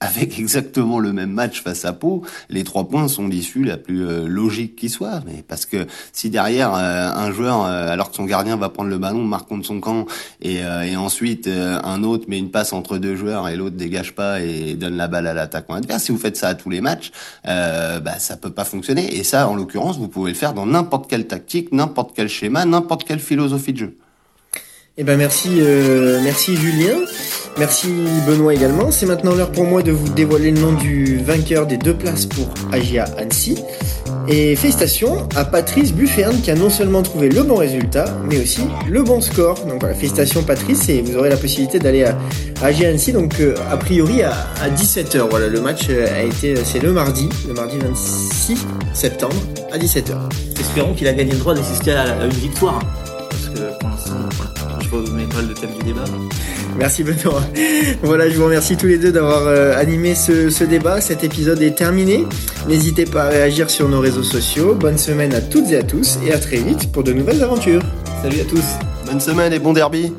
avec 0.00 0.38
exactement 0.38 0.98
le 0.98 1.12
même 1.12 1.30
match 1.30 1.62
face 1.62 1.84
à 1.84 1.92
Pau, 1.92 2.22
les 2.48 2.64
trois 2.64 2.88
points 2.88 3.06
sont 3.06 3.28
l'issue 3.28 3.64
la 3.64 3.76
plus 3.76 4.06
euh, 4.06 4.26
logique 4.26 4.74
qui 4.74 4.88
soit. 4.88 5.20
Mais 5.26 5.44
parce 5.46 5.66
que 5.66 5.86
si 6.12 6.30
derrière 6.30 6.74
euh, 6.74 7.10
un 7.14 7.30
joueur, 7.30 7.64
euh, 7.64 7.88
alors 7.88 8.10
que 8.10 8.16
son 8.16 8.24
gardien 8.24 8.56
va 8.56 8.70
prendre 8.70 8.88
le 8.88 8.96
ballon, 8.96 9.22
marque 9.24 9.46
contre 9.48 9.66
son 9.66 9.78
camp, 9.78 10.06
et, 10.40 10.60
et 10.84 10.96
ensuite 10.96 11.48
un 11.48 12.02
autre 12.02 12.24
met 12.28 12.38
une 12.38 12.50
passe 12.50 12.72
entre 12.72 12.96
deux 12.98 13.14
joueurs 13.14 13.48
et 13.48 13.56
l'autre 13.56 13.76
dégage 13.76 14.14
pas 14.14 14.40
et 14.40 14.74
donne 14.74 14.96
la 14.96 15.08
balle 15.08 15.26
à 15.26 15.34
l'attaquant 15.34 15.74
adverse, 15.74 16.04
si 16.04 16.12
vous 16.12 16.18
faites 16.18 16.36
ça 16.36 16.48
à 16.48 16.54
tous 16.54 16.70
les 16.70 16.80
matchs, 16.80 17.12
bah 17.44 18.18
ça 18.18 18.36
peut 18.36 18.50
pas 18.50 18.64
fonctionner. 18.64 19.16
Et 19.16 19.24
ça, 19.24 19.48
en 19.48 19.54
l'occurrence, 19.54 19.98
vous 19.98 20.08
pouvez 20.08 20.30
le 20.30 20.36
faire 20.36 20.54
dans 20.54 20.66
n'importe 20.66 21.10
quelle 21.10 21.26
tactique, 21.26 21.72
n'importe 21.72 22.12
quel 22.14 22.28
schéma, 22.28 22.64
n'importe 22.64 23.04
quelle 23.04 23.20
philosophie 23.20 23.72
de 23.72 23.78
jeu. 23.78 23.98
Eh 25.02 25.02
ben 25.02 25.16
merci, 25.16 25.48
euh, 25.60 26.20
merci 26.22 26.54
Julien, 26.56 26.98
merci 27.58 27.88
Benoît 28.26 28.52
également. 28.52 28.90
C'est 28.90 29.06
maintenant 29.06 29.34
l'heure 29.34 29.50
pour 29.50 29.64
moi 29.64 29.80
de 29.80 29.92
vous 29.92 30.10
dévoiler 30.10 30.50
le 30.50 30.60
nom 30.60 30.72
du 30.72 31.16
vainqueur 31.24 31.66
des 31.66 31.78
deux 31.78 31.94
places 31.94 32.26
pour 32.26 32.50
Agia 32.70 33.06
Annecy. 33.16 33.56
Et 34.28 34.54
félicitations 34.56 35.26
à 35.34 35.46
Patrice 35.46 35.94
Buffern 35.94 36.38
qui 36.42 36.50
a 36.50 36.54
non 36.54 36.68
seulement 36.68 37.00
trouvé 37.00 37.30
le 37.30 37.42
bon 37.42 37.54
résultat, 37.54 38.14
mais 38.28 38.42
aussi 38.42 38.60
le 38.90 39.02
bon 39.02 39.22
score. 39.22 39.64
Donc 39.64 39.80
voilà, 39.80 39.94
félicitations 39.94 40.42
Patrice 40.42 40.90
et 40.90 41.00
vous 41.00 41.16
aurez 41.16 41.30
la 41.30 41.38
possibilité 41.38 41.78
d'aller 41.78 42.04
à 42.04 42.18
Agia 42.62 42.90
Annecy. 42.90 43.12
Donc 43.12 43.40
euh, 43.40 43.54
a 43.70 43.78
priori 43.78 44.20
à, 44.22 44.32
à 44.62 44.68
17h. 44.68 45.30
Voilà, 45.30 45.48
le 45.48 45.62
match 45.62 45.86
euh, 45.88 46.14
a 46.14 46.24
été, 46.24 46.56
c'est 46.62 46.82
le 46.82 46.92
mardi, 46.92 47.26
le 47.48 47.54
mardi 47.54 47.78
26 47.78 48.66
septembre 48.92 49.36
à 49.72 49.78
17h. 49.78 50.12
Espérons 50.60 50.92
qu'il 50.92 51.08
a 51.08 51.14
gagné 51.14 51.32
le 51.32 51.38
droit 51.38 51.54
d'assister 51.54 51.92
à 51.92 52.22
une 52.22 52.32
victoire. 52.32 52.80
Pas 54.90 54.96
le 55.42 55.54
thème 55.54 55.70
du 55.78 55.84
débat. 55.84 56.04
Merci 56.76 57.04
Benoît. 57.04 57.42
Voilà, 58.02 58.28
je 58.28 58.36
vous 58.36 58.44
remercie 58.44 58.76
tous 58.76 58.86
les 58.86 58.98
deux 58.98 59.12
d'avoir 59.12 59.46
euh, 59.46 59.76
animé 59.78 60.14
ce, 60.14 60.50
ce 60.50 60.64
débat. 60.64 61.00
Cet 61.00 61.22
épisode 61.22 61.62
est 61.62 61.76
terminé. 61.76 62.24
N'hésitez 62.68 63.04
pas 63.04 63.24
à 63.24 63.28
réagir 63.28 63.70
sur 63.70 63.88
nos 63.88 64.00
réseaux 64.00 64.24
sociaux. 64.24 64.74
Bonne 64.74 64.98
semaine 64.98 65.32
à 65.32 65.40
toutes 65.40 65.70
et 65.70 65.76
à 65.76 65.82
tous 65.82 66.18
et 66.26 66.32
à 66.32 66.38
très 66.38 66.58
vite 66.58 66.90
pour 66.90 67.04
de 67.04 67.12
nouvelles 67.12 67.42
aventures. 67.42 67.82
Salut 68.22 68.40
à 68.40 68.44
tous. 68.44 68.64
Bonne 69.06 69.20
semaine 69.20 69.52
et 69.52 69.58
bon 69.58 69.72
derby 69.72 70.12